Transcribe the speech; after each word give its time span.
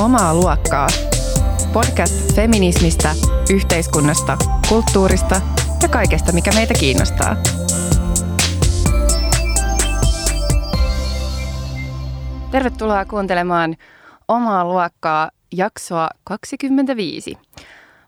Omaa 0.00 0.34
luokkaa. 0.34 0.86
Podcast 1.72 2.34
feminismistä, 2.34 3.14
yhteiskunnasta, 3.50 4.38
kulttuurista 4.68 5.40
ja 5.82 5.88
kaikesta, 5.88 6.32
mikä 6.32 6.50
meitä 6.54 6.74
kiinnostaa. 6.80 7.36
Tervetuloa 12.50 13.04
kuuntelemaan 13.04 13.76
Omaa 14.28 14.64
luokkaa 14.64 15.30
jaksoa 15.52 16.08
25. 16.24 17.38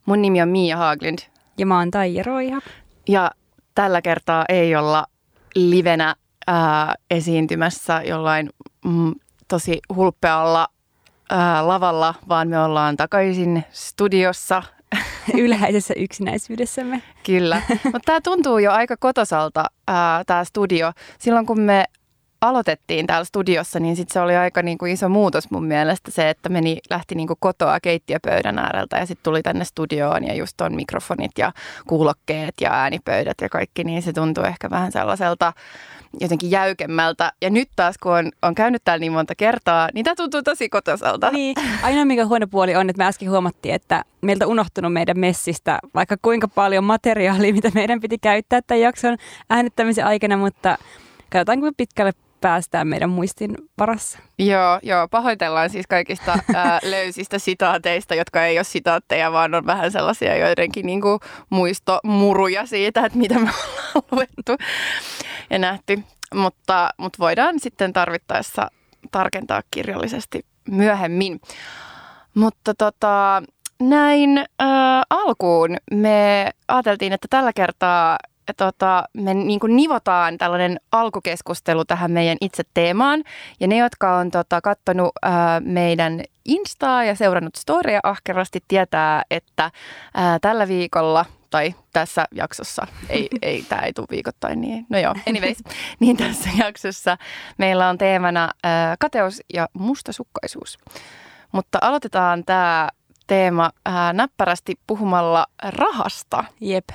Mun 0.07 0.23
nimi 0.23 0.43
on 0.43 0.49
Mia 0.49 0.77
Haaglind. 0.77 1.19
Ja 1.59 1.67
mä 1.67 1.79
oon 1.79 1.91
Taija 1.91 2.23
Roiha. 2.23 2.61
Ja 3.09 3.31
tällä 3.75 4.03
kertaa 4.03 4.45
ei 4.49 4.77
olla 4.77 5.07
livenä 5.55 6.15
ää, 6.47 6.95
esiintymässä 7.11 8.03
jollain 8.03 8.51
mm, 8.85 9.15
tosi 9.49 9.81
hulppealla 9.95 10.69
ää, 11.33 11.69
lavalla, 11.69 12.15
vaan 12.29 12.49
me 12.49 12.59
ollaan 12.59 12.97
takaisin 12.97 13.65
studiossa. 13.71 14.63
Ylhäisessä 15.35 15.95
yksinäisyydessämme. 15.97 17.03
Kyllä, 17.27 17.63
mutta 17.85 18.01
tämä 18.05 18.21
tuntuu 18.21 18.59
jo 18.59 18.73
aika 18.73 18.97
kotosalta, 18.97 19.65
tämä 20.27 20.45
studio. 20.45 20.93
Silloin 21.19 21.47
kun 21.47 21.61
me 21.61 21.85
aloitettiin 22.41 23.07
täällä 23.07 23.25
studiossa, 23.25 23.81
niin 23.81 23.97
sit 23.97 24.09
se 24.09 24.21
oli 24.21 24.37
aika 24.37 24.63
niin 24.63 24.79
kuin 24.79 24.93
iso 24.93 25.09
muutos 25.09 25.51
mun 25.51 25.65
mielestä 25.65 26.11
se, 26.11 26.31
että 26.31 26.49
meni, 26.49 26.79
lähti 26.91 27.15
niin 27.15 27.27
kuin 27.27 27.37
kotoa 27.41 27.81
keittiöpöydän 27.81 28.59
ääreltä 28.59 28.99
ja 28.99 29.07
sitten 29.07 29.25
tuli 29.25 29.43
tänne 29.43 29.65
studioon 29.65 30.25
ja 30.25 30.35
just 30.35 30.61
on 30.61 30.75
mikrofonit 30.75 31.31
ja 31.39 31.53
kuulokkeet 31.87 32.55
ja 32.61 32.73
äänipöydät 32.73 33.37
ja 33.41 33.49
kaikki, 33.49 33.85
niin 33.85 34.03
se 34.03 34.13
tuntuu 34.13 34.45
ehkä 34.45 34.71
vähän 34.71 34.93
sellaiselta 34.93 35.53
jotenkin 36.21 36.51
jäykemmältä. 36.51 37.33
Ja 37.43 37.51
nyt 37.51 37.69
taas, 37.77 37.99
kun 37.99 38.13
on, 38.13 38.31
on 38.43 38.55
käynyt 38.55 38.85
täällä 38.85 39.01
niin 39.01 39.13
monta 39.13 39.35
kertaa, 39.35 39.89
niin 39.95 40.05
tämä 40.05 40.15
tuntuu 40.15 40.43
tosi 40.43 40.69
kotosalta. 40.69 41.31
Niin, 41.31 41.57
ainoa 41.83 42.05
mikä 42.05 42.27
huono 42.27 42.47
puoli 42.47 42.77
on, 42.77 42.91
että 42.91 43.03
me 43.03 43.07
äsken 43.07 43.31
huomattiin, 43.31 43.75
että 43.75 44.05
meiltä 44.21 44.47
unohtunut 44.47 44.93
meidän 44.93 45.19
messistä 45.19 45.79
vaikka 45.95 46.17
kuinka 46.23 46.49
paljon 46.49 46.85
materiaalia, 46.85 47.55
mitä 47.59 47.71
meidän 47.75 48.01
piti 48.01 48.19
käyttää 48.19 48.61
tämän 48.63 48.81
jakson 48.81 49.17
äänittämisen 49.51 50.07
aikana, 50.07 50.37
mutta 50.37 50.79
katsotaan 51.31 51.61
kuinka 51.61 51.75
pitkälle 51.77 52.13
päästään 52.43 52.89
meidän 52.89 53.11
muistin 53.11 53.57
varassa. 53.79 54.19
Joo, 54.39 54.81
joo, 54.83 55.09
pahoitellaan 55.09 55.71
siis 55.71 55.87
kaikista 55.87 56.33
ää, 56.55 56.79
löysistä 56.83 57.39
sitaateista, 57.39 58.15
jotka 58.15 58.45
ei 58.45 58.59
ole 58.59 58.65
sitaatteja, 58.65 59.33
vaan 59.33 59.55
on 59.55 59.67
vähän 59.67 59.93
sellaisia 59.93 60.37
joidenkin 60.37 60.87
niin 60.87 61.01
kuin 61.01 61.21
muistomuruja 61.51 62.67
siitä, 62.67 63.07
että 63.07 63.19
mitä 63.19 63.35
me 63.39 63.51
ollaan 63.95 64.05
luettu 64.11 64.65
ja 65.51 65.59
nähty. 65.59 66.03
Mutta, 66.35 66.91
mutta 66.97 67.19
voidaan 67.19 67.61
sitten 67.61 67.93
tarvittaessa 67.93 68.71
tarkentaa 69.11 69.63
kirjallisesti 69.71 70.47
myöhemmin. 70.69 71.41
Mutta 72.35 72.75
tota, 72.79 73.43
näin 73.81 74.39
äh, 74.39 74.47
alkuun 75.11 75.77
me 75.93 76.51
ajateltiin, 76.69 77.13
että 77.13 77.29
tällä 77.31 77.53
kertaa 77.53 78.19
tota, 78.57 79.05
me 79.15 79.35
niin 79.35 79.61
kuin 79.61 79.77
nivotaan 79.77 80.39
tällainen 80.39 80.81
alkukeskustelu 80.93 81.85
tähän 81.85 82.11
meidän 82.11 82.37
itse 82.41 82.63
teemaan. 82.75 83.23
Ja 83.61 83.69
ne, 83.69 83.77
jotka 83.77 84.17
on 84.17 84.31
tota, 84.31 84.61
katsonut 84.61 85.13
ää, 85.23 85.61
meidän 85.61 86.23
Instaa 86.45 87.05
ja 87.05 87.15
seurannut 87.15 87.57
storia 87.57 88.01
ahkerasti, 88.03 88.61
tietää, 88.69 89.23
että 89.31 89.71
ää, 90.15 90.39
tällä 90.39 90.69
viikolla 90.69 91.25
tai 91.51 91.75
tässä 91.93 92.25
jaksossa, 92.35 92.87
ei, 93.09 93.29
ei 93.43 93.63
tämä 93.69 93.83
ei 93.83 93.93
tule 93.93 94.07
viikoittain, 94.11 94.61
niin 94.61 94.87
no 94.89 94.99
joo, 94.99 95.15
anyways, 95.29 95.59
niin 96.01 96.17
tässä 96.17 96.51
jaksossa 96.59 97.19
meillä 97.59 97.89
on 97.89 97.99
teemana 97.99 98.51
ää, 98.63 98.97
kateus 98.99 99.41
ja 99.55 99.69
mustasukkaisuus. 99.73 100.79
Mutta 101.53 101.79
aloitetaan 101.81 102.45
tämä 102.45 102.89
teema 103.27 103.71
ää, 103.85 104.13
näppärästi 104.13 104.75
puhumalla 104.87 105.47
rahasta. 105.63 106.45
Jep. 106.61 106.89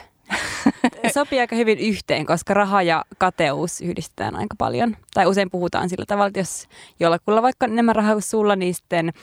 Sopii 1.14 1.40
aika 1.40 1.56
hyvin 1.56 1.80
yhteen, 1.80 2.26
koska 2.26 2.54
raha 2.54 2.82
ja 2.82 3.06
kateus 3.18 3.82
yhdistetään 3.82 4.36
aika 4.36 4.56
paljon. 4.58 4.98
Tai 5.14 5.26
usein 5.26 5.52
puhutaan 5.52 5.90
sillä 5.90 6.06
tavalla, 6.06 6.28
että 6.28 6.40
jos 6.40 6.68
jollakulla 7.00 7.42
vaikka 7.42 7.66
enemmän 7.66 7.96
rahaa 7.96 8.14
kuin 8.14 8.22
sulla, 8.22 8.56
niin 8.56 8.76
sitten 8.76 9.14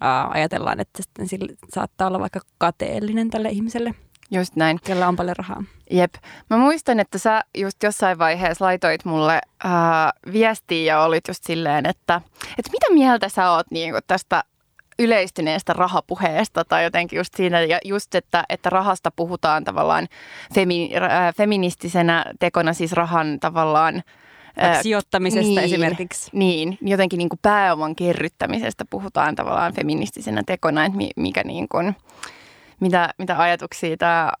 ää, 0.00 0.28
ajatellaan, 0.30 0.80
että 0.80 1.02
sitten 1.02 1.28
sillä 1.28 1.52
saattaa 1.74 2.08
olla 2.08 2.20
vaikka 2.20 2.40
kateellinen 2.58 3.30
tälle 3.30 3.48
ihmiselle. 3.48 3.94
Just 4.30 4.56
näin. 4.56 4.78
Jolla 4.88 5.08
on 5.08 5.16
paljon 5.16 5.36
rahaa. 5.36 5.64
Jep. 5.90 6.14
Mä 6.50 6.56
muistan, 6.56 7.00
että 7.00 7.18
sä 7.18 7.40
just 7.58 7.82
jossain 7.82 8.18
vaiheessa 8.18 8.64
laitoit 8.64 9.04
mulle 9.04 9.40
ää, 9.64 10.12
viestiä 10.32 10.94
ja 10.94 11.02
olit 11.02 11.28
just 11.28 11.44
silleen, 11.44 11.86
että, 11.86 12.20
että 12.58 12.72
mitä 12.72 12.86
mieltä 12.92 13.28
sä 13.28 13.50
oot 13.50 13.66
niin 13.70 13.94
tästä 14.06 14.44
yleistyneestä 15.02 15.72
rahapuheesta 15.72 16.64
tai 16.64 16.84
jotenkin 16.84 17.16
just 17.16 17.34
siinä, 17.34 17.60
ja 17.60 17.78
just, 17.84 18.14
että, 18.14 18.44
että 18.48 18.70
rahasta 18.70 19.10
puhutaan 19.16 19.64
tavallaan 19.64 20.08
femi, 20.54 20.90
äh, 20.96 21.34
feministisenä 21.34 22.24
tekona, 22.40 22.72
siis 22.72 22.92
rahan 22.92 23.40
tavallaan 23.40 24.02
Ää, 24.56 24.82
sijoittamisesta 24.82 25.48
niin, 25.48 25.58
esimerkiksi. 25.58 26.30
Niin, 26.32 26.78
jotenkin 26.80 27.18
niin 27.18 27.28
kuin 27.28 27.38
pääoman 27.42 27.96
kerryttämisestä 27.96 28.84
puhutaan 28.90 29.34
tavallaan 29.34 29.74
feministisenä 29.74 30.42
tekona, 30.46 30.84
että 30.84 30.98
mikä 31.16 31.42
niin 31.44 31.68
kuin, 31.68 31.96
mitä, 32.80 33.14
mitä 33.18 33.38
ajatuksia 33.38 33.96
tämä 33.96 34.32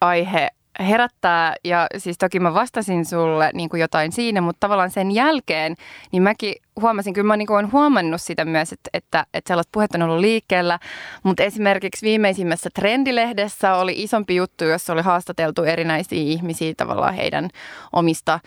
aihe 0.00 0.48
herättää. 0.80 1.54
Ja 1.64 1.86
siis 1.96 2.18
toki 2.18 2.40
mä 2.40 2.54
vastasin 2.54 3.04
sulle 3.04 3.50
niin 3.54 3.68
kuin 3.68 3.80
jotain 3.80 4.12
siinä, 4.12 4.40
mutta 4.40 4.60
tavallaan 4.60 4.90
sen 4.90 5.10
jälkeen, 5.10 5.74
niin 6.12 6.22
mäkin 6.22 6.54
huomasin, 6.80 7.14
kyllä 7.14 7.26
mä 7.26 7.36
niin 7.36 7.52
olen 7.52 7.72
huomannut 7.72 8.20
sitä 8.20 8.44
myös, 8.44 8.72
että, 8.72 8.90
että, 8.94 9.26
että 9.34 9.48
sellaista 9.48 9.70
puhetta 9.72 9.98
on 9.98 10.02
ollut 10.02 10.20
liikkeellä, 10.20 10.78
mutta 11.22 11.42
esimerkiksi 11.42 12.06
viimeisimmässä 12.06 12.70
trendilehdessä 12.74 13.74
oli 13.74 13.94
isompi 13.96 14.36
juttu, 14.36 14.64
jossa 14.64 14.92
oli 14.92 15.02
haastateltu 15.02 15.62
erinäisiä 15.62 16.18
ihmisiä 16.18 16.74
tavallaan 16.76 17.14
heidän 17.14 17.50
omista 17.92 18.40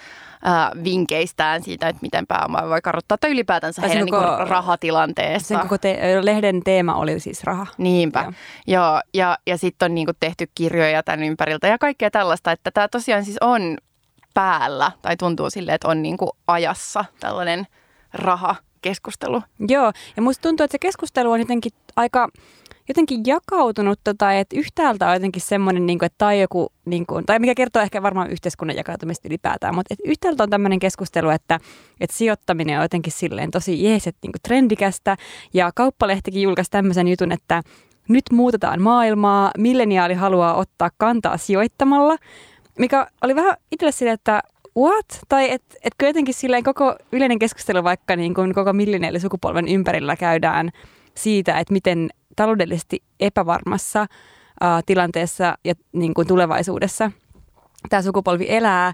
ää, 0.43 0.71
vinkeistään 0.83 1.63
siitä, 1.63 1.89
että 1.89 2.01
miten 2.01 2.27
pääoma 2.27 2.69
voi 2.69 2.81
karottaa 2.81 3.17
tai 3.17 3.31
ylipäätänsä 3.31 3.81
heidän 3.81 4.09
koko, 4.09 4.37
niin 4.37 4.47
rahatilanteessa. 4.47 5.47
Sen 5.47 5.59
koko 5.59 5.77
te- 5.77 6.19
lehden 6.21 6.63
teema 6.63 6.95
oli 6.95 7.19
siis 7.19 7.43
raha. 7.43 7.67
Niinpä, 7.77 8.19
joo. 8.19 8.33
joo 8.67 9.01
ja, 9.13 9.37
ja 9.47 9.57
sitten 9.57 9.85
on 9.85 9.95
niin 9.95 10.07
kuin 10.07 10.17
tehty 10.19 10.49
kirjoja 10.55 11.03
tämän 11.03 11.23
ympäriltä 11.23 11.67
ja 11.67 11.77
kaikkea 11.77 12.11
tällaista, 12.11 12.51
että 12.51 12.71
tämä 12.71 12.87
tosiaan 12.87 13.25
siis 13.25 13.37
on 13.41 13.77
päällä 14.33 14.91
tai 15.01 15.17
tuntuu 15.17 15.49
sille, 15.49 15.73
että 15.73 15.87
on 15.87 16.03
niin 16.03 16.17
kuin 16.17 16.31
ajassa 16.47 17.05
tällainen– 17.19 17.67
rahakeskustelu. 18.13 19.41
Joo, 19.67 19.91
ja 20.15 20.21
musta 20.21 20.41
tuntuu, 20.41 20.63
että 20.63 20.71
se 20.71 20.79
keskustelu 20.79 21.31
on 21.31 21.39
jotenkin 21.39 21.71
aika 21.95 22.29
jotenkin 22.87 23.21
jakautunut, 23.25 23.99
tota, 24.03 24.33
että 24.33 24.59
yhtäältä 24.59 25.07
on 25.07 25.13
jotenkin 25.13 25.41
semmoinen, 25.41 25.85
niin 25.85 25.99
kuin, 25.99 26.05
että 26.05 26.17
tai 26.17 26.41
joku, 26.41 26.71
niin 26.85 27.05
kuin, 27.05 27.25
tai 27.25 27.39
mikä 27.39 27.55
kertoo 27.55 27.81
ehkä 27.81 28.03
varmaan 28.03 28.31
yhteiskunnan 28.31 28.77
jakautumista 28.77 29.27
ylipäätään, 29.27 29.75
mutta 29.75 29.93
että 29.93 30.09
yhtäältä 30.09 30.43
on 30.43 30.49
tämmöinen 30.49 30.79
keskustelu, 30.79 31.29
että, 31.29 31.59
että 31.99 32.15
sijoittaminen 32.15 32.77
on 32.77 32.83
jotenkin 32.83 33.13
silleen 33.13 33.51
tosi 33.51 33.83
jees, 33.83 34.07
että 34.07 34.19
niin 34.23 34.31
kuin 34.31 34.41
trendikästä, 34.43 35.17
ja 35.53 35.71
kauppalehtikin 35.75 36.41
julkaisi 36.41 36.71
tämmöisen 36.71 37.07
jutun, 37.07 37.31
että 37.31 37.63
nyt 38.09 38.23
muutetaan 38.31 38.81
maailmaa, 38.81 39.51
milleniaali 39.57 40.13
haluaa 40.13 40.55
ottaa 40.55 40.89
kantaa 40.97 41.37
sijoittamalla, 41.37 42.17
mikä 42.79 43.07
oli 43.21 43.35
vähän 43.35 43.57
itselle 43.71 43.91
sille, 43.91 44.11
että 44.11 44.41
what? 44.77 45.05
Tai 45.29 45.51
että 45.51 45.75
et 45.83 45.93
jotenkin 46.03 46.33
silleen 46.33 46.63
koko 46.63 46.95
yleinen 47.11 47.39
keskustelu 47.39 47.83
vaikka 47.83 48.15
niin 48.15 48.33
kuin 48.33 48.53
koko 48.53 48.71
sukupolven 49.21 49.67
ympärillä 49.67 50.15
käydään 50.15 50.69
siitä, 51.15 51.59
että 51.59 51.73
miten 51.73 52.09
taloudellisesti 52.35 53.03
epävarmassa 53.19 54.01
uh, 54.01 54.83
tilanteessa 54.85 55.57
ja 55.63 55.73
niin 55.93 56.13
kuin 56.13 56.27
tulevaisuudessa 56.27 57.11
tämä 57.89 58.01
sukupolvi 58.01 58.45
elää, 58.49 58.93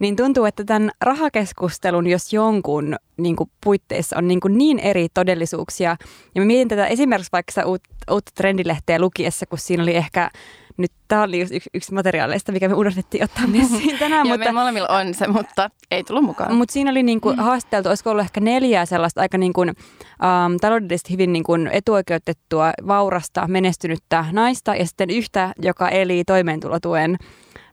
niin 0.00 0.16
tuntuu, 0.16 0.44
että 0.44 0.64
tämän 0.64 0.90
rahakeskustelun, 1.00 2.06
jos 2.06 2.32
jonkun 2.32 2.96
niin 3.16 3.36
kuin 3.36 3.50
puitteissa 3.64 4.16
on 4.18 4.28
niin, 4.28 4.40
kuin 4.40 4.58
niin 4.58 4.78
eri 4.78 5.08
todellisuuksia. 5.14 5.96
Ja 6.34 6.40
mä 6.40 6.46
mietin 6.46 6.68
tätä 6.68 6.86
esimerkiksi 6.86 7.32
vaikka 7.32 7.62
uutta, 7.66 7.88
uutta 8.10 8.32
trendilehteä 8.34 8.98
lukiessa, 8.98 9.46
kun 9.46 9.58
siinä 9.58 9.82
oli 9.82 9.96
ehkä 9.96 10.30
nyt 10.80 10.92
tämä 11.08 11.22
oli 11.22 11.40
yksi, 11.40 11.60
yksi 11.74 11.94
materiaaleista, 11.94 12.52
mikä 12.52 12.68
me 12.68 12.74
unohdettiin 12.74 13.24
ottaa 13.24 13.46
messiin 13.56 13.98
tänään. 13.98 14.28
Mutta, 14.28 14.52
molemmilla 14.52 14.88
on 14.88 15.14
se, 15.14 15.26
mutta 15.26 15.70
ei 15.90 16.04
tullut 16.04 16.24
mukaan. 16.24 16.54
Mutta 16.54 16.72
siinä 16.72 16.90
oli 16.90 17.02
niinku 17.02 17.34
haasteltu, 17.36 17.88
olisiko 17.88 18.10
ollut 18.10 18.24
ehkä 18.24 18.40
neljää 18.40 18.86
sellaista 18.86 19.20
aika 19.20 19.38
niinku, 19.38 19.60
um, 19.60 20.56
taloudellisesti 20.60 21.12
hyvin 21.12 21.32
niinku 21.32 21.52
etuoikeutettua, 21.70 22.72
vaurasta, 22.86 23.48
menestynyttä 23.48 24.24
naista 24.32 24.74
ja 24.74 24.86
sitten 24.86 25.10
yhtä, 25.10 25.52
joka 25.62 25.88
eli 25.88 26.22
toimeentulotuen 26.26 27.16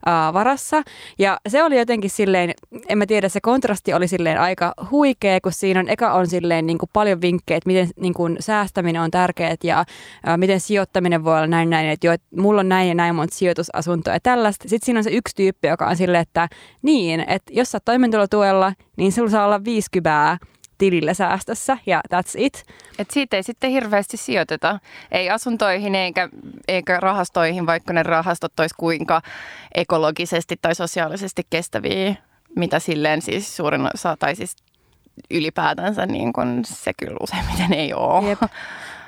uh, 0.07 0.33
varassa. 0.33 0.83
Ja 1.19 1.37
se 1.47 1.63
oli 1.63 1.77
jotenkin 1.77 2.09
silleen, 2.09 2.53
en 2.89 2.97
mä 2.97 3.05
tiedä, 3.05 3.29
se 3.29 3.41
kontrasti 3.41 3.93
oli 3.93 4.07
silleen 4.07 4.39
aika 4.39 4.73
huikea, 4.91 5.41
kun 5.41 5.51
siinä 5.51 5.79
on, 5.79 5.89
eka 5.89 6.13
on 6.13 6.27
silleen 6.27 6.65
niin 6.65 6.77
kuin 6.77 6.89
paljon 6.93 7.21
vinkkejä, 7.21 7.57
että 7.57 7.67
miten 7.67 7.89
niin 7.99 8.13
kuin 8.13 8.37
säästäminen 8.39 9.01
on 9.01 9.11
tärkeää 9.11 9.55
ja 9.63 9.85
uh, 10.27 10.37
miten 10.37 10.59
sijoittaminen 10.59 11.23
voi 11.23 11.37
olla 11.37 11.47
näin 11.47 11.69
näin, 11.69 11.89
että 11.89 12.07
jo, 12.07 12.13
että 12.13 12.27
mulla 12.35 12.59
on 12.59 12.69
näin 12.69 12.87
ja 12.87 12.95
näin 12.95 13.15
monta 13.15 13.35
sijoitusasuntoa 13.35 14.13
ja 14.13 14.19
tällaista. 14.19 14.69
Sitten 14.69 14.85
siinä 14.85 14.99
on 14.99 15.03
se 15.03 15.11
yksi 15.11 15.35
tyyppi, 15.35 15.67
joka 15.67 15.87
on 15.87 15.95
silleen, 15.95 16.21
että 16.21 16.47
niin, 16.81 17.19
että 17.19 17.53
jos 17.53 17.71
sä 17.71 17.79
toimeentulotuella, 17.85 18.73
niin 18.97 19.11
sulla 19.11 19.29
saa 19.29 19.45
olla 19.45 19.63
50 19.63 20.37
tilillä 20.77 21.13
säästössä 21.13 21.77
ja 21.85 22.01
that's 22.13 22.33
it. 22.37 22.63
Et 22.99 23.11
siitä 23.11 23.35
ei 23.37 23.43
sitten 23.43 23.71
hirveästi 23.71 24.17
sijoiteta, 24.17 24.79
ei 25.11 25.29
asuntoihin 25.29 25.95
eikä, 25.95 26.29
eikä 26.67 26.99
rahastoihin, 26.99 27.65
vaikka 27.65 27.93
ne 27.93 28.03
rahastot 28.03 28.59
olisi 28.59 28.75
kuinka 28.77 29.21
ekologisesti 29.75 30.55
tai 30.61 30.75
sosiaalisesti 30.75 31.43
kestäviä, 31.49 32.15
mitä 32.55 32.79
silleen 32.79 33.21
siis 33.21 33.57
suurin 33.57 33.89
osa, 33.93 34.17
tai 34.19 34.35
siis 34.35 34.55
ylipäätänsä 35.31 36.05
niin 36.05 36.33
kun 36.33 36.61
se 36.65 36.91
kyllä 36.93 37.17
useimmiten 37.21 37.73
ei 37.73 37.93
ole. 37.93 38.29
Jep. 38.29 38.41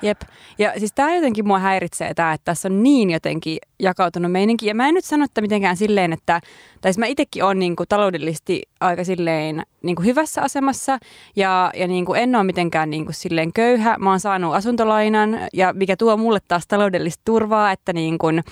Jep. 0.02 0.22
Ja 0.58 0.74
siis 0.78 0.94
tämä 0.94 1.16
jotenkin 1.16 1.48
mua 1.48 1.60
häiritsee 1.60 2.14
tämä, 2.14 2.34
että 2.34 2.46
tässä 2.46 2.68
on 2.68 2.84
niin 2.84 3.10
jotenkin 3.10 3.58
jakautunut 3.80 4.32
meininki. 4.32 4.68
Ja 4.68 4.76
mä 4.76 4.88
en 4.88 4.94
nyt 4.94 5.06
sano, 5.06 5.26
että 5.26 5.42
mitenkään 5.42 5.78
silleen, 5.78 6.14
että, 6.14 6.42
tai 6.82 6.94
siis 6.94 6.98
mä 6.98 7.06
itsekin 7.06 7.44
olen 7.44 7.60
niin 7.60 7.76
kuin 7.76 7.90
taloudellisesti 7.90 8.62
aika 8.80 9.04
silleen 9.04 9.64
niin 9.82 9.96
kuin 9.96 10.06
hyvässä 10.06 10.42
asemassa 10.42 10.98
ja, 11.36 11.72
ja 11.76 11.88
niin 11.88 12.06
kuin 12.06 12.20
en 12.20 12.36
ole 12.36 12.44
mitenkään 12.44 12.90
niin 12.90 13.06
kuin 13.06 13.16
silleen 13.16 13.54
köyhä. 13.54 13.96
Mä 14.00 14.10
oon 14.10 14.20
saanut 14.20 14.56
asuntolainan 14.56 15.40
ja 15.54 15.74
mikä 15.74 15.98
tuo 15.98 16.18
mulle 16.18 16.40
taas 16.48 16.68
taloudellista 16.68 17.22
turvaa, 17.26 17.72
että 17.72 17.94
niin 17.94 18.18
kuin, 18.18 18.44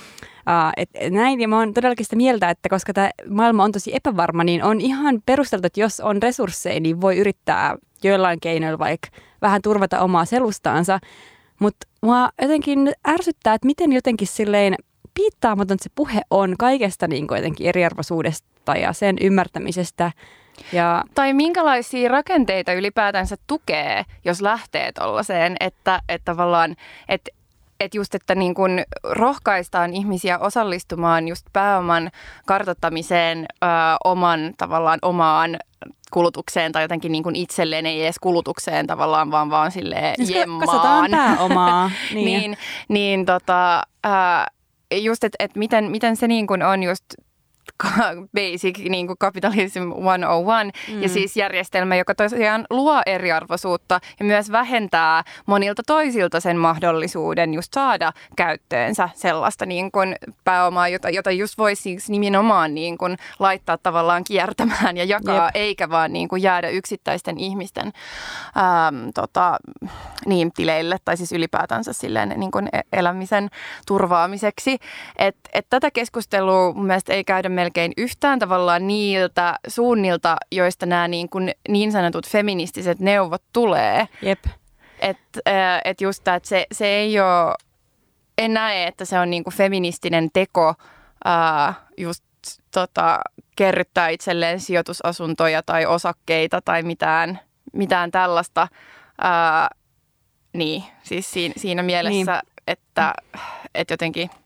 Uh, 0.47 0.71
et 0.77 0.89
näin, 1.12 1.41
ja 1.41 1.47
mä 1.47 1.59
oon 1.59 1.74
todellakin 1.74 2.06
sitä 2.06 2.15
mieltä, 2.15 2.50
että 2.50 2.69
koska 2.69 2.94
tämä 2.94 3.09
maailma 3.29 3.63
on 3.63 3.71
tosi 3.71 3.95
epävarma, 3.95 4.44
niin 4.44 4.63
on 4.63 4.81
ihan 4.81 5.21
perusteltu, 5.25 5.68
että 5.68 5.79
jos 5.79 6.00
on 6.00 6.21
resursseja, 6.21 6.79
niin 6.79 7.01
voi 7.01 7.18
yrittää 7.18 7.77
joillain 8.03 8.39
keinoilla 8.39 8.79
vaikka 8.79 9.09
vähän 9.41 9.62
turvata 9.62 10.00
omaa 10.00 10.25
selustaansa. 10.25 11.00
Mutta 11.59 11.88
mua 12.01 12.29
jotenkin 12.41 12.91
ärsyttää, 13.07 13.53
että 13.53 13.65
miten 13.65 13.94
jotenkin 13.94 14.27
silleen 14.27 14.75
piittaamaton 15.18 15.78
se 15.81 15.90
puhe 15.96 16.22
on 16.30 16.56
kaikesta 16.60 17.08
niin 17.08 17.28
kuin 17.28 17.38
jotenkin 17.38 17.68
eriarvoisuudesta 17.68 18.75
ja 18.75 18.94
sen 18.94 19.16
ymmärtämisestä. 19.22 20.12
Ja... 20.72 21.04
Tai 21.16 21.34
minkälaisia 21.34 22.10
rakenteita 22.10 22.74
ylipäätänsä 22.74 23.36
tukee, 23.48 24.06
jos 24.25 24.42
lähtee 24.42 24.92
tuollaiseen, 24.92 25.56
että, 25.60 26.02
että 26.10 26.25
tavallaan, 26.25 26.75
että 27.10 27.31
että 27.80 27.98
just, 27.98 28.16
että 28.16 28.36
niin 28.36 28.54
kun 28.54 28.80
rohkaistaan 29.04 29.94
ihmisiä 29.94 30.40
osallistumaan 30.40 31.28
just 31.28 31.46
pääoman 31.54 32.12
kartottamiseen 32.46 33.46
ö, 33.63 33.68
oman 34.04 34.54
tavallaan 34.58 35.00
omaan 35.02 35.58
kulutukseen 36.12 36.72
tai 36.72 36.84
jotenkin 36.84 37.12
niin 37.12 37.24
kuin 37.24 37.36
itselleen, 37.36 37.86
ei 37.86 38.04
edes 38.04 38.20
kulutukseen 38.20 38.88
tavallaan, 38.88 39.31
vaan 39.31 39.50
vaan 39.50 39.72
silleen 39.72 40.16
siis 40.16 40.30
jemmaan. 40.30 41.12
pääomaa. 41.12 41.92
niin. 42.13 42.25
niin, 42.25 42.58
niin 42.88 43.25
tota, 43.25 43.84
äh, 44.06 44.46
just, 44.95 45.24
että 45.24 45.36
et 45.39 45.56
miten, 45.56 45.92
miten 45.92 46.16
se 46.16 46.28
niin 46.28 46.48
kuin 46.48 46.63
on 46.63 46.84
just 46.84 47.04
basic 48.35 48.77
niin 48.89 49.07
kuin 49.07 49.18
capitalism 49.18 49.79
101 49.79 50.94
mm. 50.94 51.01
ja 51.01 51.09
siis 51.09 51.38
järjestelmä, 51.38 51.95
joka 51.95 52.15
tosiaan 52.15 52.65
luo 52.69 53.01
eriarvoisuutta 53.06 54.00
ja 54.19 54.25
myös 54.25 54.51
vähentää 54.51 55.24
monilta 55.45 55.81
toisilta 55.88 56.39
sen 56.39 56.57
mahdollisuuden 56.57 57.53
just 57.53 57.74
saada 57.74 58.13
käyttöönsä 58.35 59.09
sellaista 59.13 59.65
niin 59.65 59.91
kuin 59.91 60.15
pääomaa, 60.44 60.88
jota, 60.88 61.09
jota 61.09 61.31
just 61.31 61.57
voisi 61.57 61.81
siis 61.81 62.09
nimenomaan 62.09 62.75
niin 62.75 62.97
kuin 62.97 63.18
laittaa 63.39 63.77
tavallaan 63.77 64.24
kiertämään 64.24 64.97
ja 64.97 65.03
jakaa, 65.03 65.45
Jep. 65.45 65.56
eikä 65.56 65.89
vaan 65.89 66.13
niin 66.13 66.27
kuin 66.27 66.41
jäädä 66.41 66.69
yksittäisten 66.69 67.39
ihmisten 67.39 67.85
ähm, 68.57 69.09
tota, 69.13 69.57
niin, 70.25 70.51
tileille 70.51 70.97
tai 71.06 71.18
siis 71.18 71.31
ylipäätänsä 71.31 71.94
silleen 71.94 72.33
niin 72.38 72.51
kuin 72.51 72.69
e-, 72.74 72.81
elämisen 72.94 73.50
turvaamiseksi. 73.88 74.77
Et, 75.18 75.35
et 75.53 75.65
tätä 75.69 75.91
keskustelua 75.91 76.74
mun 76.74 76.85
mielestä 76.85 77.13
ei 77.13 77.24
käydä 77.24 77.50
melkein 77.68 77.94
yhtään 77.98 78.40
tavallaan 78.40 78.88
niiltä 78.88 79.60
suunnilta, 79.68 80.38
joista 80.52 80.86
nämä 80.86 81.08
niin, 81.08 81.30
kuin 81.30 81.52
niin 81.69 81.92
sanotut 81.92 82.28
feministiset 82.28 83.00
neuvot 83.00 83.44
tulee. 83.54 84.08
Jep. 84.22 84.46
Että 85.00 85.42
et 85.86 86.02
just 86.02 86.24
tämä, 86.24 86.36
että 86.38 86.50
se, 86.50 86.66
se 86.72 86.88
ei 86.88 87.19
ole, 87.19 87.56
en 88.38 88.54
näe, 88.54 88.88
että 88.88 89.06
se 89.06 89.19
on 89.19 89.30
niin 89.30 89.44
kuin 89.44 89.54
feministinen 89.54 90.30
teko 90.34 90.74
ää, 91.25 91.74
just 91.98 92.24
tota, 92.74 93.19
kerryttää 93.56 94.10
itselleen 94.10 94.60
sijoitusasuntoja 94.60 95.63
tai 95.63 95.86
osakkeita 95.86 96.62
tai 96.62 96.84
mitään, 96.84 97.40
mitään 97.74 98.12
tällaista. 98.12 98.68
Ää, 99.22 99.70
niin, 100.54 100.84
siis 101.04 101.31
siinä, 101.31 101.54
siinä 101.58 101.84
mielessä, 101.84 102.42
niin. 102.42 102.63
että, 102.68 103.13
että 103.75 103.94
jotenkin– 103.94 104.30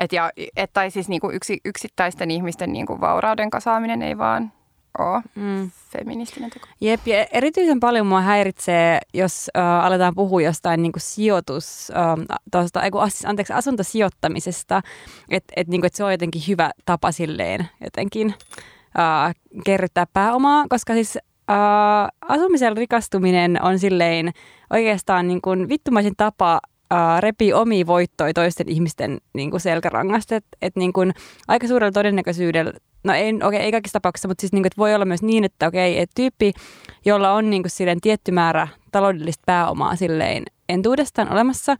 et 0.00 0.12
ja, 0.12 0.30
et, 0.56 0.72
tai 0.72 0.90
siis 0.90 1.08
niinku 1.08 1.30
yksi, 1.30 1.60
yksittäisten 1.64 2.30
ihmisten 2.30 2.72
niinku 2.72 3.00
vaurauden 3.00 3.50
kasaaminen 3.50 4.02
ei 4.02 4.18
vaan 4.18 4.52
ole 4.98 5.22
mm. 5.34 5.70
feministinen 5.92 6.50
teko. 6.50 6.66
Jep, 6.80 7.06
ja 7.06 7.26
erityisen 7.32 7.80
paljon 7.80 8.06
mua 8.06 8.20
häiritsee, 8.20 9.00
jos 9.14 9.50
äh, 9.56 9.84
aletaan 9.84 10.14
puhua 10.14 10.42
jostain 10.42 10.82
niinku 10.82 10.98
sijoitus, 11.02 11.90
äh, 11.90 12.38
tosta, 12.50 12.82
eiku, 12.82 12.98
anteeksi, 13.26 13.52
asuntosijoittamisesta, 13.52 14.82
että 15.30 15.52
et, 15.56 15.68
niinku, 15.68 15.86
et 15.86 15.94
se 15.94 16.04
on 16.04 16.12
jotenkin 16.12 16.42
hyvä 16.48 16.70
tapa 16.84 17.12
silleen 17.12 17.68
jotenkin 17.84 18.34
äh, 18.98 19.34
kerryttää 19.64 20.06
pääomaa, 20.12 20.64
koska 20.68 20.92
siis 20.92 21.18
äh, 21.50 21.56
asumisen 22.28 22.76
rikastuminen 22.76 23.62
on 23.62 23.78
silleen 23.78 24.32
oikeastaan 24.70 25.28
niin 25.28 25.40
kuin 25.40 25.68
vittumaisin 25.68 26.14
tapa 26.16 26.60
uh, 26.94 27.20
repii 27.20 27.52
omia 27.52 27.86
voittoja 27.86 28.32
toisten 28.32 28.68
ihmisten 28.68 29.18
niin 29.34 29.50
kuin 29.50 29.60
selkärangasta. 29.60 30.36
Että 30.36 30.56
et, 30.62 30.76
niin 30.76 30.92
kuin, 30.92 31.12
aika 31.48 31.66
suurella 31.66 31.92
todennäköisyydellä, 31.92 32.72
no 33.04 33.14
ei, 33.14 33.34
okay, 33.34 33.56
ei 33.60 33.72
kaikissa 33.72 33.98
tapauksissa, 33.98 34.28
mutta 34.28 34.40
siis 34.40 34.52
niin 34.52 34.62
kuin, 34.62 34.66
että 34.66 34.78
voi 34.78 34.94
olla 34.94 35.04
myös 35.04 35.22
niin, 35.22 35.44
että 35.44 35.66
okei, 35.66 35.92
okay, 35.92 36.02
että 36.02 36.14
tyyppi, 36.14 36.52
jolla 37.04 37.32
on 37.32 37.50
niin 37.50 37.62
kuin, 37.62 37.70
silleen, 37.70 38.00
tietty 38.00 38.32
määrä 38.32 38.68
taloudellista 38.92 39.42
pääomaa 39.46 39.96
silleen 39.96 40.44
entuudestaan 40.70 41.32
olemassa, 41.32 41.72
uh, 41.72 41.78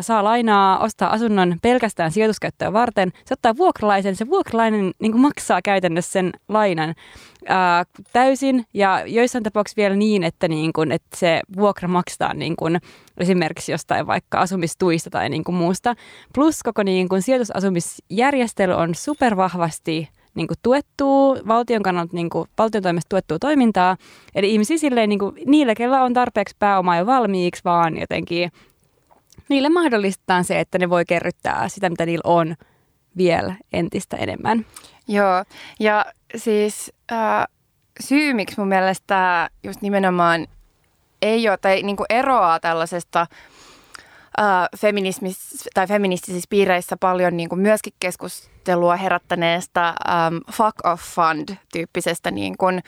saa 0.00 0.24
lainaa, 0.24 0.78
ostaa 0.78 1.12
asunnon 1.12 1.56
pelkästään 1.62 2.10
sijoituskäyttöä 2.12 2.72
varten. 2.72 3.12
Se 3.24 3.34
ottaa 3.34 3.56
vuokralaisen, 3.56 4.16
se 4.16 4.28
vuokralainen 4.28 4.92
niin 4.98 5.20
maksaa 5.20 5.62
käytännössä 5.62 6.12
sen 6.12 6.32
lainan 6.48 6.94
uh, 7.42 8.04
täysin 8.12 8.64
ja 8.74 9.02
joissain 9.06 9.44
tapauksissa 9.44 9.80
vielä 9.80 9.96
niin, 9.96 10.22
että, 10.22 10.48
niin 10.48 10.72
kuin, 10.72 10.92
että 10.92 11.16
se 11.16 11.40
vuokra 11.56 11.88
maksaa 11.88 12.34
niin 12.34 12.56
kuin, 12.56 12.80
esimerkiksi 13.18 13.72
jostain 13.72 14.06
vaikka 14.06 14.38
asumistuista 14.38 15.10
tai 15.10 15.28
niin 15.28 15.44
kuin 15.44 15.56
muusta. 15.56 15.94
Plus 16.34 16.62
koko 16.62 16.82
niin 16.82 17.08
kuin, 17.08 17.22
sijoitusasumisjärjestely 17.22 18.72
on 18.72 18.94
supervahvasti 18.94 20.08
niin 20.34 20.46
kuin 20.46 20.58
tuettua, 20.62 21.36
valtion 21.48 21.82
kannalta 21.82 22.16
niin 22.16 22.30
kuin, 22.30 22.48
valtion 22.58 22.82
toimesta 22.82 23.08
tuettua 23.08 23.38
toimintaa. 23.38 23.96
Eli 24.34 24.52
ihmisiä 24.52 24.78
silleen, 24.78 25.08
niin 25.08 25.18
kuin, 25.18 25.34
niille, 25.46 25.74
kellä 25.74 26.02
on 26.02 26.14
tarpeeksi 26.14 26.56
pääomaa 26.58 26.96
jo 26.96 27.06
valmiiksi, 27.06 27.64
vaan 27.64 27.98
jotenkin 27.98 28.52
niille 29.48 29.68
mahdollistetaan 29.68 30.44
se, 30.44 30.60
että 30.60 30.78
ne 30.78 30.90
voi 30.90 31.04
kerryttää 31.04 31.68
sitä, 31.68 31.90
mitä 31.90 32.06
niillä 32.06 32.30
on 32.30 32.54
vielä 33.16 33.54
entistä 33.72 34.16
enemmän. 34.16 34.66
Joo, 35.08 35.44
ja 35.80 36.06
siis 36.36 36.92
äh, 37.12 37.46
syy, 38.00 38.34
miksi 38.34 38.58
mun 38.58 38.68
mielestä 38.68 39.50
just 39.62 39.82
nimenomaan 39.82 40.46
ei 41.22 41.48
ole, 41.48 41.56
tai 41.56 41.82
niin 41.82 41.96
kuin 41.96 42.06
eroaa 42.10 42.60
tällaisesta 42.60 43.26
tai 45.74 45.86
feministisissä 45.86 46.46
piireissä 46.50 46.96
paljon 46.96 47.36
niin 47.36 47.48
kuin 47.48 47.60
myöskin 47.60 47.92
keskustelua 48.00 48.96
herättäneestä 48.96 49.94
um, 50.08 50.40
fuck 50.52 50.74
off 50.84 51.02
fund-tyyppisestä 51.02 52.30
niin 52.30 52.56
kuin 52.58 52.82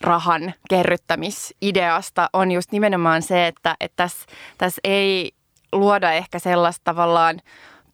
rahan 0.00 0.54
kerryttämisideasta 0.70 2.30
on 2.32 2.50
just 2.50 2.72
nimenomaan 2.72 3.22
se, 3.22 3.46
että 3.46 3.76
tässä 3.96 4.26
täs 4.58 4.80
ei 4.84 5.32
luoda 5.72 6.12
ehkä 6.12 6.38
sellaista 6.38 6.84
tavallaan 6.84 7.40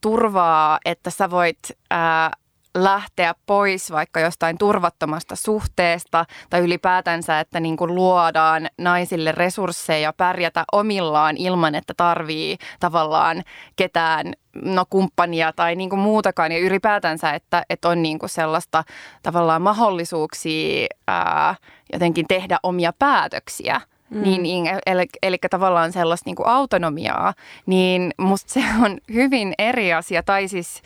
turvaa, 0.01 0.79
että 0.85 1.11
sä 1.11 1.31
voit 1.31 1.59
ää, 1.91 2.31
lähteä 2.75 3.35
pois 3.47 3.91
vaikka 3.91 4.21
jostain 4.21 4.59
turvattomasta 4.59 5.37
suhteesta 5.37 6.25
tai 6.51 6.61
ylipäätänsä, 6.61 7.41
että 7.41 7.61
niin 7.61 7.77
kuin 7.77 7.95
luodaan 7.95 8.69
naisille 8.79 9.33
resursseja 9.33 10.13
pärjätä 10.13 10.65
omillaan 10.73 11.37
ilman, 11.37 11.75
että 11.75 11.95
tarvii 11.97 12.59
tavallaan 12.81 13.43
ketään 13.77 14.33
no, 14.63 14.85
kumppania 14.91 15.53
tai 15.53 15.77
niin 15.77 15.91
kuin 15.91 16.01
muutakaan 16.01 16.53
ja 16.53 16.59
ylipäätänsä, 16.59 17.31
että, 17.31 17.63
että 17.71 17.89
on 17.89 18.03
niin 18.03 18.19
kuin 18.19 18.31
sellaista 18.31 18.85
tavallaan 19.23 19.63
mahdollisuuksia 19.63 20.87
ää, 21.09 21.55
jotenkin 21.93 22.27
tehdä 22.29 22.59
omia 22.63 22.93
päätöksiä. 22.99 23.81
Mm. 24.11 24.23
Niin, 24.23 24.43
niin, 24.43 24.67
eli, 24.87 25.07
eli 25.23 25.37
tavallaan 25.51 25.93
sellaista 25.93 26.29
niin 26.29 26.37
kuin 26.37 26.49
autonomiaa, 26.49 27.35
niin 27.67 28.15
musta 28.19 28.53
se 28.53 28.65
on 28.85 28.99
hyvin 29.13 29.55
eri 29.59 29.93
asia. 29.93 30.23
Tai 30.23 30.49
siis 30.49 30.83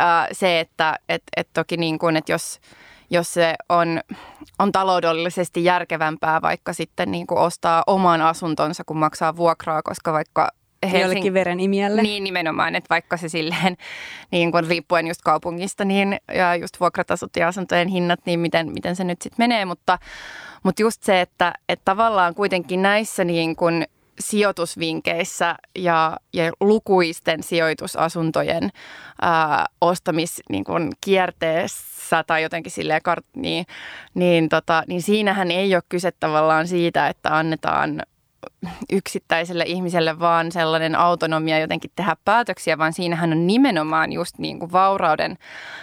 äh, 0.00 0.26
se, 0.32 0.60
että 0.60 0.98
et, 1.08 1.22
et 1.36 1.48
toki 1.52 1.76
niin 1.76 1.98
kuin, 1.98 2.16
että 2.16 2.32
jos, 2.32 2.60
jos 3.10 3.34
se 3.34 3.54
on, 3.68 4.00
on 4.58 4.72
taloudellisesti 4.72 5.64
järkevämpää 5.64 6.42
vaikka 6.42 6.72
sitten 6.72 7.10
niin 7.10 7.26
kuin 7.26 7.38
ostaa 7.38 7.82
oman 7.86 8.22
asuntonsa, 8.22 8.84
kun 8.86 8.96
maksaa 8.96 9.36
vuokraa, 9.36 9.82
koska 9.82 10.12
vaikka 10.12 10.48
Helsing... 10.82 11.02
Jollekin. 11.04 11.26
Niin 12.02 12.24
nimenomaan, 12.24 12.74
että 12.74 12.88
vaikka 12.90 13.16
se 13.16 13.28
silleen, 13.28 13.76
niin 14.32 14.52
kun 14.52 14.64
riippuen 14.68 15.06
just 15.06 15.22
kaupungista, 15.22 15.84
niin 15.84 16.16
ja 16.34 16.56
just 16.56 16.80
vuokratasot 16.80 17.36
ja 17.36 17.48
asuntojen 17.48 17.88
hinnat, 17.88 18.20
niin 18.26 18.40
miten, 18.40 18.72
miten 18.72 18.96
se 18.96 19.04
nyt 19.04 19.22
sitten 19.22 19.42
menee, 19.42 19.64
mutta, 19.64 19.98
mutta 20.62 20.82
just 20.82 21.02
se, 21.02 21.20
että, 21.20 21.52
että 21.68 21.84
tavallaan 21.84 22.34
kuitenkin 22.34 22.82
näissä 22.82 23.24
niin 23.24 23.56
kun 23.56 23.84
sijoitusvinkeissä 24.20 25.56
ja, 25.78 26.16
ja 26.32 26.52
lukuisten 26.60 27.42
sijoitusasuntojen 27.42 28.70
ää, 29.22 29.66
ostamis 29.80 30.40
niin 30.48 30.64
kun 30.64 30.90
kierteessä 31.00 32.24
tai 32.26 32.42
jotenkin 32.42 32.72
silleen, 32.72 33.00
niin, 33.36 33.66
niin, 34.14 34.48
tota, 34.48 34.82
niin 34.86 35.02
siinähän 35.02 35.50
ei 35.50 35.74
ole 35.74 35.82
kyse 35.88 36.12
tavallaan 36.20 36.68
siitä, 36.68 37.08
että 37.08 37.36
annetaan 37.38 38.02
yksittäiselle 38.92 39.64
ihmiselle 39.66 40.18
vaan 40.18 40.52
sellainen 40.52 40.94
autonomia 40.94 41.58
jotenkin 41.58 41.90
tehdä 41.96 42.16
päätöksiä, 42.24 42.78
vaan 42.78 42.92
siinähän 42.92 43.32
on 43.32 43.46
nimenomaan 43.46 44.12
just 44.12 44.38
niin 44.38 44.58
kuin 44.58 44.72
vaurauden 44.72 45.38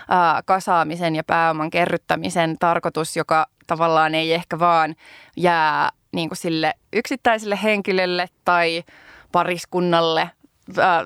ää, 0.10 0.42
kasaamisen 0.46 1.16
ja 1.16 1.24
pääoman 1.24 1.70
kerryttämisen 1.70 2.56
tarkoitus, 2.60 3.18
joka 3.18 3.46
tavallaan 3.70 4.16
ei 4.16 4.34
ehkä 4.34 4.60
vaan 4.60 4.96
jää 5.38 5.90
niin 6.12 6.30
kuin 6.30 6.38
sille 6.38 6.74
yksittäiselle 6.94 7.60
henkilölle 7.64 8.30
tai 8.46 8.84
pariskunnalle, 9.32 10.30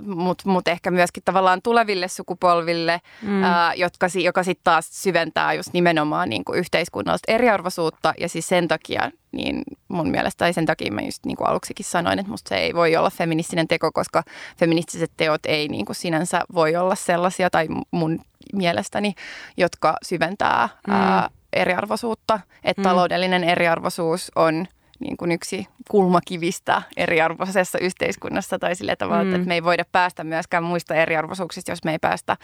mutta 0.02 0.50
mut 0.50 0.68
ehkä 0.68 0.92
myöskin 0.92 1.24
tavallaan 1.26 1.62
tuleville 1.62 2.08
sukupolville, 2.08 3.02
mm. 3.22 3.44
ää, 3.44 3.74
jotka, 3.74 4.08
joka 4.24 4.44
sitten 4.44 4.64
taas 4.64 5.04
syventää 5.04 5.54
just 5.54 5.74
nimenomaan 5.74 6.30
niin 6.30 6.46
kuin 6.46 6.60
yhteiskunnallista 6.60 7.32
eriarvoisuutta. 7.32 8.14
Ja 8.20 8.30
siis 8.30 8.48
sen 8.48 8.68
takia, 8.68 9.12
niin 9.32 9.64
mun 9.88 10.10
mielestä, 10.10 10.40
tai 10.40 10.54
sen 10.54 10.66
takia 10.66 10.92
mä 10.92 11.02
just 11.02 11.26
niin 11.26 11.38
kuin 11.38 11.48
aluksikin 11.48 11.86
sanoin, 11.86 12.20
että 12.20 12.32
musta 12.32 12.50
se 12.50 12.56
ei 12.56 12.74
voi 12.74 12.96
olla 12.96 13.10
feministinen 13.10 13.68
teko, 13.68 13.92
koska 13.92 14.24
feministiset 14.58 15.12
teot 15.18 15.46
ei 15.46 15.68
niin 15.68 15.86
kuin 15.86 15.96
sinänsä 15.96 16.42
voi 16.54 16.76
olla 16.76 16.96
sellaisia, 16.96 17.50
tai 17.50 17.68
mun 17.92 18.20
mielestäni, 18.54 19.14
jotka 19.58 19.98
syventää 20.04 20.70
mm. 20.88 20.94
ää, 20.94 21.30
eriarvoisuutta. 21.56 22.40
Että 22.64 22.82
mm. 22.82 22.84
taloudellinen 22.84 23.44
eriarvoisuus 23.44 24.32
on 24.36 24.68
niin 25.04 25.18
kuin 25.18 25.32
yksi 25.32 25.68
kulmakivistä 25.90 26.82
eriarvoisessa 26.98 27.78
yhteiskunnassa 27.80 28.60
tai 28.60 28.76
sillä 28.76 28.96
tavalla, 28.96 29.24
mm. 29.24 29.36
että 29.36 29.48
me 29.48 29.54
ei 29.54 29.64
voida 29.64 29.86
päästä 29.92 30.24
myöskään 30.24 30.64
muista 30.64 30.96
eriarvoisuuksista, 30.96 31.72
jos 31.72 31.84
me 31.84 31.92
ei 31.92 32.00
päästä 32.00 32.38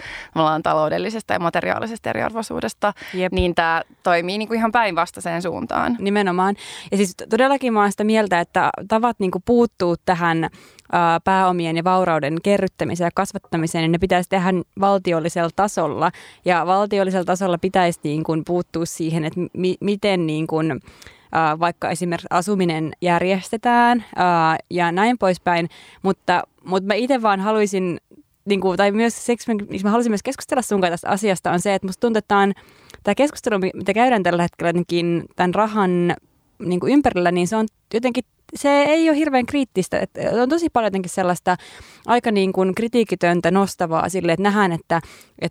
taloudellisesta 0.63 1.33
ja 1.33 1.39
materiaalisesta 1.39 2.09
eriarvoisuudesta, 2.09 2.93
Jep. 3.13 3.33
niin 3.33 3.55
tämä 3.55 3.81
toimii 4.03 4.37
niin 4.37 4.47
kuin 4.47 4.57
ihan 4.57 4.71
päinvastaiseen 4.71 5.41
suuntaan. 5.41 5.95
Nimenomaan. 5.99 6.55
Ja 6.91 6.97
siis 6.97 7.15
todellakin 7.29 7.73
mä 7.73 7.79
olen 7.79 7.91
sitä 7.91 8.03
mieltä, 8.03 8.39
että 8.39 8.69
tavat 8.87 9.19
niin 9.19 9.31
kuin 9.31 9.43
puuttuu 9.45 9.95
tähän 10.05 10.49
pääomien 11.23 11.77
ja 11.77 11.83
vaurauden 11.83 12.37
kerryttämiseen 12.43 13.05
ja 13.05 13.11
kasvattamiseen, 13.15 13.81
niin 13.81 13.91
ne 13.91 13.97
pitäisi 13.97 14.29
tehdä 14.29 14.49
valtiollisella 14.79 15.49
tasolla. 15.55 16.11
Ja 16.45 16.65
valtiollisella 16.65 17.25
tasolla 17.25 17.57
pitäisi 17.57 17.99
niin 18.03 18.23
kuin 18.23 18.45
puuttua 18.45 18.85
siihen, 18.85 19.25
että 19.25 19.39
mi- 19.53 19.77
miten 19.81 20.27
niin 20.27 20.47
kuin, 20.47 20.79
vaikka 21.59 21.89
esimerkiksi 21.89 22.27
asuminen 22.29 22.91
järjestetään 23.01 24.05
ja 24.69 24.91
näin 24.91 25.17
poispäin, 25.17 25.69
mutta, 26.01 26.43
mutta 26.63 26.88
mä 26.88 26.93
itse 26.93 27.21
vaan 27.21 27.39
haluaisin, 27.39 27.98
niin 28.45 28.62
kuin, 28.62 28.77
tai 28.77 28.91
myös 28.91 29.25
se, 29.25 29.36
miksi 29.69 29.83
mä 29.83 29.89
haluaisin 29.89 30.12
myös 30.12 30.24
keskustella 30.24 30.62
sun 30.62 30.81
kanssa 30.81 30.91
tästä 30.91 31.09
asiasta, 31.09 31.51
on 31.51 31.59
se, 31.59 31.75
että 31.75 31.88
musta 31.88 32.01
tuntuu, 32.01 32.17
että 32.17 32.53
tämä, 33.03 33.15
keskustelu, 33.15 33.59
mitä 33.74 33.93
käydään 33.93 34.24
tällä 34.24 34.41
hetkellä 34.41 34.74
tämän 35.36 35.55
rahan 35.55 36.15
niin 36.59 36.79
kuin 36.79 36.93
ympärillä, 36.93 37.31
niin 37.31 37.48
se 37.48 37.55
on 37.55 37.67
jotenkin 37.93 38.24
se 38.55 38.69
ei 38.69 39.09
ole 39.09 39.17
hirveän 39.17 39.45
kriittistä. 39.45 39.99
Että 39.99 40.21
on 40.41 40.49
tosi 40.49 40.69
paljon 40.69 40.87
jotenkin 40.87 41.09
sellaista 41.09 41.55
aika 42.05 42.31
niin 42.31 42.53
kuin 42.53 42.75
kritiikitöntä 42.75 43.51
nostavaa 43.51 44.09
sille, 44.09 44.31
että 44.31 44.43
nähdään, 44.43 44.71
että 44.71 45.01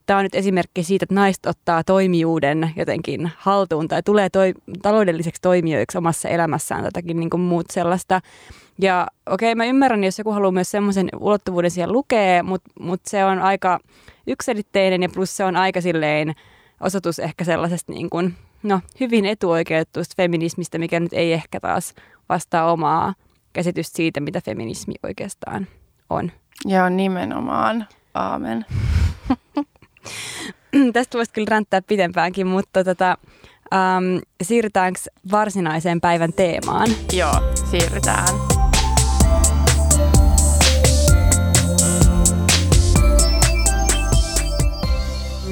tämä 0.06 0.18
on 0.18 0.24
nyt 0.24 0.34
esimerkki 0.34 0.82
siitä, 0.82 1.04
että 1.04 1.14
naiset 1.14 1.46
ottaa 1.46 1.84
toimijuuden 1.84 2.70
jotenkin 2.76 3.30
haltuun 3.36 3.88
tai 3.88 4.02
tulee 4.02 4.30
toi, 4.30 4.54
taloudelliseksi 4.82 5.42
toimijoiksi 5.42 5.98
omassa 5.98 6.28
elämässään 6.28 6.84
jotakin 6.84 7.20
niin 7.20 7.30
kuin 7.30 7.40
muut 7.40 7.66
sellaista. 7.70 8.20
Ja 8.78 9.06
okei, 9.26 9.52
okay, 9.52 9.54
mä 9.54 9.64
ymmärrän, 9.64 10.04
jos 10.04 10.18
joku 10.18 10.32
haluaa 10.32 10.52
myös 10.52 10.70
semmoisen 10.70 11.08
ulottuvuuden 11.20 11.70
siellä 11.70 11.92
lukea, 11.92 12.42
mutta 12.42 12.70
mut 12.80 13.00
se 13.06 13.24
on 13.24 13.38
aika 13.38 13.78
yksilitteinen 14.26 15.02
ja 15.02 15.08
plus 15.08 15.36
se 15.36 15.44
on 15.44 15.56
aika 15.56 15.80
silleen 15.80 16.34
osoitus 16.80 17.18
ehkä 17.18 17.44
sellaisesta 17.44 17.92
niin 17.92 18.10
kuin, 18.10 18.34
no, 18.62 18.80
hyvin 19.00 19.26
etuoikeutusta 19.26 20.14
feminismistä, 20.16 20.78
mikä 20.78 21.00
nyt 21.00 21.12
ei 21.12 21.32
ehkä 21.32 21.60
taas 21.60 21.94
vastaa 22.28 22.72
omaa 22.72 23.14
käsitystä 23.52 23.96
siitä, 23.96 24.20
mitä 24.20 24.40
feminismi 24.44 24.94
oikeastaan 25.02 25.66
on. 26.10 26.32
Joo, 26.64 26.88
nimenomaan. 26.88 27.86
Aamen. 28.14 28.66
Tästä 30.92 31.18
voisi 31.18 31.32
kyllä 31.32 31.48
ränttää 31.50 31.82
pidempäänkin, 31.82 32.46
mutta 32.46 32.84
tota, 32.84 33.18
um, 33.74 34.20
siirrytäänkö 34.42 35.00
varsinaiseen 35.30 36.00
päivän 36.00 36.32
teemaan? 36.32 36.88
Joo, 37.12 37.52
siirrytään. 37.70 38.28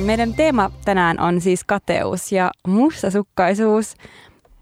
Meidän 0.04 0.34
teema 0.34 0.70
tänään 0.84 1.20
on 1.20 1.40
siis 1.40 1.64
kateus 1.64 2.32
ja 2.32 2.50
mustasukkaisuus. 2.66 3.94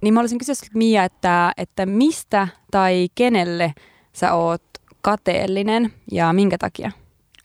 Niin 0.04 0.14
mä 0.14 0.20
olisin 0.20 0.38
kysyä 0.38 0.54
Mia, 0.74 1.04
että, 1.04 1.52
että 1.56 1.86
mistä 1.86 2.48
tai 2.70 3.08
kenelle 3.14 3.74
sä 4.12 4.34
oot 4.34 4.62
kateellinen 5.00 5.92
ja 6.12 6.32
minkä 6.32 6.58
takia? 6.58 6.90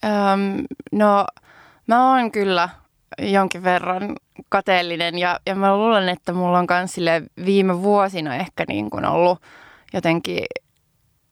Öm, 0.04 0.64
no 0.92 1.26
mä 1.86 2.10
oon 2.10 2.32
kyllä 2.32 2.68
jonkin 3.18 3.62
verran 3.62 4.16
kateellinen 4.48 5.18
ja, 5.18 5.40
ja 5.46 5.54
mä 5.54 5.76
luulen, 5.76 6.08
että 6.08 6.32
mulla 6.32 6.58
on 6.58 6.66
myös 6.70 6.96
viime 7.46 7.82
vuosina 7.82 8.34
ehkä 8.36 8.64
niin 8.68 8.90
kuin 8.90 9.04
ollut 9.04 9.42
jotenkin 9.92 10.44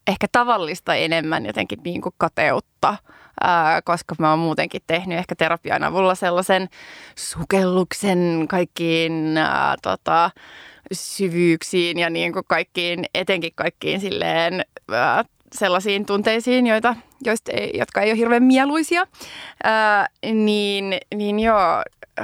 ehkä 0.07 0.27
tavallista 0.31 0.95
enemmän 0.95 1.45
jotenkin 1.45 1.79
niin 1.83 2.01
kuin 2.01 2.15
kateutta, 2.17 2.97
ää, 3.41 3.81
koska 3.81 4.15
mä 4.19 4.29
oon 4.29 4.39
muutenkin 4.39 4.81
tehnyt 4.87 5.17
ehkä 5.17 5.35
terapian 5.35 5.83
avulla 5.83 6.15
sellaisen 6.15 6.69
sukelluksen 7.15 8.45
kaikkiin 8.49 9.37
ää, 9.37 9.75
tota, 9.81 10.31
syvyyksiin 10.91 11.99
ja 11.99 12.09
niin 12.09 12.33
kuin 12.33 12.45
kaikkiin, 12.47 13.05
etenkin 13.13 13.51
kaikkiin 13.55 13.99
silleen 13.99 14.65
ää, 14.91 15.23
sellaisiin 15.53 16.05
tunteisiin, 16.05 16.67
joita, 16.67 16.95
joista 17.23 17.51
ei, 17.51 17.71
jotka 17.77 18.01
ei 18.01 18.11
ole 18.11 18.17
hirveän 18.17 18.43
mieluisia, 18.43 19.07
ää, 19.63 20.07
niin, 20.33 20.97
niin 21.15 21.39
joo, 21.39 21.83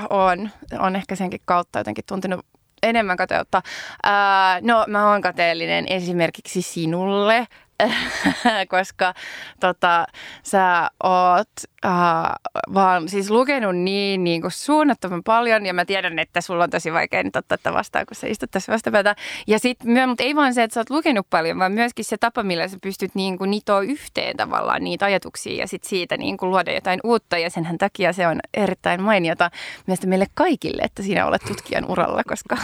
on, 0.09 0.49
on 0.79 0.95
ehkä 0.95 1.15
senkin 1.15 1.41
kautta 1.45 1.79
jotenkin 1.79 2.05
tuntenut 2.07 2.45
enemmän 2.83 3.17
kateutta. 3.17 3.61
Ää, 4.03 4.59
no, 4.61 4.85
mä 4.87 5.11
oon 5.11 5.21
kateellinen 5.21 5.87
esimerkiksi 5.87 6.61
sinulle, 6.61 7.47
koska 8.69 9.13
tota, 9.59 10.05
sä 10.43 10.89
oot 11.03 11.49
uh, 11.85 12.73
vaan 12.73 13.09
siis 13.09 13.29
lukenut 13.29 13.75
niin, 13.75 14.23
niin 14.23 14.41
kuin 14.41 14.51
suunnattoman 14.51 15.23
paljon 15.23 15.65
ja 15.65 15.73
mä 15.73 15.85
tiedän, 15.85 16.19
että 16.19 16.41
sulla 16.41 16.63
on 16.63 16.69
tosi 16.69 16.93
vaikea 16.93 17.23
nyt 17.23 17.35
ottaa 17.35 17.57
tätä 17.57 17.73
vastaan, 17.73 18.05
kun 18.05 18.15
sä 18.15 18.27
istut 18.27 18.51
tässä 18.51 18.73
vastapäätä. 18.73 19.15
Ja 19.47 19.59
sitten, 19.59 20.09
mutta 20.09 20.23
ei 20.23 20.35
vaan 20.35 20.53
se, 20.53 20.63
että 20.63 20.73
sä 20.73 20.79
oot 20.79 20.89
lukenut 20.89 21.27
paljon, 21.29 21.59
vaan 21.59 21.71
myöskin 21.71 22.05
se 22.05 22.17
tapa, 22.17 22.43
millä 22.43 22.67
sä 22.67 22.77
pystyt 22.81 23.15
niin 23.15 23.37
kuin 23.37 23.51
nitoa 23.51 23.81
yhteen 23.81 24.37
tavallaan 24.37 24.83
niitä 24.83 25.05
ajatuksia 25.05 25.59
ja 25.59 25.67
sitten 25.67 25.89
siitä 25.89 26.17
niin 26.17 26.37
kuin 26.37 26.49
luoda 26.49 26.73
jotain 26.73 26.99
uutta 27.03 27.37
ja 27.37 27.49
senhän 27.49 27.77
takia 27.77 28.13
se 28.13 28.27
on 28.27 28.39
erittäin 28.53 29.01
mainiota 29.01 29.51
mielestäni 29.87 30.09
meille 30.09 30.27
kaikille, 30.33 30.81
että 30.81 31.03
sinä 31.03 31.25
olet 31.25 31.41
tutkijan 31.47 31.91
uralla, 31.91 32.21
koska 32.27 32.57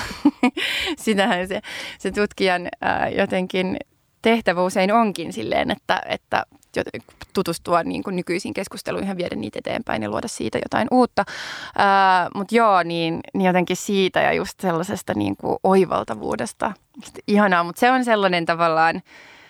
sitähän 1.06 1.48
se, 1.48 1.62
se 2.00 2.12
tutkijan 2.12 2.70
ää, 2.82 3.10
jotenkin 3.10 3.78
tehtävä 4.22 4.64
usein 4.64 4.94
onkin 4.94 5.34
silleen, 5.34 5.72
että, 5.72 6.02
että 6.06 6.46
tutustua 7.34 7.84
niin 7.84 8.04
kuin 8.04 8.16
nykyisiin 8.16 8.54
keskusteluihin 8.54 9.10
ja 9.10 9.18
viedä 9.18 9.36
niitä 9.36 9.60
eteenpäin 9.60 10.04
ja 10.04 10.10
luoda 10.10 10.28
siitä 10.28 10.58
jotain 10.58 10.88
uutta. 10.92 11.24
Mutta 12.36 12.56
joo, 12.56 12.84
niin, 12.84 13.20
niin 13.34 13.48
jotenkin 13.48 13.78
siitä 13.78 14.22
ja 14.22 14.34
just 14.34 14.60
sellaisesta 14.60 15.14
niin 15.14 15.38
kuin 15.38 15.58
oivaltavuudesta. 15.64 16.72
Ihanaa, 17.28 17.64
mutta 17.64 17.80
se 17.80 17.92
on 17.92 18.06
sellainen 18.06 18.46
tavallaan, 18.46 19.02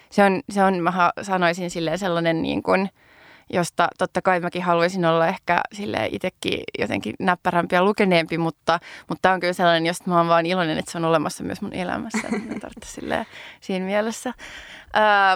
se 0.10 0.24
on, 0.24 0.42
se 0.50 0.64
on 0.64 0.80
mä 0.80 1.12
sanoisin 1.22 1.70
silleen 1.70 2.00
sellainen 2.00 2.42
niin 2.42 2.64
kuin– 2.64 2.90
josta 3.54 3.88
totta 3.98 4.22
kai 4.22 4.40
mäkin 4.40 4.64
haluaisin 4.64 5.06
olla 5.06 5.28
ehkä 5.28 5.62
sille 5.74 6.10
itsekin 6.12 6.64
jotenkin 6.80 7.16
näppärämpi 7.20 7.76
ja 7.76 7.84
lukeneempi, 7.84 8.38
mutta, 8.38 8.80
mutta 9.10 9.22
tämä 9.22 9.34
on 9.34 9.40
kyllä 9.40 9.54
sellainen, 9.54 9.86
josta 9.86 10.10
mä 10.10 10.18
oon 10.18 10.28
vaan 10.28 10.46
iloinen, 10.46 10.78
että 10.78 10.92
se 10.92 10.98
on 10.98 11.06
olemassa 11.06 11.44
myös 11.44 11.62
mun 11.62 11.74
elämässä, 11.74 12.28
että 12.28 12.36
mä 13.08 13.26
siinä 13.62 13.86
mielessä. 13.86 14.34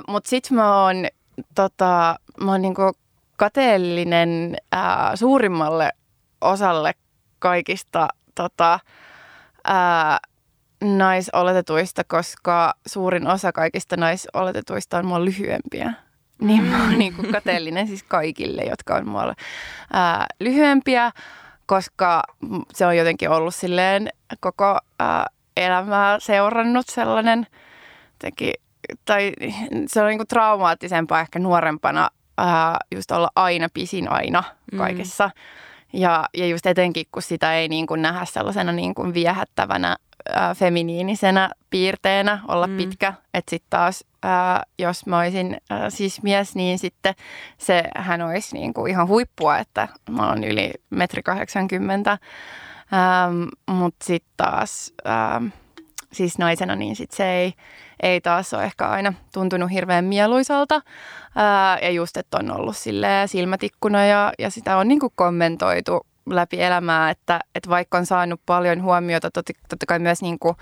Mutta 0.07 0.29
sitten 0.29 0.55
mä 0.55 0.83
oon, 0.83 0.95
tota, 1.55 2.15
mä 2.41 2.51
oon 2.51 2.61
niinku 2.61 2.91
kateellinen 3.37 4.57
uh, 4.75 5.15
suurimmalle 5.15 5.91
osalle 6.41 6.93
kaikista 7.39 8.07
tota, 8.35 8.79
uh, 9.67 10.35
naisoletetuista, 10.97 12.03
koska 12.03 12.73
suurin 12.87 13.27
osa 13.27 13.51
kaikista 13.51 13.97
naisoletetuista 13.97 14.97
on 14.97 15.05
mua 15.05 15.25
lyhyempiä. 15.25 15.93
Niin 16.41 16.63
mä 16.63 16.81
oon 16.83 16.99
niin 16.99 17.13
kuin 17.13 17.31
kateellinen 17.31 17.87
siis 17.87 18.03
kaikille, 18.03 18.61
jotka 18.61 18.95
on 18.95 19.07
mua 19.07 19.33
ää, 19.93 20.25
lyhyempiä, 20.39 21.11
koska 21.65 22.23
se 22.73 22.85
on 22.85 22.97
jotenkin 22.97 23.29
ollut 23.29 23.55
silleen 23.55 24.09
koko 24.39 24.77
ää, 24.99 25.25
elämää 25.57 26.19
seurannut 26.19 26.85
sellainen, 26.89 27.47
teki, 28.19 28.53
tai 29.05 29.33
se 29.87 30.01
on 30.01 30.07
niin 30.07 30.19
kuin 30.19 30.27
traumaattisempaa 30.27 31.21
ehkä 31.21 31.39
nuorempana 31.39 32.09
ää, 32.37 32.77
just 32.95 33.11
olla 33.11 33.29
aina 33.35 33.67
pisin 33.73 34.11
aina 34.11 34.43
mm. 34.71 34.77
kaikessa. 34.77 35.27
Mm. 35.27 35.99
Ja, 35.99 36.25
ja 36.37 36.47
just 36.47 36.65
etenkin, 36.65 37.05
kun 37.11 37.21
sitä 37.21 37.53
ei 37.55 37.67
niin 37.67 37.87
kuin 37.87 38.01
nähdä 38.01 38.25
sellaisena 38.25 38.71
niin 38.71 38.95
kuin 38.95 39.13
viehättävänä 39.13 39.95
ää, 40.35 40.53
feminiinisenä 40.53 41.49
piirteenä 41.69 42.39
olla 42.47 42.67
mm. 42.67 42.77
pitkä. 42.77 43.13
Että 43.33 43.49
sitten 43.49 43.69
taas, 43.69 44.05
ää, 44.25 44.63
jos 44.79 45.05
mä 45.05 45.19
olisin 45.19 45.57
ää, 45.69 45.89
siis 45.89 46.23
mies, 46.23 46.55
niin 46.55 46.79
sitten 46.79 47.15
se 47.57 47.83
hän 47.95 48.21
olisi 48.21 48.55
niin 48.55 48.73
kuin 48.73 48.91
ihan 48.91 49.07
huippua, 49.07 49.57
että 49.57 49.87
mä 50.09 50.29
oon 50.29 50.43
yli 50.43 50.73
metri 50.89 51.23
80. 51.23 52.11
Ähm, 52.11 53.77
Mutta 53.77 54.05
sitten 54.05 54.33
taas, 54.37 54.93
ähm, 55.07 55.47
siis 56.11 56.37
naisena, 56.37 56.75
niin 56.75 56.95
sit 56.95 57.11
se 57.11 57.31
ei, 57.31 57.53
ei 58.03 58.21
taas 58.21 58.53
ole 58.53 58.63
ehkä 58.63 58.87
aina 58.87 59.13
tuntunut 59.33 59.71
hirveän 59.71 60.05
mieluisalta. 60.05 60.81
Ää, 61.35 61.79
ja 61.81 61.89
just, 61.89 62.17
että 62.17 62.37
on 62.37 62.51
ollut 62.51 62.75
silmätikkuna 63.25 64.05
ja, 64.05 64.33
ja 64.39 64.49
sitä 64.49 64.77
on 64.77 64.87
niin 64.87 64.99
kuin 64.99 65.13
kommentoitu 65.15 66.05
läpi 66.29 66.61
elämää, 66.61 67.09
että, 67.09 67.39
että 67.55 67.69
vaikka 67.69 67.97
on 67.97 68.05
saanut 68.05 68.41
paljon 68.45 68.83
huomiota, 68.83 69.31
totta 69.31 69.85
kai 69.87 69.99
myös 69.99 70.21
niin 70.21 70.39
kuin 70.39 70.55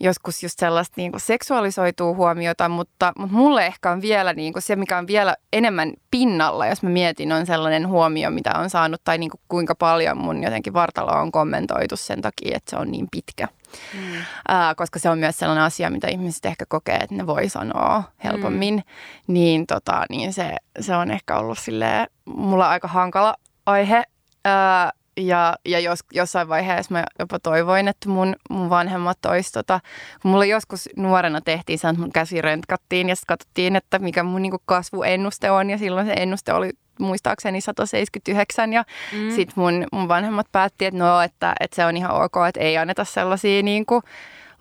joskus 0.00 0.42
just 0.42 0.58
sellaista 0.58 0.94
niin 0.96 1.10
kuin 1.10 1.20
seksuaalisoituu 1.20 2.14
huomiota, 2.14 2.68
mutta, 2.68 3.12
mutta 3.18 3.36
mulle 3.36 3.66
ehkä 3.66 3.90
on 3.90 4.02
vielä 4.02 4.32
niin 4.32 4.52
kuin 4.52 4.62
se, 4.62 4.76
mikä 4.76 4.98
on 4.98 5.06
vielä 5.06 5.36
enemmän 5.52 5.92
pinnalla, 6.10 6.66
jos 6.66 6.82
mä 6.82 6.90
mietin, 6.90 7.32
on 7.32 7.46
sellainen 7.46 7.88
huomio, 7.88 8.30
mitä 8.30 8.52
on 8.58 8.70
saanut 8.70 9.00
tai 9.04 9.18
niin 9.18 9.30
kuin 9.30 9.40
kuinka 9.48 9.74
paljon 9.74 10.18
mun 10.18 10.42
jotenkin 10.42 10.72
vartalo 10.72 11.12
on 11.12 11.32
kommentoitu 11.32 11.96
sen 11.96 12.22
takia, 12.22 12.56
että 12.56 12.70
se 12.70 12.76
on 12.76 12.90
niin 12.90 13.08
pitkä. 13.10 13.48
Mm. 13.94 14.00
Ää, 14.48 14.74
koska 14.74 14.98
se 14.98 15.10
on 15.10 15.18
myös 15.18 15.38
sellainen 15.38 15.64
asia, 15.64 15.90
mitä 15.90 16.08
ihmiset 16.08 16.46
ehkä 16.46 16.64
kokee, 16.68 16.96
että 16.96 17.14
ne 17.14 17.26
voi 17.26 17.48
sanoa 17.48 18.02
helpommin, 18.24 18.74
mm. 18.74 19.32
niin, 19.32 19.66
tota, 19.66 20.04
niin 20.10 20.32
se, 20.32 20.56
se 20.80 20.96
on 20.96 21.10
ehkä 21.10 21.38
ollut 21.38 21.58
silleen, 21.58 22.06
mulla 22.24 22.68
aika 22.68 22.88
hankala 22.88 23.34
aihe 23.66 24.04
Ää, 24.44 24.92
ja, 25.18 25.56
ja 25.64 25.80
jos, 25.80 26.00
jossain 26.12 26.48
vaiheessa 26.48 26.94
mä 26.94 27.04
jopa 27.18 27.38
toivoin, 27.38 27.88
että 27.88 28.08
mun, 28.08 28.36
mun 28.50 28.70
vanhemmat 28.70 29.26
olisi, 29.26 29.52
tota, 29.52 29.80
kun 30.22 30.30
mulla 30.30 30.44
joskus 30.44 30.88
nuorena 30.96 31.40
tehtiin 31.40 31.78
se, 31.78 31.88
että 31.88 32.00
mun 32.00 32.12
käsi 32.12 32.42
röntgattiin 32.42 33.08
ja 33.08 33.16
sitten 33.16 33.34
katsottiin, 33.34 33.76
että 33.76 33.98
mikä 33.98 34.22
mun 34.22 34.42
niin 34.42 34.52
kasvuennuste 34.64 35.50
on 35.50 35.70
ja 35.70 35.78
silloin 35.78 36.06
se 36.06 36.12
ennuste 36.12 36.52
oli 36.52 36.70
muistaakseni 36.98 37.60
179 37.60 38.72
ja 38.72 38.84
mm. 39.12 39.30
sitten 39.30 39.54
mun, 39.56 39.86
mun 39.92 40.08
vanhemmat 40.08 40.46
päätti, 40.52 40.84
että 40.84 40.98
no, 40.98 41.20
että, 41.20 41.54
että 41.60 41.76
se 41.76 41.84
on 41.84 41.96
ihan 41.96 42.22
ok, 42.22 42.36
että 42.48 42.60
ei 42.60 42.78
anneta 42.78 43.04
sellaisia 43.04 43.62
niin 43.62 43.86
kuin, 43.86 44.02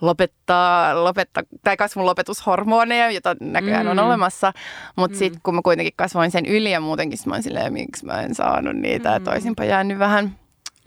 lopettaa, 0.02 1.04
lopettaa 1.04 1.44
tai 1.64 1.78
kasvun 1.78 2.06
lopetushormoneja, 2.06 3.12
joita 3.12 3.36
näköjään 3.40 3.86
mm. 3.86 3.92
on 3.92 4.00
olemassa. 4.00 4.54
Mutta 4.96 5.16
mm. 5.16 5.20
sitten 5.20 5.42
kun 5.44 5.56
mä 5.56 5.62
kuitenkin 5.62 5.94
kasvoin 5.96 6.32
sen 6.32 6.46
yli 6.46 6.72
ja 6.72 6.80
muutenkin 6.80 7.20
mä 7.26 7.42
silleen, 7.42 7.74
miksi 7.74 8.06
mä 8.06 8.22
en 8.22 8.36
saanut 8.36 8.76
niitä, 8.76 9.10
mm. 9.10 9.16
että 9.16 9.32
olisinpa 9.32 9.64
jäänyt 9.64 10.00
vähän 10.00 10.36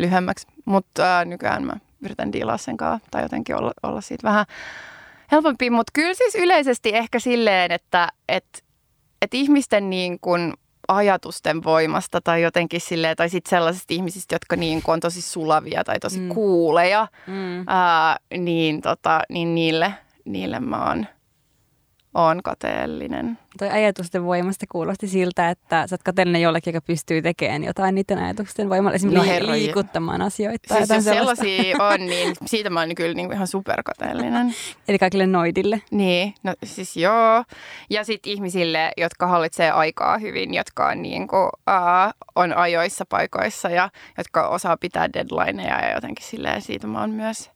lyhyemmäksi. 0.01 0.47
Mutta 0.65 1.21
äh, 1.21 1.27
nykyään 1.27 1.65
mä 1.65 1.73
yritän 2.03 2.33
diilaa 2.33 2.59
sen 2.59 2.77
kanssa 2.77 3.09
tai 3.11 3.23
jotenkin 3.23 3.57
olla, 3.57 3.73
olla 3.83 4.01
siitä 4.01 4.29
vähän 4.29 4.47
helpompi. 5.33 5.71
Mutta 5.71 5.91
kyllä 5.95 6.15
siis 6.15 6.35
yleisesti 6.35 6.97
ehkä 6.97 7.19
silleen, 7.19 7.73
että 7.73 8.09
et, 8.29 8.65
et 9.23 9.35
ihmisten 9.35 9.91
niin 9.91 10.19
kun 10.21 10.55
ajatusten 10.89 11.65
voimasta 11.65 12.21
tai 12.21 12.43
jotenkin 12.43 12.81
silleen, 12.81 13.17
tai 13.17 13.29
sitten 13.29 13.51
sellaisista 13.51 13.95
ihmisistä, 13.95 14.35
jotka 14.35 14.57
niin 14.57 14.83
kuin 14.83 14.93
on 14.93 15.01
tosi 15.01 15.23
sulavia 15.23 15.85
tai 15.85 16.01
tosi 16.01 16.21
mm. 16.21 16.29
kuuleja, 16.29 17.09
mm. 17.27 17.65
Ää, 17.67 18.17
niin, 18.39 18.81
tota, 18.81 19.21
niin 19.29 19.55
niille, 19.55 19.95
niille 20.25 20.61
mä 20.61 20.89
oon 20.89 21.07
on 22.15 22.43
kateellinen. 22.43 23.39
Toi 23.59 23.71
ajatusten 23.71 24.25
voimasta 24.25 24.67
kuulosti 24.73 25.09
siltä, 25.09 25.51
että 25.51 25.87
sä 25.87 25.95
oot 25.95 26.03
kateellinen 26.03 26.43
jollekin, 26.43 26.75
joka 26.75 26.87
pystyy 26.87 27.23
tekemään 27.23 27.65
jotain 27.65 27.95
niiden 27.95 28.19
ajatusten 28.19 28.69
voimalla, 28.69 28.95
esimerkiksi 28.95 29.41
no 29.41 29.53
liikuttamaan 29.53 30.23
asioita. 30.23 30.75
Siis 30.75 30.89
jos 30.91 31.05
sellaisia 31.05 31.77
on, 31.85 32.07
niin 32.07 32.35
siitä 32.47 32.71
mä 32.71 32.81
oon 32.81 32.95
kyllä 32.95 33.15
niinku 33.15 33.33
ihan 33.33 33.47
superkateellinen. 33.47 34.55
Eli 34.89 34.99
kaikille 34.99 35.27
noidille. 35.27 35.83
Niin, 35.91 36.35
no 36.43 36.55
siis 36.65 36.97
joo. 36.97 37.45
Ja 37.91 38.05
sitten 38.05 38.33
ihmisille, 38.33 38.93
jotka 38.97 39.27
hallitsee 39.27 39.71
aikaa 39.71 40.19
hyvin, 40.19 40.55
jotka 40.55 40.89
on, 40.89 41.03
niinku, 41.03 41.37
uh, 41.37 42.13
on 42.35 42.57
ajoissa 42.57 43.05
paikoissa 43.07 43.69
ja 43.69 43.91
jotka 44.19 44.49
osaa 44.49 44.77
pitää 44.77 45.13
deadlineja 45.13 45.85
ja 45.85 45.95
jotenkin 45.95 46.27
silleen, 46.27 46.63
siitä 46.63 46.87
mä 46.87 47.01
oon 47.01 47.11
myös 47.11 47.51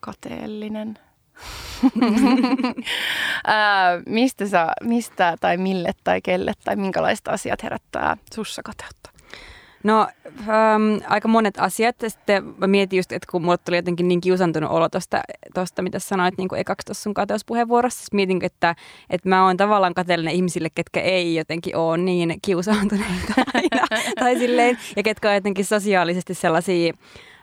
kateellinen. 0.00 0.98
Ää, 3.46 4.02
mistä, 4.06 4.46
sä, 4.46 4.66
mistä 4.84 5.36
tai 5.40 5.56
mille 5.56 5.92
tai 6.04 6.20
kelle 6.20 6.52
tai 6.64 6.76
minkälaiset 6.76 7.28
asiat 7.28 7.62
herättää 7.62 8.16
sussa 8.34 8.62
kateutta? 8.62 9.10
No 9.82 10.08
ähm, 10.40 11.04
aika 11.08 11.28
monet 11.28 11.54
asiat. 11.58 11.96
Sitten 12.08 12.54
mä 12.58 12.66
mietin 12.66 12.96
just, 12.96 13.12
että 13.12 13.28
kun 13.30 13.42
mulle 13.42 13.58
tuli 13.58 13.76
jotenkin 13.76 14.08
niin 14.08 14.20
kiusantunut 14.20 14.70
olo 14.70 14.88
tosta, 14.88 15.22
tosta 15.54 15.82
mitä 15.82 15.98
sanoit 15.98 16.38
niin 16.38 16.48
kuin 16.48 16.60
ekaksi 16.60 16.84
tuossa 16.86 17.02
sun 17.02 17.14
kateuspuheenvuorossa. 17.14 18.04
mietin, 18.12 18.44
että, 18.44 18.74
että 19.10 19.28
mä 19.28 19.44
oon 19.44 19.56
tavallaan 19.56 19.94
kateellinen 19.94 20.34
ihmisille, 20.34 20.68
ketkä 20.74 21.00
ei 21.00 21.34
jotenkin 21.34 21.76
ole 21.76 21.98
niin 21.98 22.38
kiusaantuneita 22.42 23.34
aina. 23.54 23.86
tai 24.20 24.38
silleen, 24.38 24.78
ja 24.96 25.02
ketkä 25.02 25.28
on 25.28 25.34
jotenkin 25.34 25.64
sosiaalisesti 25.64 26.34
sellaisia 26.34 26.92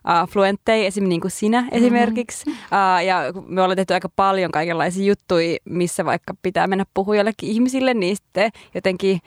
uh, 0.08 0.30
fluentteja, 0.30 0.88
esim. 0.88 1.04
niin 1.04 1.22
kuin 1.22 1.32
sinä 1.32 1.62
mm-hmm. 1.62 1.78
esimerkiksi. 1.78 2.50
Uh, 2.50 3.06
ja 3.06 3.20
me 3.48 3.62
ollaan 3.62 3.76
tehty 3.76 3.94
aika 3.94 4.10
paljon 4.16 4.52
kaikenlaisia 4.52 5.06
juttuja, 5.06 5.58
missä 5.66 6.06
vaikka 6.06 6.34
pitää 6.42 6.68
mennä 6.68 6.86
puhua 6.94 7.16
jollekin 7.16 7.50
ihmisille, 7.50 7.94
niin 7.94 8.16
sitten 8.16 8.52
jotenkin 8.76 9.20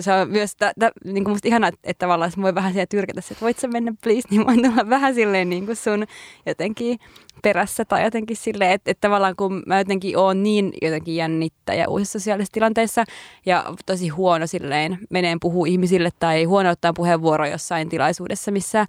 se 0.00 0.12
on 0.12 0.30
myös 0.30 0.56
ta, 0.56 0.72
ta, 0.80 0.90
niin 1.04 1.24
kuin 1.24 1.32
musta 1.32 1.48
ihanaa, 1.48 1.68
että, 1.68 1.80
että 1.84 1.98
tavallaan 1.98 2.30
se 2.30 2.42
voi 2.42 2.54
vähän 2.54 2.72
siellä 2.72 2.86
tyrkätä, 2.86 3.20
että 3.30 3.44
voit 3.44 3.58
sä 3.58 3.68
mennä 3.68 3.92
please, 4.02 4.28
niin 4.30 4.46
voin 4.46 4.62
tulla 4.62 4.88
vähän 4.90 5.14
silleen 5.14 5.50
niin 5.50 5.66
kuin 5.66 5.76
sun 5.76 6.06
jotenkin 6.46 6.98
perässä 7.42 7.84
tai 7.84 8.04
jotenkin 8.04 8.36
silleen, 8.36 8.70
että, 8.70 8.90
että 8.90 9.00
tavallaan 9.08 9.36
kun 9.36 9.62
mä 9.66 9.78
jotenkin 9.78 10.18
oon 10.18 10.42
niin 10.42 10.72
jotenkin 10.82 11.16
jännittäjä 11.16 11.88
uusissa 11.88 12.18
sosiaalisissa 12.18 12.52
tilanteissa 12.52 13.04
ja 13.46 13.64
tosi 13.86 14.08
huono 14.08 14.46
silleen 14.46 14.98
meneen 15.10 15.40
puhuu 15.40 15.64
ihmisille 15.64 16.10
tai 16.18 16.44
huono 16.44 16.70
ottaa 16.70 16.92
puheenvuoro 16.92 17.46
jossain 17.46 17.88
tilaisuudessa, 17.88 18.50
missä 18.50 18.86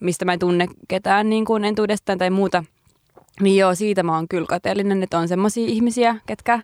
mistä 0.00 0.24
mä 0.24 0.32
en 0.32 0.38
tunne 0.38 0.66
ketään 0.88 1.30
niin 1.30 1.44
kuin 1.44 1.64
entuudestaan 1.64 2.18
tai 2.18 2.30
muuta. 2.30 2.64
Niin 3.40 3.56
joo, 3.56 3.74
siitä 3.74 4.02
mä 4.02 4.14
oon 4.14 4.28
kyllä 4.28 4.46
kateellinen, 4.46 5.02
että 5.02 5.18
on 5.18 5.28
semmoisia 5.28 5.66
ihmisiä, 5.66 6.16
ketkä, 6.26 6.62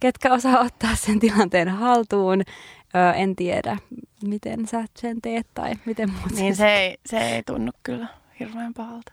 ketkä 0.00 0.32
osaa 0.32 0.60
ottaa 0.60 0.94
sen 0.94 1.20
tilanteen 1.20 1.68
haltuun. 1.68 2.42
Öö, 2.96 3.12
en 3.12 3.36
tiedä, 3.36 3.76
miten 4.24 4.66
sä 4.66 4.84
sen 4.98 5.20
teet 5.22 5.46
tai 5.54 5.72
miten 5.84 6.10
muut 6.10 6.32
Niin 6.32 6.56
se 6.56 6.76
ei, 6.76 6.98
se 7.06 7.18
ei 7.18 7.42
tunnu 7.42 7.72
kyllä 7.82 8.06
hirveän 8.40 8.74
pahalta. 8.74 9.12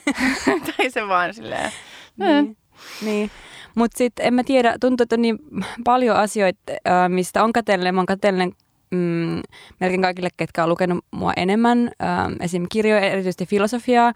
tai 0.76 0.90
se 0.90 1.08
vaan 1.08 1.34
silleen... 1.34 1.72
Niin. 2.16 2.56
niin. 3.02 3.30
Mutta 3.74 3.98
sitten 3.98 4.26
en 4.26 4.34
mä 4.34 4.44
tiedä, 4.44 4.76
tuntuu, 4.80 5.02
että 5.02 5.16
on 5.16 5.22
niin 5.22 5.38
paljon 5.84 6.16
asioita, 6.16 6.58
mistä 7.08 7.44
on 7.44 7.52
kateellinen. 7.52 7.94
Mä 7.94 8.00
oon 8.00 8.06
kateellinen 8.06 8.52
mm, 8.90 9.42
melkein 9.80 10.02
kaikille, 10.02 10.28
ketkä 10.36 10.62
on 10.62 10.68
lukenut 10.68 11.04
mua 11.10 11.32
enemmän, 11.36 11.90
ähm, 12.02 12.32
esim. 12.40 12.66
kirjoja, 12.72 13.00
erityisesti 13.00 13.46
filosofiaa. 13.46 14.12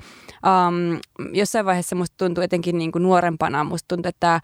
Ähm, 0.47 0.99
jossain 1.33 1.67
vaiheessa 1.67 1.97
musta 1.97 2.17
tuntui 2.19 2.45
etenkin 2.45 2.79
niin 2.79 2.93
kuin 2.93 3.03
nuorempana, 3.03 3.65
musta 3.65 3.89
tuntui, 3.89 4.09
että 4.09 4.41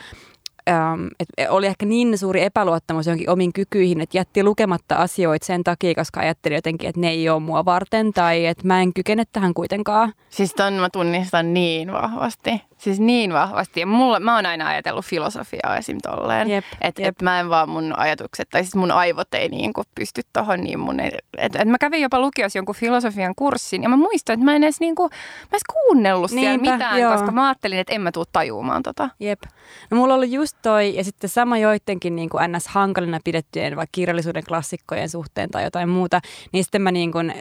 ähm, 0.68 1.06
että 1.20 1.52
oli 1.52 1.66
ehkä 1.66 1.86
niin 1.86 2.18
suuri 2.18 2.42
epäluottamus 2.42 3.06
johonkin 3.06 3.30
omiin 3.30 3.52
kykyihin, 3.52 4.00
että 4.00 4.18
jätti 4.18 4.42
lukematta 4.42 4.96
asioita 4.96 5.46
sen 5.46 5.64
takia, 5.64 5.94
koska 5.94 6.20
ajatteli 6.20 6.54
jotenkin, 6.54 6.88
että 6.88 7.00
ne 7.00 7.10
ei 7.10 7.28
ole 7.28 7.40
mua 7.40 7.64
varten 7.64 8.12
tai 8.12 8.46
että 8.46 8.66
mä 8.66 8.82
en 8.82 8.94
kykene 8.94 9.24
tähän 9.32 9.54
kuitenkaan. 9.54 10.12
Siis 10.30 10.54
ton 10.54 10.72
mä 10.72 10.90
tunnistan 10.90 11.54
niin 11.54 11.92
vahvasti. 11.92 12.69
Siis 12.80 13.00
niin 13.00 13.32
vahvasti. 13.32 13.80
Ja 13.80 13.86
mulla, 13.86 14.20
mä 14.20 14.36
oon 14.36 14.46
aina 14.46 14.68
ajatellut 14.68 15.04
filosofiaa 15.04 15.76
esim. 15.76 15.98
tolleen. 16.02 16.48
Että 16.80 17.02
et 17.08 17.22
mä 17.22 17.40
en 17.40 17.50
vaan 17.50 17.68
mun 17.68 17.98
ajatukset, 17.98 18.48
tai 18.50 18.62
siis 18.64 18.74
mun 18.74 18.90
aivot 18.90 19.34
ei 19.34 19.48
niin 19.48 19.72
kuin 19.72 19.86
pysty 19.94 20.22
tohon 20.32 20.60
niin 20.60 20.80
mun... 20.80 21.00
Että 21.38 21.58
et 21.58 21.68
mä 21.68 21.78
kävin 21.78 22.02
jopa 22.02 22.20
lukiossa 22.20 22.58
jonkun 22.58 22.74
filosofian 22.74 23.34
kurssin, 23.36 23.82
ja 23.82 23.88
mä 23.88 23.96
muistan, 23.96 24.34
että 24.34 24.44
mä 24.44 24.56
en 24.56 24.64
edes, 24.64 24.80
niin 24.80 24.94
kuin, 24.94 25.10
mä 25.42 25.48
edes 25.52 25.62
kuunnellut 25.72 26.30
Niinpä, 26.30 26.50
siellä 26.50 26.76
mitään, 26.76 27.00
joo. 27.00 27.12
koska 27.12 27.32
mä 27.32 27.48
ajattelin, 27.48 27.78
että 27.78 27.92
en 27.92 28.00
mä 28.00 28.12
tuu 28.12 28.24
tajuumaan 28.32 28.82
tota. 28.82 29.08
Jep. 29.20 29.42
No 29.90 29.96
mulla 29.96 30.14
on 30.14 30.20
ollut 30.20 30.30
just 30.30 30.56
toi, 30.62 30.96
ja 30.96 31.04
sitten 31.04 31.30
sama 31.30 31.58
joidenkin 31.58 32.16
niin 32.16 32.28
kuin 32.28 32.52
ns. 32.52 32.68
hankalina 32.68 33.20
pidettyjen 33.24 33.76
vaikka 33.76 33.92
kirjallisuuden 33.92 34.44
klassikkojen 34.48 35.08
suhteen 35.08 35.50
tai 35.50 35.64
jotain 35.64 35.88
muuta, 35.88 36.20
niin 36.52 36.64
sitten 36.64 36.82
mä 36.82 36.92
niin 36.92 37.12
kuin, 37.12 37.34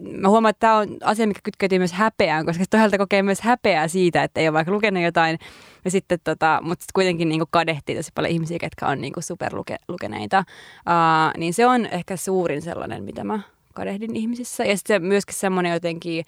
mä 0.00 0.28
huomaan, 0.28 0.50
että 0.50 0.60
tämä 0.60 0.76
on 0.76 0.88
asia, 1.04 1.26
mikä 1.26 1.40
kytkeytyy 1.44 1.78
myös 1.78 1.92
häpeään, 1.92 2.46
koska 2.46 2.64
toisaalta 2.70 2.98
kokee 2.98 3.22
myös 3.22 3.40
häpeää 3.40 3.88
siitä, 3.88 4.22
että 4.22 4.40
ei 4.40 4.48
ole 4.48 4.52
vaikka 4.52 4.72
lukenut 4.82 5.02
jotain. 5.02 5.38
Ja 5.84 5.90
sitten 5.90 6.18
tota, 6.24 6.60
mutta 6.62 6.82
sit 6.82 6.92
kuitenkin 6.92 7.28
niin 7.28 7.42
kadehtii 7.50 7.96
tosi 7.96 8.10
paljon 8.14 8.32
ihmisiä, 8.32 8.58
ketkä 8.58 8.86
on 8.86 9.00
niin 9.00 9.12
superlukeneita. 9.20 10.44
Uh, 10.78 11.40
niin 11.40 11.54
se 11.54 11.66
on 11.66 11.86
ehkä 11.86 12.16
suurin 12.16 12.62
sellainen, 12.62 13.04
mitä 13.04 13.24
mä 13.24 13.40
kadehdin 13.74 14.16
ihmisissä. 14.16 14.64
Ja 14.64 14.76
sitten 14.76 15.04
myöskin 15.04 15.34
semmoinen 15.34 15.72
jotenkin, 15.72 16.24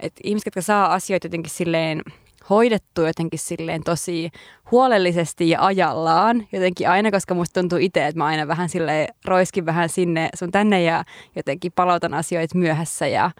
että 0.00 0.20
ihmiset, 0.24 0.46
jotka 0.46 0.62
saa 0.62 0.92
asioita 0.92 1.26
jotenkin 1.26 1.52
silleen 1.52 2.02
hoidettu 2.50 3.02
jotenkin 3.02 3.38
silleen 3.38 3.82
tosi 3.82 4.30
huolellisesti 4.70 5.50
ja 5.50 5.66
ajallaan. 5.66 6.46
Jotenkin 6.52 6.88
aina, 6.88 7.10
koska 7.10 7.34
musta 7.34 7.60
tuntuu 7.60 7.78
itse, 7.78 8.06
että 8.06 8.18
mä 8.18 8.26
aina 8.26 8.48
vähän 8.48 8.68
sille 8.68 9.08
roiskin 9.24 9.66
vähän 9.66 9.88
sinne 9.88 10.28
sun 10.34 10.50
tänne 10.50 10.82
ja 10.82 11.04
jotenkin 11.36 11.72
palautan 11.74 12.14
asioita 12.14 12.58
myöhässä 12.58 13.06
ja, 13.06 13.30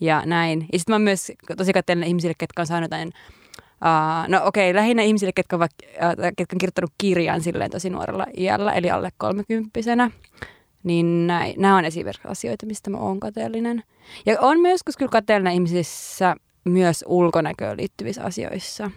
ja 0.00 0.22
näin. 0.26 0.66
Ja 0.72 0.78
sitten 0.78 0.94
mä 0.94 0.98
myös 0.98 1.32
tosi 1.56 1.72
katselen 1.72 2.04
ihmisille, 2.04 2.34
ketkä 2.38 2.62
on 2.62 2.66
saanut 2.66 2.84
jotain 2.84 3.12
Uh, 3.82 4.28
no 4.28 4.40
okei, 4.44 4.70
okay, 4.70 4.80
lähinnä 4.80 5.02
ihmisille, 5.02 5.32
ketkä, 5.32 5.56
ovat, 5.56 5.70
uh, 5.82 6.24
ketkä 6.36 6.54
on 6.54 6.58
kirjoittanut 6.58 6.92
kirjan 6.98 7.40
silleen 7.40 7.70
tosi 7.70 7.90
nuorella 7.90 8.26
iällä, 8.36 8.72
eli 8.72 8.90
alle 8.90 9.10
kolmekymppisenä. 9.18 10.10
Niin 10.82 11.26
nämä 11.56 11.76
on 11.76 11.84
esimerkiksi 11.84 12.28
asioita, 12.28 12.66
mistä 12.66 12.90
mä 12.90 12.98
oon 12.98 13.20
kateellinen. 13.20 13.82
Ja 14.26 14.36
on 14.40 14.60
myös 14.60 14.80
kyllä 14.98 15.10
kateellinen 15.10 15.52
ihmisissä 15.52 16.36
myös 16.64 17.04
ulkonäköön 17.08 17.76
liittyvissä 17.76 18.22
asioissa. 18.22 18.90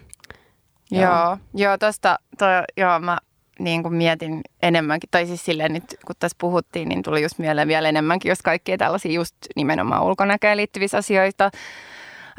Joo, 0.90 1.02
joo, 1.02 1.38
joo 1.54 1.78
tosta, 1.78 2.18
toi, 2.38 2.48
joo, 2.76 3.00
mä 3.00 3.18
niin 3.58 3.82
kuin 3.82 3.94
mietin 3.94 4.40
enemmänkin, 4.62 5.10
tai 5.10 5.26
siis 5.26 5.44
silleen 5.44 5.72
nyt 5.72 5.84
kun 6.06 6.16
tässä 6.18 6.36
puhuttiin, 6.40 6.88
niin 6.88 7.02
tuli 7.02 7.22
just 7.22 7.38
mieleen 7.38 7.68
vielä 7.68 7.88
enemmänkin, 7.88 8.28
jos 8.28 8.42
kaikkia 8.42 8.78
tällaisia 8.78 9.12
just 9.12 9.36
nimenomaan 9.56 10.02
ulkonäköön 10.04 10.56
liittyvissä 10.56 10.98
asioita. 10.98 11.50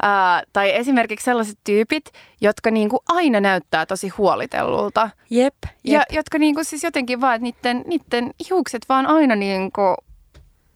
Ää, 0.06 0.42
tai 0.52 0.74
esimerkiksi 0.76 1.24
sellaiset 1.24 1.58
tyypit, 1.64 2.04
jotka 2.40 2.70
niin 2.70 2.88
kuin 2.88 3.00
aina 3.08 3.40
näyttää 3.40 3.86
tosi 3.86 4.08
huolitellulta. 4.08 5.10
Jep, 5.30 5.54
jep. 5.64 5.72
Ja 5.84 6.02
jotka 6.10 6.38
niin 6.38 6.54
kuin 6.54 6.64
siis 6.64 6.84
jotenkin 6.84 7.20
vaan, 7.20 7.34
että 7.34 7.44
niiden, 7.44 7.84
niiden 7.86 8.34
hiukset 8.48 8.82
vaan 8.88 9.06
aina 9.06 9.36
niin 9.36 9.72
kuin 9.72 9.96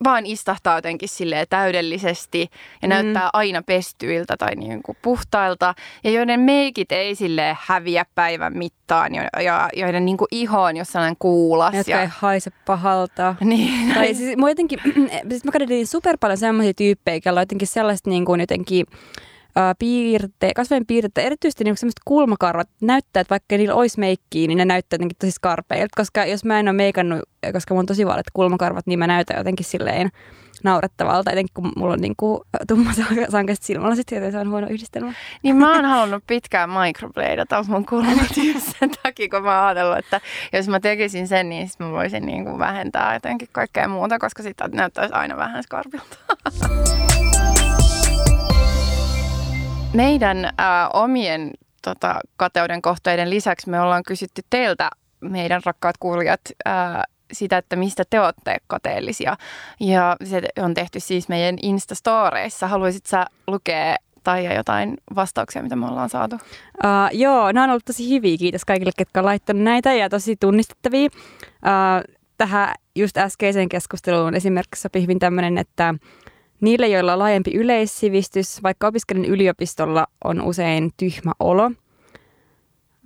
vaan 0.04 0.26
istahtaa 0.26 0.78
jotenkin 0.78 1.08
silleen 1.08 1.46
täydellisesti 1.50 2.40
ja 2.82 2.88
mm. 2.88 2.88
näyttää 2.88 3.30
aina 3.32 3.62
pestyiltä 3.62 4.36
tai 4.36 4.54
niin 4.54 4.82
kuin 4.82 4.98
puhtailta. 5.02 5.74
Ja 6.04 6.10
joiden 6.10 6.40
meikit 6.40 6.92
ei 6.92 7.14
sille 7.14 7.56
häviä 7.60 8.04
päivän 8.14 8.58
mittaan 8.58 9.14
ja, 9.14 9.28
ja 9.42 9.68
joiden 9.76 10.04
niin 10.04 10.16
kuin 10.16 10.28
iho 10.30 10.62
on 10.62 10.76
jossain 10.76 11.16
kuulas. 11.18 11.74
Jotka 11.74 11.90
ja... 11.90 12.00
ei 12.00 12.08
haise 12.10 12.50
pahalta. 12.66 13.34
Niin. 13.48 13.94
Tai 13.94 14.14
siis, 14.14 14.36
jotenkin, 14.48 14.78
siis 15.30 15.44
mä 15.44 15.52
super 15.84 16.16
paljon 16.20 16.38
sellaisia 16.38 16.74
tyyppejä, 16.74 17.20
joilla 17.24 17.40
on 17.40 17.42
jotenkin 17.42 17.68
sellaista 17.68 18.10
niin 18.10 18.24
kuin 18.24 18.40
jotenkin 18.40 18.86
piirte, 19.78 20.52
kasvojen 20.56 20.86
piirteitä, 20.86 21.26
erityisesti 21.26 21.64
niin 21.64 21.76
sellaiset 21.76 22.00
kulmakarvat 22.04 22.68
näyttää, 22.80 23.20
että 23.20 23.30
vaikka 23.30 23.56
niillä 23.56 23.74
olisi 23.74 24.00
meikkiä, 24.00 24.46
niin 24.46 24.58
ne 24.58 24.64
näyttää 24.64 24.94
jotenkin 24.94 25.16
tosi 25.20 25.32
skarpeilta, 25.32 25.96
koska 25.96 26.24
jos 26.24 26.44
mä 26.44 26.60
en 26.60 26.68
ole 26.68 26.76
meikannut, 26.76 27.20
koska 27.52 27.74
mulla 27.74 27.82
on 27.82 27.86
tosi 27.86 28.06
vaaleat 28.06 28.26
kulmakarvat, 28.32 28.86
niin 28.86 28.98
mä 28.98 29.06
näytän 29.06 29.36
jotenkin 29.36 29.66
silleen 29.66 30.10
naurettavalta, 30.64 31.30
etenkin 31.30 31.54
kun 31.54 31.72
mulla 31.76 31.92
on 31.92 32.00
niin 32.00 32.14
tumma 32.68 32.90
sankaiset 33.28 33.64
silmälasit, 33.64 34.10
joten 34.10 34.32
se 34.32 34.38
on 34.38 34.50
huono 34.50 34.66
yhdistelmä. 34.70 35.12
Niin 35.42 35.56
mä 35.56 35.74
oon 35.74 35.84
halunnut 35.84 36.24
pitkään 36.26 36.70
microbladata 36.70 37.64
mun 37.68 37.86
kulmat 37.86 38.34
sen 38.78 38.90
takia, 39.02 39.28
kun 39.28 39.42
mä 39.42 39.58
oon 39.58 39.66
ajatellut, 39.66 39.98
että 39.98 40.20
jos 40.52 40.68
mä 40.68 40.80
tekisin 40.80 41.28
sen, 41.28 41.48
niin 41.48 41.68
sit 41.68 41.80
mä 41.80 41.90
voisin 41.90 42.26
niin 42.26 42.44
kuin 42.44 42.58
vähentää 42.58 43.14
jotenkin 43.14 43.48
kaikkea 43.52 43.88
muuta, 43.88 44.18
koska 44.18 44.42
sitten 44.42 44.70
näyttäisi 44.70 45.14
aina 45.14 45.36
vähän 45.36 45.62
skarpilta. 45.62 46.16
Meidän 49.92 50.44
äh, 50.44 50.52
omien 50.92 51.50
tota, 51.82 52.20
kateuden 52.36 52.82
kohteiden 52.82 53.30
lisäksi 53.30 53.70
me 53.70 53.80
ollaan 53.80 54.02
kysytty 54.02 54.42
teiltä, 54.50 54.90
meidän 55.20 55.60
rakkaat 55.64 55.98
kuulijat, 55.98 56.40
äh, 56.68 57.02
sitä, 57.32 57.58
että 57.58 57.76
mistä 57.76 58.02
te 58.10 58.20
olette 58.20 58.56
kateellisia. 58.66 59.36
Ja 59.80 60.16
se 60.24 60.42
on 60.56 60.74
tehty 60.74 61.00
siis 61.00 61.28
meidän 61.28 61.56
Instastoreissa. 61.62 62.68
Haluaisit 62.68 63.06
sä 63.06 63.26
lukea 63.46 63.96
tai 64.24 64.54
jotain 64.54 64.96
vastauksia, 65.14 65.62
mitä 65.62 65.76
me 65.76 65.86
ollaan 65.86 66.08
saatu? 66.08 66.36
Uh, 66.36 66.40
joo, 67.12 67.52
nämä 67.52 67.64
on 67.64 67.70
ollut 67.70 67.84
tosi 67.84 68.10
hyviä. 68.10 68.36
Kiitos 68.36 68.64
kaikille, 68.64 68.92
ketkä 68.96 69.20
on 69.20 69.26
laittanut 69.26 69.62
näitä 69.62 69.94
ja 69.94 70.08
tosi 70.08 70.36
tunnistettavia. 70.36 71.08
Uh, 71.44 72.14
tähän 72.38 72.74
just 72.96 73.16
äskeiseen 73.16 73.68
keskusteluun 73.68 74.34
esimerkiksi 74.34 74.82
sopii 74.82 75.02
hyvin 75.02 75.18
tämmöinen, 75.18 75.58
että 75.58 75.94
Niille, 76.60 76.88
joilla 76.88 77.12
on 77.12 77.18
laajempi 77.18 77.54
yleissivistys, 77.54 78.62
vaikka 78.62 78.86
opiskelen 78.86 79.24
yliopistolla, 79.24 80.06
on 80.24 80.40
usein 80.40 80.90
tyhmä 80.96 81.32
olo. 81.40 81.70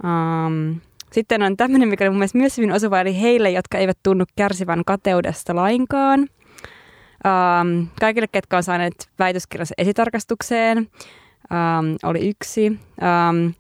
Um, 0.04 0.80
sitten 1.12 1.42
on 1.42 1.56
tämmöinen, 1.56 1.88
mikä 1.88 2.04
on 2.04 2.12
mun 2.12 2.18
mielestä 2.18 2.38
myös 2.38 2.56
hyvin 2.56 2.72
osuva, 2.72 3.00
eli 3.00 3.20
heille, 3.20 3.50
jotka 3.50 3.78
eivät 3.78 3.98
tunnu 4.02 4.24
kärsivän 4.36 4.82
kateudesta 4.86 5.56
lainkaan. 5.56 6.20
Um, 6.20 7.88
kaikille, 8.00 8.26
ketkä 8.26 8.56
on 8.56 8.62
saaneet 8.62 9.10
väitöskirjansa 9.18 9.74
esitarkastukseen, 9.78 10.78
um, 10.78 11.96
oli 12.02 12.28
yksi. 12.28 12.68
Um, 12.68 13.54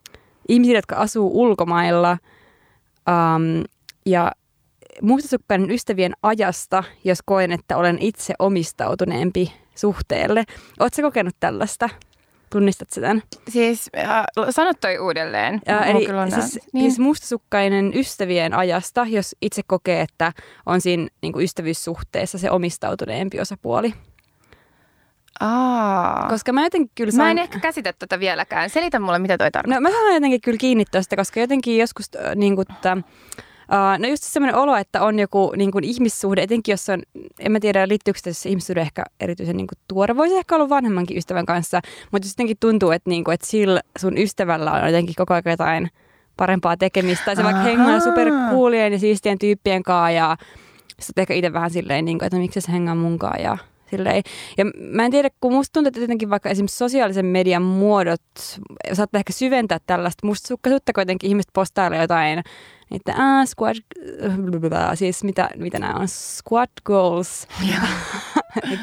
ihmisille, 0.48 0.78
jotka 0.78 0.96
asuu 0.96 1.30
ulkomailla 1.42 2.18
um, 3.08 3.64
ja 4.06 4.32
mustasukkainen 5.02 5.70
ystävien 5.70 6.12
ajasta, 6.22 6.84
jos 7.04 7.18
koen, 7.24 7.52
että 7.52 7.76
olen 7.76 7.98
itse 8.00 8.34
omistautuneempi 8.38 9.52
suhteelle. 9.74 10.44
Oletko 10.80 11.02
kokenut 11.02 11.36
tällaista? 11.40 11.88
Tunnistat 12.50 12.90
sen? 12.90 13.22
Siis 13.48 13.90
äh, 13.98 14.24
sano 14.50 14.72
toi 14.80 14.98
uudelleen. 14.98 15.60
Äh, 15.70 15.90
eli 15.90 16.06
siis, 16.34 16.58
niin. 16.72 16.82
siis 16.82 16.98
mustasukkainen 16.98 17.92
ystävien 17.94 18.54
ajasta, 18.54 19.06
jos 19.08 19.36
itse 19.42 19.62
kokee, 19.66 20.00
että 20.00 20.32
on 20.66 20.80
siinä 20.80 21.08
niin 21.22 21.32
kuin 21.32 21.44
ystävyyssuhteessa 21.44 22.38
se 22.38 22.50
omistautuneempi 22.50 23.40
osapuoli. 23.40 23.94
Aa. 25.40 26.28
Koska 26.28 26.52
mä 26.52 26.64
jotenkin 26.64 26.90
kyllä 26.94 27.10
saan... 27.10 27.26
Mä 27.26 27.30
en 27.30 27.38
ehkä 27.38 27.60
käsitä 27.60 27.92
tätä 27.92 28.20
vieläkään. 28.20 28.70
Selitä 28.70 28.98
mulle, 28.98 29.18
mitä 29.18 29.38
toi 29.38 29.50
tarkoittaa. 29.50 29.80
No 29.80 29.90
mä 29.90 29.90
saan 29.90 30.14
jotenkin 30.14 30.40
kyllä 30.40 30.58
kiinni 30.58 30.84
tuosta, 30.90 31.16
koska 31.16 31.40
jotenkin 31.40 31.78
joskus 31.78 32.10
äh, 32.16 32.36
niin 32.36 32.54
kuin, 32.54 32.66
että, 32.72 32.96
no 33.98 34.08
just 34.08 34.22
semmoinen 34.22 34.56
olo, 34.56 34.76
että 34.76 35.02
on 35.02 35.18
joku 35.18 35.52
niin 35.56 35.70
kuin 35.70 35.84
ihmissuhde, 35.84 36.42
etenkin 36.42 36.72
jos 36.72 36.88
on, 36.88 37.02
en 37.38 37.52
mä 37.52 37.60
tiedä 37.60 37.88
liittyykö 37.88 38.20
se 38.32 38.48
ihmissuhde 38.48 38.80
ehkä 38.80 39.04
erityisen 39.20 39.56
niin 39.56 39.66
kuin 39.66 39.78
tuore, 39.88 40.16
voisi 40.16 40.36
ehkä 40.36 40.54
olla 40.54 40.68
vanhemmankin 40.68 41.16
ystävän 41.16 41.46
kanssa, 41.46 41.80
mutta 42.12 42.28
jotenkin 42.28 42.56
tuntuu, 42.60 42.90
että, 42.90 43.10
niin 43.10 43.24
kuin, 43.24 43.34
että 43.34 43.46
sillä 43.46 43.80
sun 43.98 44.18
ystävällä 44.18 44.72
on 44.72 44.86
jotenkin 44.86 45.14
koko 45.14 45.34
ajan 45.34 45.42
jotain 45.46 45.90
parempaa 46.36 46.76
tekemistä, 46.76 47.24
tai 47.24 47.36
se 47.36 47.44
vaikka 47.44 47.62
hengaa 47.62 48.00
superkuulien 48.00 48.92
ja 48.92 48.98
siistien 48.98 49.38
tyyppien 49.38 49.82
kanssa 49.82 50.10
ja 50.10 50.36
sitten 51.00 51.22
ehkä 51.22 51.34
itse 51.34 51.52
vähän 51.52 51.70
silleen, 51.70 52.04
niin 52.04 52.18
kuin, 52.18 52.26
että 52.26 52.36
no 52.36 52.42
miksi 52.42 52.60
se 52.60 52.72
hengaa 52.72 52.94
munkaan 52.94 53.42
ja 53.42 53.58
silleen. 53.96 54.22
Ja 54.58 54.64
mä 54.78 55.04
en 55.04 55.10
tiedä, 55.10 55.30
kun 55.40 55.52
musta 55.52 55.72
tuntuu, 55.72 55.88
että 55.88 56.00
jotenkin 56.00 56.30
vaikka 56.30 56.48
esimerkiksi 56.48 56.78
sosiaalisen 56.78 57.26
median 57.26 57.62
muodot 57.62 58.22
saattaa 58.92 59.18
ehkä 59.18 59.32
syventää 59.32 59.78
tällaista 59.86 60.26
mustasukkaisuutta, 60.26 60.92
kuitenkin 60.92 61.28
ihmiset 61.28 61.50
postailee 61.52 62.00
jotain 62.00 62.42
että 62.94 63.14
ah, 63.16 63.46
squat, 63.46 63.76
siis 64.94 65.24
mitä, 65.24 65.50
mitä 65.56 65.78
nämä 65.78 65.94
on, 65.94 66.08
squat 66.08 66.70
goals. 66.84 67.48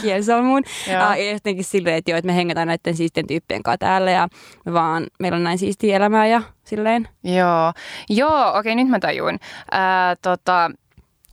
kielisolmuun. 0.01 0.63
Ja 0.87 1.09
uh, 1.09 1.31
jotenkin 1.33 1.63
silleen, 1.63 1.95
että, 1.95 2.11
jo, 2.11 2.17
että 2.17 2.25
me 2.25 2.35
hengataan 2.35 2.67
näiden 2.67 2.95
siistien 2.95 3.27
tyyppien 3.27 3.63
kanssa 3.63 3.77
täällä 3.77 4.11
ja 4.11 4.27
me 4.65 4.73
vaan, 4.73 5.07
meillä 5.19 5.35
on 5.35 5.43
näin 5.43 5.57
siistiä 5.57 5.95
elämää 5.95 6.27
ja 6.27 6.41
silleen. 6.63 7.07
Joo, 7.23 7.73
joo 8.09 8.57
okei, 8.57 8.75
nyt 8.75 8.87
mä 8.87 8.99
tajuin. 8.99 9.39
Äh, 9.73 10.17
tota, 10.21 10.71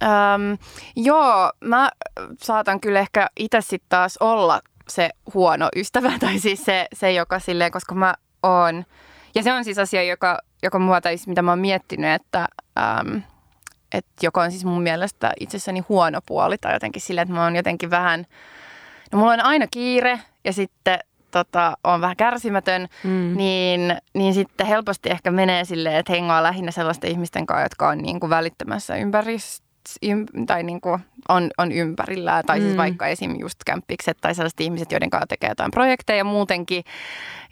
ähm, 0.02 0.52
joo, 0.96 1.52
mä 1.60 1.90
saatan 2.42 2.80
kyllä 2.80 3.00
ehkä 3.00 3.26
itse 3.36 3.60
sitten 3.60 3.88
taas 3.88 4.16
olla 4.20 4.60
se 4.88 5.10
huono 5.34 5.68
ystävä, 5.76 6.12
tai 6.20 6.38
siis 6.38 6.64
se, 6.64 6.86
se 6.92 7.12
joka 7.12 7.38
silleen, 7.38 7.72
koska 7.72 7.94
mä 7.94 8.14
oon, 8.42 8.84
ja 9.34 9.42
se 9.42 9.52
on 9.52 9.64
siis 9.64 9.78
asia, 9.78 10.02
joka, 10.02 10.38
joka 10.62 10.78
mua, 10.78 11.00
tai 11.00 11.16
siis 11.16 11.28
mitä 11.28 11.42
mä 11.42 11.52
oon 11.52 11.58
miettinyt, 11.58 12.10
että 12.10 12.48
äm, 12.78 13.22
että 13.92 14.12
joka 14.22 14.42
on 14.42 14.50
siis 14.50 14.64
mun 14.64 14.82
mielestä 14.82 15.32
itsessäni 15.40 15.80
huono 15.88 16.20
puoli 16.26 16.58
tai 16.58 16.72
jotenkin 16.72 17.02
sille, 17.02 17.20
että 17.20 17.34
mä 17.34 17.44
oon 17.44 17.56
jotenkin 17.56 17.90
vähän, 17.90 18.26
no 19.12 19.18
mulla 19.18 19.32
on 19.32 19.40
aina 19.40 19.66
kiire 19.66 20.20
ja 20.44 20.52
sitten 20.52 20.98
tota, 21.30 21.76
on 21.84 22.00
vähän 22.00 22.16
kärsimätön, 22.16 22.88
mm. 23.04 23.36
niin, 23.36 23.96
niin 24.14 24.34
sitten 24.34 24.66
helposti 24.66 25.10
ehkä 25.10 25.30
menee 25.30 25.64
silleen, 25.64 25.96
että 25.96 26.12
hengaa 26.12 26.42
lähinnä 26.42 26.70
sellaisten 26.70 27.10
ihmisten 27.10 27.46
kanssa, 27.46 27.62
jotka 27.62 27.88
on 27.88 27.98
niin 27.98 28.20
kuin 28.20 28.30
välittämässä 28.30 28.96
ympäristö 28.96 29.65
tai 30.46 30.62
niin 30.62 30.80
kuin 30.80 31.00
on, 31.28 31.50
on 31.58 31.72
ympärillä. 31.72 32.42
Tai 32.46 32.60
siis 32.60 32.72
mm. 32.72 32.76
vaikka 32.76 33.06
esim. 33.06 33.36
just 33.40 33.64
kämppikset 33.66 34.18
tai 34.20 34.34
sellaiset 34.34 34.60
ihmiset, 34.60 34.92
joiden 34.92 35.10
kanssa 35.10 35.26
tekee 35.26 35.48
jotain 35.48 35.70
projekteja 35.70 36.24
muutenkin. 36.24 36.84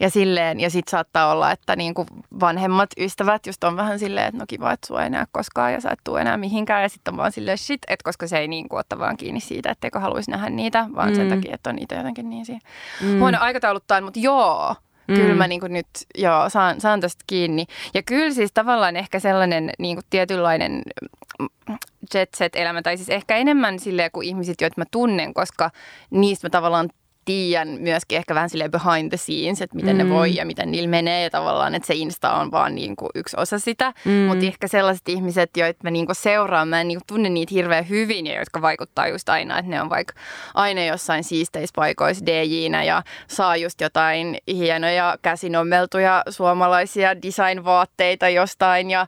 Ja 0.01 0.11
silleen, 0.11 0.61
ja 0.61 0.70
sitten 0.70 0.90
saattaa 0.90 1.33
olla, 1.33 1.51
että 1.51 1.77
niin 1.77 1.94
kuin 1.94 2.09
vanhemmat 2.40 2.90
ystävät 2.99 3.47
just 3.47 3.64
on 3.64 3.77
vähän 3.77 3.99
silleen, 3.99 4.27
että 4.27 4.38
no 4.38 4.44
kiva, 4.49 4.73
että 4.73 4.87
sua 4.87 5.01
ei 5.01 5.07
enää 5.07 5.27
koskaan 5.33 5.73
ja 5.73 5.81
sä 5.81 5.90
et 5.90 6.01
tule 6.05 6.20
enää 6.20 6.37
mihinkään. 6.37 6.83
Ja 6.83 6.88
sitten 6.88 7.14
on 7.14 7.18
vaan 7.18 7.33
silleen 7.33 7.59
shit, 7.59 7.83
että 7.88 8.05
koska 8.05 8.27
se 8.27 8.38
ei 8.38 8.49
niin 8.49 8.68
kuin 8.68 8.81
otta 8.81 8.99
vaan 8.99 9.16
kiinni 9.16 9.40
siitä, 9.40 9.70
etteikö 9.70 10.01
haluaisi 10.01 10.31
nähdä 10.31 10.51
niitä, 10.51 10.87
vaan 10.94 11.09
mm. 11.09 11.14
sen 11.14 11.29
takia, 11.29 11.55
että 11.55 11.70
on 11.70 11.77
niitä 11.77 11.94
jotenkin 11.94 12.31
niin 12.31 12.47
siinä 12.47 12.61
mm. 13.03 13.18
huono 13.18 13.38
aikatauluttaan. 13.40 14.05
Mutta 14.05 14.20
joo, 14.20 14.75
Mm. 15.08 15.14
Kyllä 15.14 15.34
mä 15.34 15.48
niin 15.48 15.60
kuin 15.60 15.72
nyt 15.72 15.86
joo, 16.14 16.48
saan, 16.48 16.80
saan 16.80 17.00
tästä 17.00 17.24
kiinni. 17.26 17.66
Ja 17.94 18.02
kyllä 18.02 18.34
siis 18.34 18.50
tavallaan 18.54 18.96
ehkä 18.96 19.20
sellainen 19.20 19.70
niin 19.78 19.96
kuin 19.96 20.06
tietynlainen 20.10 20.82
jet 22.14 22.34
set 22.34 22.56
elämä, 22.56 22.82
tai 22.82 22.96
siis 22.96 23.08
ehkä 23.08 23.36
enemmän 23.36 23.78
silleen 23.78 24.10
kuin 24.10 24.26
ihmiset, 24.26 24.60
joita 24.60 24.74
mä 24.80 24.84
tunnen, 24.90 25.34
koska 25.34 25.70
niistä 26.10 26.46
mä 26.46 26.50
tavallaan 26.50 26.88
tiedän 27.24 27.68
myöskin 27.68 28.18
ehkä 28.18 28.34
vähän 28.34 28.50
silleen 28.50 28.70
behind 28.70 29.08
the 29.08 29.16
scenes, 29.16 29.62
että 29.62 29.76
miten 29.76 29.96
mm. 29.96 30.02
ne 30.02 30.10
voi 30.10 30.34
ja 30.34 30.46
miten 30.46 30.70
niillä 30.70 30.88
menee 30.88 31.22
ja 31.22 31.30
tavallaan, 31.30 31.74
että 31.74 31.87
se 31.87 31.94
Insta 31.94 32.32
on 32.32 32.50
vaan 32.50 32.74
niin 32.74 32.96
kuin 32.96 33.10
yksi 33.14 33.37
osa 33.40 33.58
sitä. 33.58 33.92
Mm. 34.04 34.12
Mutta 34.12 34.46
ehkä 34.46 34.68
sellaiset 34.68 35.08
ihmiset, 35.08 35.50
joita 35.56 35.80
mä 35.82 35.90
niin 35.90 36.06
kuin 36.06 36.16
seuraan, 36.16 36.68
mä 36.68 36.80
en 36.80 36.88
niin 36.88 36.98
kuin 36.98 37.06
tunne 37.06 37.28
niitä 37.28 37.54
hirveän 37.54 37.88
hyvin 37.88 38.26
ja 38.26 38.38
jotka 38.38 38.62
vaikuttaa 38.62 39.08
just 39.08 39.28
aina, 39.28 39.58
että 39.58 39.70
ne 39.70 39.82
on 39.82 39.90
vaikka 39.90 40.14
aina 40.54 40.84
jossain 40.84 41.24
siisteissä 41.24 41.72
paikoissa 41.76 42.26
dj 42.26 42.66
ja 42.87 43.02
saa 43.28 43.56
just 43.56 43.80
jotain 43.80 44.38
hienoja 44.48 45.16
käsinommeltuja 45.22 46.22
suomalaisia 46.28 47.22
designvaatteita 47.22 48.28
jostain 48.28 48.90
ja 48.90 49.06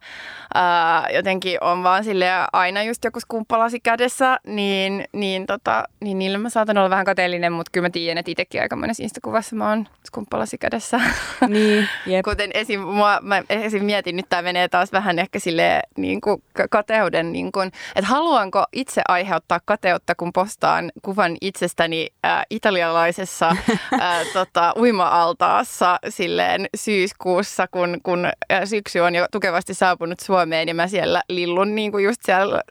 ää, 0.54 1.08
jotenkin 1.14 1.58
on 1.60 1.82
vaan 1.82 2.04
sille 2.04 2.26
aina 2.52 2.82
just 2.82 3.04
joku 3.04 3.20
skumppalasi 3.20 3.80
kädessä, 3.80 4.38
niin, 4.46 5.04
niin, 5.12 5.46
tota, 5.46 5.84
niin 6.00 6.18
niille 6.18 6.38
mä 6.38 6.48
saatan 6.48 6.78
olla 6.78 6.90
vähän 6.90 7.04
kateellinen, 7.04 7.52
mutta 7.52 7.70
kyllä 7.72 7.86
mä 7.86 7.90
tiedän, 7.90 8.05
tiedän, 8.06 8.18
että 8.18 8.30
itsekin 8.30 8.62
aika 8.62 8.76
monessa 8.76 9.02
Insta-kuvassa 9.02 9.56
mä 9.56 9.68
oon 9.68 9.86
skumppalasi 10.06 10.58
kädessä. 10.58 11.00
Niin, 11.48 11.88
jep. 12.06 12.24
Kuten 12.24 12.50
esim, 12.54 12.80
mua, 12.80 13.18
mä 13.22 13.42
esim 13.48 13.84
mietin, 13.84 14.16
nyt 14.16 14.26
tämä 14.28 14.42
menee 14.42 14.68
taas 14.68 14.92
vähän 14.92 15.18
ehkä 15.18 15.38
sille 15.38 15.82
niin 15.96 16.20
kuin 16.20 16.42
kateuden, 16.70 17.32
niin 17.32 17.52
kuin, 17.52 17.66
että 17.96 18.10
haluanko 18.10 18.64
itse 18.72 19.02
aiheuttaa 19.08 19.60
kateutta, 19.64 20.14
kun 20.14 20.32
postaan 20.32 20.92
kuvan 21.02 21.36
itsestäni 21.40 22.06
äh, 22.26 22.42
italialaisessa 22.50 23.48
äh, 24.02 24.26
tota, 24.32 24.72
uima-altaassa 24.78 25.98
silleen 26.08 26.66
syyskuussa, 26.76 27.66
kun, 27.70 28.00
kun 28.02 28.28
syksy 28.64 28.98
on 28.98 29.14
jo 29.14 29.26
tukevasti 29.32 29.74
saapunut 29.74 30.20
Suomeen 30.20 30.68
ja 30.68 30.74
mä 30.74 30.88
siellä 30.88 31.22
lillun 31.28 31.74
niin 31.74 31.92
kuin 31.92 32.04
just 32.04 32.20
siellä 32.24 32.62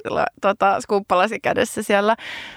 tota, 0.42 0.82
skumppalasi 0.82 1.40
kädessä 1.40 1.84
siellä, 1.84 2.16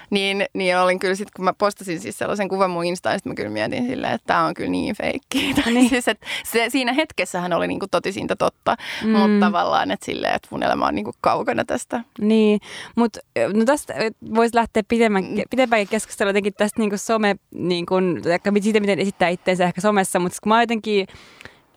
niin, 0.09 0.45
niin 0.53 0.77
olin 0.77 0.99
kyllä 0.99 1.15
sitten, 1.15 1.33
kun 1.35 1.45
mä 1.45 1.53
postasin 1.53 1.99
siis 1.99 2.17
sellaisen 2.17 2.49
kuvan 2.49 2.68
mun 2.69 2.85
Instaan, 2.85 3.15
niin 3.15 3.31
mä 3.31 3.35
kyllä 3.35 3.49
mietin 3.49 3.87
silleen, 3.87 4.13
että 4.13 4.27
tämä 4.27 4.45
on 4.45 4.53
kyllä 4.53 4.69
niin 4.69 4.95
feikki. 4.95 5.53
Niin. 5.69 5.89
siis, 5.89 6.07
että 6.07 6.27
se, 6.45 6.65
siinä 6.69 6.93
hetkessähän 6.93 7.53
oli 7.53 7.67
niin 7.67 7.79
kuin 7.79 7.89
totisinta 7.89 8.35
totta, 8.35 8.75
mm. 9.03 9.09
mutta 9.09 9.45
tavallaan, 9.45 9.91
että 9.91 10.05
silleen, 10.05 10.35
että 10.35 10.47
mun 10.51 10.63
elämä 10.63 10.85
on 10.85 10.95
niin 10.95 11.05
kuin 11.05 11.15
kaukana 11.21 11.65
tästä. 11.65 12.03
Niin, 12.19 12.59
mutta 12.95 13.19
no 13.53 13.65
tästä 13.65 13.93
voisi 14.35 14.55
lähteä 14.55 14.83
pidemmän, 14.87 15.23
mm. 15.23 15.41
pidempäänkin 15.49 15.89
keskustella 15.89 16.29
jotenkin 16.29 16.53
tästä 16.53 16.79
niin 16.79 16.89
kuin 16.89 16.99
some, 16.99 17.35
niin 17.51 17.85
kuin, 17.85 18.21
siitä 18.61 18.79
miten 18.79 18.99
esittää 18.99 19.29
itseensä 19.29 19.63
ehkä 19.63 19.81
somessa, 19.81 20.19
mutta 20.19 20.37
kun 20.43 20.49
mä 20.49 20.63
jotenkin 20.63 21.07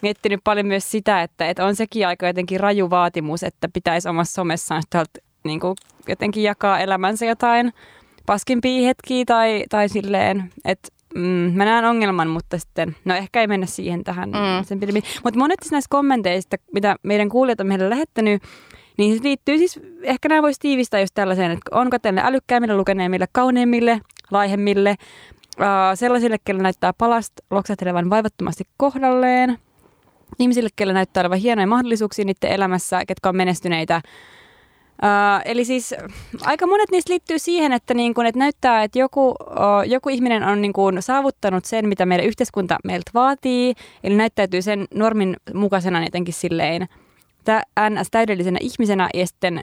miettinyt 0.03 0.41
paljon 0.45 0.67
myös 0.67 0.91
sitä, 0.91 1.23
että, 1.23 1.49
että 1.49 1.65
on 1.65 1.77
sekin 1.77 2.07
aika 2.07 2.27
jotenkin 2.27 2.61
raju 2.61 2.91
vaatimus, 2.91 3.43
että 3.43 3.69
pitäisi 3.73 4.09
omassa 4.09 4.35
somessaan 4.35 4.83
niin 5.45 5.61
kuin 5.61 5.77
jotenkin 6.09 6.43
jakaa 6.43 6.81
elämänsä 6.81 7.27
jotain 7.27 7.73
paskimpia 8.27 8.87
hetkiä 8.87 9.25
tai, 9.25 9.65
tai 9.71 9.89
silleen, 9.89 10.53
että 10.65 10.89
mm, 11.15 11.53
mä 11.55 11.65
näen 11.65 11.85
ongelman, 11.85 12.29
mutta 12.29 12.59
sitten, 12.59 12.97
no 13.05 13.15
ehkä 13.15 13.41
ei 13.41 13.47
mennä 13.47 13.67
siihen 13.67 14.05
tähän 14.05 14.31
mm. 14.31 14.65
sen 14.65 14.81
pidemmin. 14.81 15.03
Mutta 15.25 15.39
monet 15.39 15.59
näistä 15.71 15.89
kommenteista, 15.91 16.57
mitä 16.75 16.97
meidän 17.03 17.29
kuulijat 17.29 17.61
on 17.61 17.67
meille 17.67 17.91
lähettänyt, 17.91 18.43
niin 18.99 19.17
se 19.17 19.23
liittyy 19.23 19.59
siis, 19.59 19.81
ehkä 20.03 20.29
nämä 20.29 20.43
voisi 20.43 20.61
tiivistää 20.61 21.01
just 21.01 21.15
tällaiseen, 21.15 21.51
että 21.51 21.77
onko 21.77 21.99
teille 21.99 22.21
älykkäimmille, 22.25 22.77
lukeneemmille, 22.77 23.27
kauneimmille, 23.33 24.01
laihemmille, 24.31 24.91
äh, 25.61 25.67
sellaisille, 25.95 26.37
kelle 26.45 26.63
näyttää 26.63 26.93
palast 26.99 27.33
loksahtelevan 27.51 28.11
vaivattomasti 28.11 28.65
kohdalleen, 28.77 29.59
ihmisille, 30.39 30.69
kelle 30.77 30.93
näyttää 30.93 31.21
olevan 31.21 31.39
hienoja 31.39 31.67
mahdollisuuksia 31.67 32.25
niiden 32.25 32.51
elämässä, 32.51 33.03
ketkä 33.07 33.29
on 33.29 33.37
menestyneitä 33.37 34.01
Uh, 35.03 35.43
eli 35.45 35.65
siis 35.65 35.95
aika 36.43 36.67
monet 36.67 36.91
niistä 36.91 37.11
liittyy 37.13 37.39
siihen, 37.39 37.73
että, 37.73 37.95
niin 37.95 38.15
kun, 38.15 38.27
että 38.27 38.39
näyttää, 38.39 38.83
että 38.83 38.99
joku, 38.99 39.29
uh, 39.29 39.37
joku 39.87 40.09
ihminen 40.09 40.43
on 40.43 40.63
niin 40.63 40.73
kun, 40.73 41.03
saavuttanut 41.03 41.65
sen, 41.65 41.89
mitä 41.89 42.07
meidän 42.07 42.27
yhteiskunta 42.27 42.77
meiltä 42.85 43.11
vaatii, 43.15 43.75
eli 44.05 44.15
näyttäytyy 44.15 44.63
sen 44.63 44.87
normin 44.95 45.37
mukaisena 45.55 46.05
jotenkin 46.05 46.35
silleen 46.35 46.89
ns. 47.91 48.11
täydellisenä 48.11 48.59
ihmisenä 48.61 49.09
ja 49.15 49.27
sitten 49.27 49.63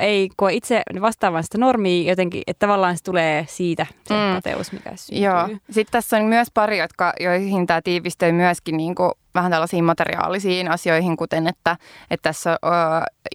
ei 0.00 0.28
koe 0.36 0.54
itse 0.54 0.82
vastaavan 1.00 1.42
sitä 1.42 1.58
normia 1.58 2.10
jotenkin, 2.10 2.42
että 2.46 2.66
tavallaan 2.66 2.96
se 2.96 3.02
tulee 3.02 3.46
siitä 3.48 3.86
se 4.08 4.14
mm. 4.14 4.34
kateus, 4.34 4.72
mikä 4.72 4.90
syntyy. 4.96 5.24
Joo. 5.24 5.48
Sitten 5.70 5.92
tässä 5.92 6.16
on 6.16 6.24
myös 6.24 6.48
pari, 6.54 6.78
jotka, 6.78 7.12
joihin 7.20 7.66
tämä 7.66 7.82
tiivistyy 7.82 8.32
myöskin 8.32 8.76
niin 8.76 8.94
kuin 8.94 9.10
vähän 9.34 9.50
tällaisiin 9.50 9.84
materiaalisiin 9.84 10.70
asioihin, 10.70 11.16
kuten 11.16 11.46
että, 11.46 11.76
että 12.10 12.28
tässä 12.28 12.50
ö, 12.50 12.56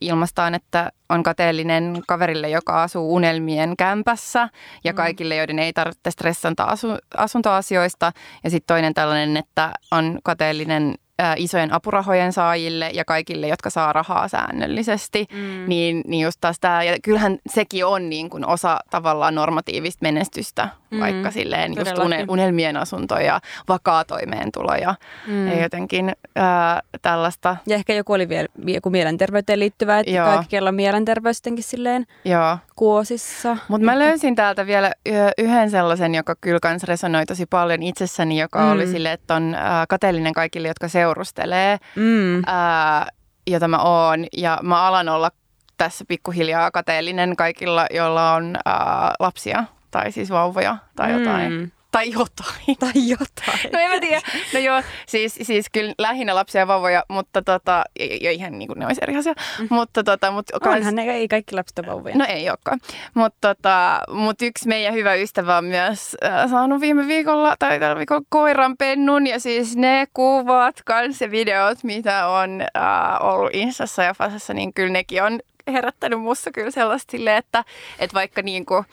ilmastaan, 0.01 0.55
että 0.55 0.91
on 1.09 1.23
kateellinen 1.23 2.01
kaverille, 2.07 2.49
joka 2.49 2.83
asuu 2.83 3.15
unelmien 3.15 3.77
kämpässä 3.77 4.49
ja 4.83 4.91
mm. 4.91 4.95
kaikille, 4.95 5.35
joiden 5.35 5.59
ei 5.59 5.73
tarvitse 5.73 6.11
stressanta 6.11 6.63
asu, 6.63 6.87
asuntoasioista. 7.17 8.11
Ja 8.43 8.49
sitten 8.49 8.75
toinen 8.75 8.93
tällainen, 8.93 9.37
että 9.37 9.73
on 9.91 10.19
kateellinen 10.23 10.95
isojen 11.37 11.73
apurahojen 11.73 12.33
saajille 12.33 12.89
ja 12.93 13.05
kaikille, 13.05 13.47
jotka 13.47 13.69
saa 13.69 13.93
rahaa 13.93 14.27
säännöllisesti, 14.27 15.27
mm. 15.33 15.63
niin, 15.67 16.01
niin 16.07 16.23
just 16.23 16.37
taas 16.41 16.59
tämä, 16.59 16.83
ja 16.83 16.97
kyllähän 17.03 17.37
sekin 17.49 17.85
on 17.85 18.09
niin 18.09 18.29
kuin 18.29 18.45
osa 18.45 18.79
tavallaan 18.89 19.35
normatiivista 19.35 19.99
menestystä, 20.01 20.69
mm. 20.91 20.99
vaikka 20.99 21.31
silleen 21.31 21.73
just 21.77 21.91
unelmien 22.27 22.77
asunto 22.77 23.19
ja 23.19 23.41
vakaa 23.69 24.05
toimeentulo 24.05 24.75
ja, 24.75 24.95
mm. 25.27 25.47
ja 25.47 25.61
jotenkin 25.61 26.11
ää, 26.35 26.81
tällaista. 27.01 27.57
Ja 27.67 27.75
ehkä 27.75 27.93
joku 27.93 28.13
oli 28.13 28.29
vielä 28.29 28.47
joku 28.65 28.89
mielenterveyteen 28.89 29.59
liittyvä, 29.59 29.99
että 29.99 30.11
Joo. 30.11 30.25
kaikki, 30.25 30.57
on 30.59 30.75
mielenterveys 30.75 31.37
jotenkin 31.37 31.63
silleen 31.63 32.05
Joo. 32.25 32.57
kuosissa. 32.75 33.57
Mutta 33.67 33.85
mä 33.85 33.99
löysin 33.99 34.35
täältä 34.35 34.65
vielä 34.65 34.91
yhden 35.37 35.71
sellaisen, 35.71 36.15
joka 36.15 36.35
kyllä 36.41 36.59
kans 36.59 36.83
resonoi 36.83 37.25
tosi 37.25 37.45
paljon 37.45 37.83
itsessäni, 37.83 38.39
joka 38.39 38.59
mm. 38.59 38.71
oli 38.71 38.87
silleen, 38.87 39.13
että 39.13 39.35
on 39.35 39.55
ää, 39.55 39.85
kateellinen 39.89 40.33
kaikille, 40.33 40.67
jotka 40.67 40.87
seurustelee, 41.11 41.77
mm. 41.95 42.41
ää, 42.45 43.07
jota 43.47 43.67
mä 43.67 43.77
oon. 43.77 44.25
Ja 44.37 44.59
mä 44.63 44.87
alan 44.87 45.09
olla 45.09 45.31
tässä 45.77 46.05
pikkuhiljaa 46.07 46.71
kateellinen 46.71 47.35
kaikilla, 47.35 47.85
joilla 47.91 48.33
on 48.33 48.55
ää, 48.65 49.13
lapsia 49.19 49.63
tai 49.91 50.11
siis 50.11 50.29
vauvoja 50.29 50.77
tai 50.95 51.11
jotain. 51.11 51.51
Mm. 51.53 51.71
Tai 51.91 52.11
jotain. 52.11 52.77
Tai 52.79 52.91
jotain. 53.07 53.71
No 53.73 53.79
en 53.79 53.89
mä 53.89 53.99
tiedä. 53.99 54.21
No 54.53 54.59
joo, 54.59 54.81
siis, 55.07 55.39
siis 55.41 55.65
kyllä 55.71 55.93
lähinnä 55.97 56.35
lapsia 56.35 56.61
ja 56.61 56.67
vauvoja, 56.67 57.03
mutta 57.07 57.41
tota, 57.41 57.83
ja 58.21 58.31
ihan 58.31 58.59
niin 58.59 58.67
kuin 58.67 58.79
ne 58.79 58.85
olisi 58.85 59.01
eri 59.03 59.17
asia. 59.17 59.33
Mm. 59.59 59.67
Mutta 59.69 60.03
tota, 60.03 60.31
mutta 60.31 60.59
kans... 60.59 60.77
Onhan 60.77 60.95
ne 60.95 61.11
ei 61.11 61.27
kaikki 61.27 61.55
lapset 61.55 61.77
ja 61.77 61.85
vauvoja. 61.85 62.15
No 62.15 62.25
ei 62.29 62.49
olekaan. 62.49 62.79
Mutta 63.13 63.55
tota, 63.55 64.01
mut 64.09 64.41
yksi 64.41 64.67
meidän 64.67 64.93
hyvä 64.93 65.13
ystävä 65.13 65.57
on 65.57 65.65
myös 65.65 66.17
äh, 66.25 66.49
saanut 66.49 66.81
viime 66.81 67.07
viikolla, 67.07 67.55
tai 67.59 67.79
tällä 67.79 67.97
viikolla 67.97 68.25
koiran 68.29 68.77
pennun, 68.77 69.27
ja 69.27 69.39
siis 69.39 69.75
ne 69.75 70.07
kuvat, 70.13 70.81
kans 70.85 71.21
ja 71.21 71.31
videot, 71.31 71.83
mitä 71.83 72.27
on 72.27 72.61
äh, 72.61 73.21
ollut 73.21 73.49
Instassa 73.53 74.03
ja 74.03 74.13
Fasassa, 74.13 74.53
niin 74.53 74.73
kyllä 74.73 74.93
nekin 74.93 75.23
on 75.23 75.39
herättänyt 75.67 76.21
musta 76.21 76.51
kyllä 76.51 76.71
sellaista 76.71 77.11
silleen, 77.11 77.37
että, 77.37 77.63
että 77.99 78.13
vaikka 78.13 78.41
niin 78.41 78.65
kuin, 78.65 78.85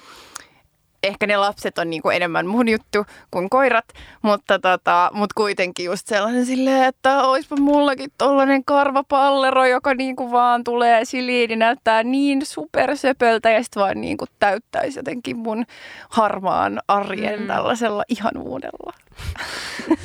ehkä 1.03 1.27
ne 1.27 1.37
lapset 1.37 1.79
on 1.79 1.91
niinku 1.91 2.11
enemmän 2.11 2.47
mun 2.47 2.69
juttu 2.69 3.07
kuin 3.31 3.51
koirat, 3.51 3.85
mutta 4.23 4.59
tota, 4.59 5.11
mut 5.15 5.33
kuitenkin 5.33 5.87
just 5.87 6.07
sellainen 6.07 6.47
silleen, 6.47 6.85
että 6.85 7.23
oispa 7.23 7.57
mullakin 7.57 8.11
tollanen 8.19 8.65
karvapallero, 8.65 9.67
joka 9.67 9.95
niinku 9.95 10.31
vaan 10.31 10.65
tulee 10.65 11.05
siliin, 11.05 11.49
niin 11.49 11.59
näyttää 11.59 12.03
niin 12.03 12.47
supersöpöltä 12.47 13.51
ja 13.51 13.63
sitten 13.63 13.83
vaan 13.83 14.01
niinku 14.01 14.25
täyttäisi 14.41 14.99
jotenkin 14.99 15.39
mun 15.39 15.65
harmaan 16.09 16.81
arjen 16.89 17.41
mm. 17.41 17.47
tällaisella 17.47 18.05
ihanuudella. 18.09 18.93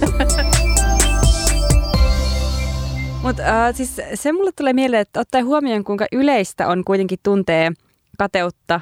Mutta 3.24 3.68
äh, 3.68 3.76
siis 3.76 4.02
se 4.14 4.32
mulle 4.32 4.52
tulee 4.56 4.74
mieleen, 4.74 5.02
että 5.02 5.20
ottaen 5.20 5.46
huomioon, 5.46 5.84
kuinka 5.84 6.06
yleistä 6.12 6.68
on 6.68 6.84
kuitenkin 6.84 7.20
tuntee 7.24 7.72
kateutta 8.18 8.80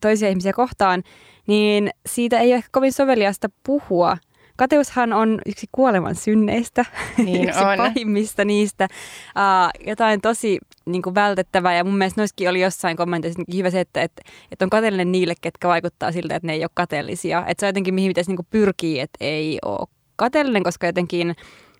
toisia 0.00 0.28
ihmisiä 0.28 0.52
kohtaan, 0.52 1.02
niin 1.46 1.90
siitä 2.06 2.38
ei 2.38 2.54
ole 2.54 2.64
kovin 2.72 2.92
soveliasta 2.92 3.48
puhua. 3.66 4.16
Kateushan 4.56 5.12
on 5.12 5.38
yksi 5.46 5.66
kuoleman 5.72 6.14
synneistä, 6.14 6.84
niin 7.24 7.48
yksi 7.48 7.64
on. 7.64 7.76
pahimmista 7.76 8.44
niistä. 8.44 8.88
Uh, 9.36 9.86
jotain 9.86 10.20
tosi 10.20 10.58
niin 10.86 11.02
kuin 11.02 11.14
vältettävää 11.14 11.76
ja 11.76 11.84
mun 11.84 11.98
mielestä 11.98 12.20
noissakin 12.20 12.50
oli 12.50 12.60
jossain 12.60 12.96
kommenteissa 12.96 13.42
hyvä 13.54 13.70
se, 13.70 13.80
että, 13.80 14.02
että, 14.02 14.22
että 14.52 14.64
on 14.64 14.70
kateellinen 14.70 15.12
niille, 15.12 15.34
ketkä 15.40 15.68
vaikuttaa 15.68 16.12
siltä, 16.12 16.36
että 16.36 16.46
ne 16.46 16.52
ei 16.52 16.64
ole 16.64 16.70
kateellisia. 16.74 17.44
Että 17.46 17.60
se 17.60 17.66
on 17.66 17.68
jotenkin 17.68 17.94
mihin 17.94 18.10
pitäisi 18.10 18.30
niin 18.30 18.36
kuin 18.36 18.46
pyrkiä, 18.50 19.02
että 19.02 19.18
ei 19.20 19.58
ole 19.64 19.88
kateellinen, 20.16 20.62
koska 20.62 20.86
jotenkin 20.86 21.34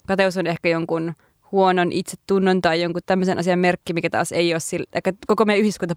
kateus 0.07 0.37
on 0.37 0.47
ehkä 0.47 0.69
jonkun 0.69 1.15
huonon 1.53 1.93
itsetunnon 1.93 2.63
tai 2.63 2.83
jonkun 2.83 3.03
tämmöisen 3.07 3.39
asian 3.39 3.59
merkki, 3.59 3.93
mikä 3.93 4.11
taas 4.11 4.33
ei 4.33 4.55
ole 4.55 4.61
sillä, 4.61 4.87
koko 5.27 5.45
meidän 5.45 5.61
yhteiskunta 5.61 5.95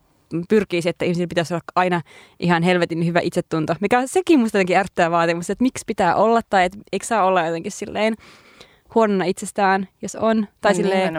pyrkii 0.49 0.81
että 0.85 1.05
ihmisillä 1.05 1.27
pitäisi 1.27 1.53
olla 1.53 1.63
aina 1.75 2.01
ihan 2.39 2.63
helvetin 2.63 3.05
hyvä 3.05 3.19
itsetunto, 3.23 3.75
mikä 3.79 4.07
sekin 4.07 4.39
musta 4.39 4.57
jotenkin 4.57 4.77
ärsyttävä 4.77 5.11
vaatimus, 5.11 5.49
että 5.49 5.63
miksi 5.63 5.83
pitää 5.87 6.15
olla 6.15 6.41
tai 6.49 6.65
että 6.65 6.77
eikö 6.91 7.05
saa 7.05 7.23
olla 7.23 7.45
jotenkin 7.45 7.71
silleen 7.71 8.15
huonona 8.95 9.25
itsestään, 9.25 9.87
jos 10.01 10.15
on. 10.15 10.47
Tai 10.61 10.75
silleen, 10.75 11.13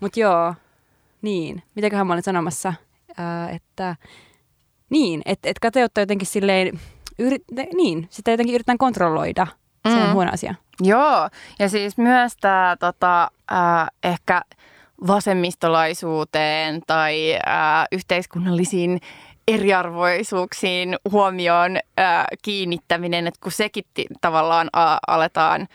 mutta 0.00 0.20
joo, 0.20 0.54
niin. 1.22 1.62
Mitäköhän 1.74 2.06
mä 2.06 2.12
olin 2.12 2.22
sanomassa, 2.22 2.74
ää, 3.16 3.50
että 3.50 3.96
niin, 4.90 5.22
että 5.24 5.50
et 5.50 5.58
kateutta 5.58 6.00
jotenkin 6.00 6.26
silleen, 6.26 6.80
yrit, 7.18 7.42
niin, 7.74 8.06
sitä 8.10 8.30
jotenkin 8.30 8.54
yritetään 8.54 8.78
kontrolloida. 8.78 9.46
Se 9.88 9.94
on 9.94 10.06
mm. 10.06 10.12
huono 10.12 10.30
asia. 10.32 10.54
Joo, 10.80 11.28
ja 11.58 11.68
siis 11.68 11.98
myös 11.98 12.32
tämä 12.40 12.76
tota, 12.80 13.30
äh, 13.52 13.86
ehkä 14.02 14.42
vasemmistolaisuuteen 15.06 16.80
tai 16.86 17.34
äh, 17.34 17.86
yhteiskunnallisiin 17.92 19.00
eriarvoisuuksiin 19.48 20.96
huomioon 21.10 21.76
äh, 21.76 22.24
kiinnittäminen, 22.42 23.26
että 23.26 23.40
kun 23.42 23.52
sekin 23.52 23.84
tavallaan 24.20 24.68
a- 24.72 24.98
aletaan 25.06 25.68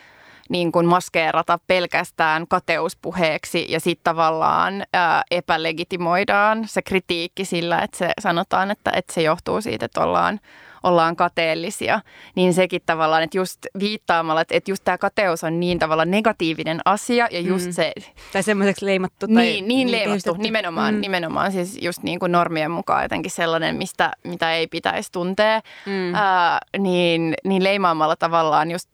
niin 0.50 0.72
kuin 0.72 0.86
maskeerata 0.86 1.60
pelkästään 1.68 2.48
kateuspuheeksi 2.48 3.66
ja 3.70 3.80
sitten 3.80 4.04
tavallaan 4.04 4.84
ää, 4.94 5.24
epälegitimoidaan 5.32 6.68
se 6.68 6.82
kritiikki 6.82 7.46
sillä, 7.46 7.80
että 7.80 7.98
se 7.98 8.12
sanotaan, 8.20 8.72
että, 8.72 8.92
että 8.96 9.14
se 9.14 9.22
johtuu 9.22 9.62
siitä, 9.62 9.86
että 9.86 10.02
ollaan 10.02 10.40
ollaan 10.86 11.16
kateellisia, 11.16 12.02
niin 12.36 12.54
sekin 12.54 12.82
tavallaan, 12.86 13.24
että 13.24 13.38
just 13.38 13.60
viittaamalla, 13.80 14.42
että, 14.42 14.56
että 14.56 14.72
just 14.72 14.84
tämä 14.84 14.98
kateus 14.98 15.44
on 15.44 15.60
niin 15.60 15.80
tavallaan 15.80 16.12
negatiivinen 16.12 16.80
asia 16.86 17.28
ja 17.32 17.40
just 17.40 17.66
mm. 17.66 17.72
se... 17.72 17.94
Tai 18.34 18.44
semmoiseksi 18.44 18.86
leimattu. 18.86 19.28
Tai 19.28 19.36
niin, 19.36 19.68
niin 19.68 19.92
leimattu, 19.92 20.34
nimenomaan, 20.38 20.94
mm. 20.94 21.02
nimenomaan 21.02 21.52
siis 21.52 21.78
just 21.82 22.04
niin 22.04 22.20
kuin 22.20 22.32
normien 22.32 22.72
mukaan 22.72 23.04
jotenkin 23.04 23.32
sellainen, 23.32 23.76
mistä, 23.76 24.12
mitä 24.24 24.54
ei 24.54 24.68
pitäisi 24.68 25.12
tuntea, 25.12 25.62
mm. 25.86 26.16
ää, 26.16 26.60
niin, 26.78 27.34
niin 27.44 27.64
leimaamalla 27.64 28.16
tavallaan 28.16 28.72
just 28.72 28.90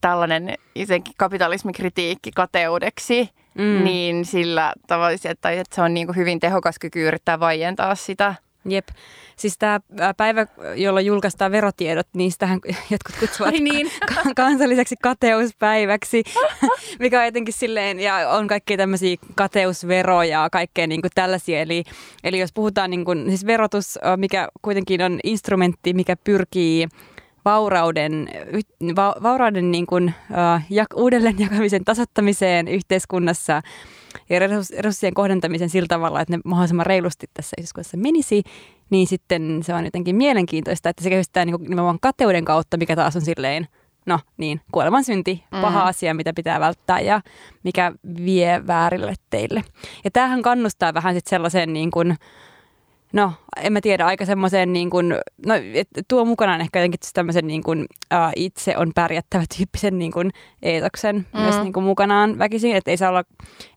tällainen 0.00 0.54
kapitalismikritiikki 1.16 2.30
kateudeksi, 2.30 3.30
mm. 3.54 3.84
niin 3.84 4.24
sillä 4.24 4.72
tavalla, 4.86 5.16
että, 5.24 5.50
että 5.50 5.74
se 5.74 5.82
on 5.82 5.94
niin 5.94 6.06
kuin 6.06 6.16
hyvin 6.16 6.40
tehokas 6.40 6.78
kyky 6.78 7.08
yrittää 7.08 7.40
vaientaa 7.40 7.94
sitä. 7.94 8.34
Jep. 8.68 8.88
Siis 9.36 9.58
tämä 9.58 9.80
päivä, 10.16 10.46
jolloin 10.76 11.06
julkaistaan 11.06 11.52
verotiedot, 11.52 12.06
niin 12.12 12.32
sitähän 12.32 12.60
jotkut 12.90 13.16
kutsuvat 13.20 13.54
Ai 13.54 13.60
niin. 13.60 13.90
kansalliseksi 14.36 14.94
kateuspäiväksi, 15.02 16.24
mikä 17.00 17.18
on 17.18 17.24
jotenkin 17.24 17.54
silleen, 17.54 18.00
ja 18.00 18.30
on 18.30 18.46
kaikkia 18.46 18.76
tämmöisiä 18.76 19.16
kateusveroja 19.34 20.30
ja 20.30 20.50
kaikkea 20.50 20.86
niin 20.86 21.02
kuin 21.02 21.10
tällaisia. 21.14 21.60
Eli, 21.60 21.84
eli 22.24 22.38
jos 22.38 22.52
puhutaan, 22.52 22.90
niin 22.90 23.04
kuin, 23.04 23.24
siis 23.28 23.46
verotus, 23.46 23.98
mikä 24.16 24.48
kuitenkin 24.62 25.02
on 25.02 25.20
instrumentti, 25.24 25.94
mikä 25.94 26.16
pyrkii 26.24 26.88
vaurauden, 27.46 28.28
va, 28.96 29.14
vaurauden 29.22 29.70
niin 29.70 29.86
kuin, 29.86 30.14
uh, 30.30 30.60
jak, 30.70 30.88
uudelleen 30.96 31.38
jakamisen 31.38 31.84
tasottamiseen 31.84 32.68
yhteiskunnassa 32.68 33.62
ja 34.30 34.38
resurssien 34.38 35.14
kohdentamisen 35.14 35.68
sillä 35.68 35.86
tavalla, 35.88 36.20
että 36.20 36.36
ne 36.36 36.40
mahdollisimman 36.44 36.86
reilusti 36.86 37.26
tässä 37.34 37.54
yhteiskunnassa 37.58 37.96
menisi, 37.96 38.42
niin 38.90 39.06
sitten 39.06 39.60
se 39.62 39.74
on 39.74 39.84
jotenkin 39.84 40.16
mielenkiintoista, 40.16 40.88
että 40.88 41.02
se 41.02 41.10
kehystää 41.10 41.44
niin 41.44 41.56
nimenomaan 41.60 41.98
kateuden 42.02 42.44
kautta, 42.44 42.76
mikä 42.76 42.96
taas 42.96 43.16
on 43.16 43.22
silleen, 43.22 43.68
no 44.06 44.20
niin, 44.36 44.60
kuoleman 44.72 45.04
synti, 45.04 45.44
paha 45.50 45.80
mm. 45.80 45.86
asia, 45.86 46.14
mitä 46.14 46.32
pitää 46.32 46.60
välttää 46.60 47.00
ja 47.00 47.20
mikä 47.62 47.92
vie 48.24 48.66
väärille 48.66 49.14
teille. 49.30 49.64
Ja 50.04 50.10
tämähän 50.10 50.42
kannustaa 50.42 50.94
vähän 50.94 51.14
sitten 51.14 51.30
sellaiseen 51.30 51.72
niin 51.72 51.90
kuin, 51.90 52.16
no 53.16 53.32
en 53.56 53.72
mä 53.72 53.80
tiedä, 53.80 54.06
aika 54.06 54.24
semmoiseen 54.24 54.72
niin 54.72 54.90
kuin, 54.90 55.14
no 55.46 55.54
et, 55.74 55.88
tuo 56.08 56.24
mukanaan 56.24 56.60
ehkä 56.60 56.78
jotenkin 56.78 57.00
tämmöisen 57.14 57.46
niin 57.46 57.62
kuin, 57.62 57.80
uh, 57.80 58.32
itse 58.36 58.76
on 58.76 58.92
pärjättävä 58.94 59.44
tyyppisen 59.56 59.98
niin 59.98 60.12
kuin 60.12 60.30
eetoksen 60.62 61.16
mm. 61.16 61.40
myös 61.40 61.56
niin 61.56 61.72
kuin 61.72 61.84
mukanaan 61.84 62.38
väkisin, 62.38 62.76
että 62.76 62.90
ei 62.90 62.96
saa 62.96 63.08
olla, 63.08 63.24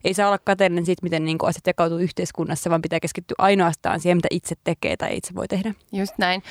ei 0.04 0.14
saa 0.14 0.26
olla 0.26 0.38
kateellinen 0.38 0.86
siitä, 0.86 1.02
miten 1.02 1.24
niin 1.24 1.38
kuin 1.38 1.48
asiat 1.48 1.66
jakautuu 1.66 1.98
yhteiskunnassa, 1.98 2.70
vaan 2.70 2.82
pitää 2.82 3.00
keskittyä 3.00 3.34
ainoastaan 3.38 4.00
siihen, 4.00 4.18
mitä 4.18 4.28
itse 4.30 4.54
tekee 4.64 4.96
tai 4.96 5.16
itse 5.16 5.34
voi 5.34 5.48
tehdä. 5.48 5.74
Just 5.92 6.14
näin. 6.18 6.42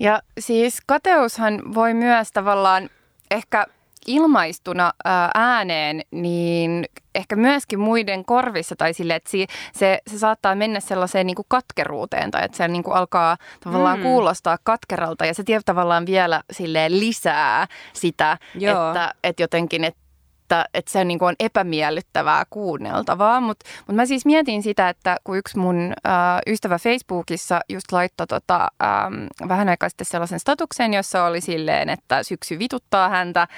Ja 0.00 0.22
siis 0.40 0.78
kateushan 0.86 1.74
voi 1.74 1.94
myös 1.94 2.32
tavallaan 2.32 2.90
ehkä 3.30 3.66
ilmaistuna 4.06 4.92
ääneen, 5.34 6.02
niin 6.10 6.84
ehkä 7.14 7.36
myöskin 7.36 7.80
muiden 7.80 8.24
korvissa 8.24 8.76
tai 8.76 8.94
sille, 8.94 9.14
että 9.14 9.30
se, 9.30 9.46
se, 9.72 10.00
se 10.06 10.18
saattaa 10.18 10.54
mennä 10.54 10.80
sellaiseen 10.80 11.26
niin 11.26 11.34
kuin 11.34 11.46
katkeruuteen 11.48 12.30
tai 12.30 12.44
että 12.44 12.56
se 12.56 12.68
niin 12.68 12.82
kuin 12.82 12.96
alkaa 12.96 13.36
tavallaan 13.60 13.98
mm. 13.98 14.02
kuulostaa 14.02 14.58
katkeralta 14.62 15.26
ja 15.26 15.34
se 15.34 15.42
tavallaan 15.64 16.06
vielä 16.06 16.42
sille 16.52 16.86
lisää 16.88 17.66
sitä, 17.92 18.38
Joo. 18.54 18.88
että, 18.88 19.14
että 19.24 19.42
jotenkin, 19.42 19.84
että 19.84 20.05
että, 20.46 20.64
että 20.74 20.90
se 20.92 21.04
niin 21.04 21.18
kuin 21.18 21.28
on 21.28 21.34
epämiellyttävää 21.40 22.44
kuunneltavaa. 22.50 23.40
Mutta 23.40 23.66
mut 23.86 23.96
mä 23.96 24.06
siis 24.06 24.26
mietin 24.26 24.62
sitä, 24.62 24.88
että 24.88 25.16
kun 25.24 25.36
yksi 25.36 25.58
mun 25.58 25.92
äh, 26.06 26.12
ystävä 26.46 26.78
Facebookissa 26.78 27.60
just 27.68 27.92
laittoi 27.92 28.26
tota, 28.26 28.68
ähm, 28.82 29.48
vähän 29.48 29.68
aikaa 29.68 29.88
sitten 29.88 30.06
sellaisen 30.06 30.40
statuksen, 30.40 30.94
jossa 30.94 31.24
oli 31.24 31.40
silleen, 31.40 31.88
että 31.88 32.22
syksy 32.22 32.58
vituttaa 32.58 33.08
häntä 33.08 33.48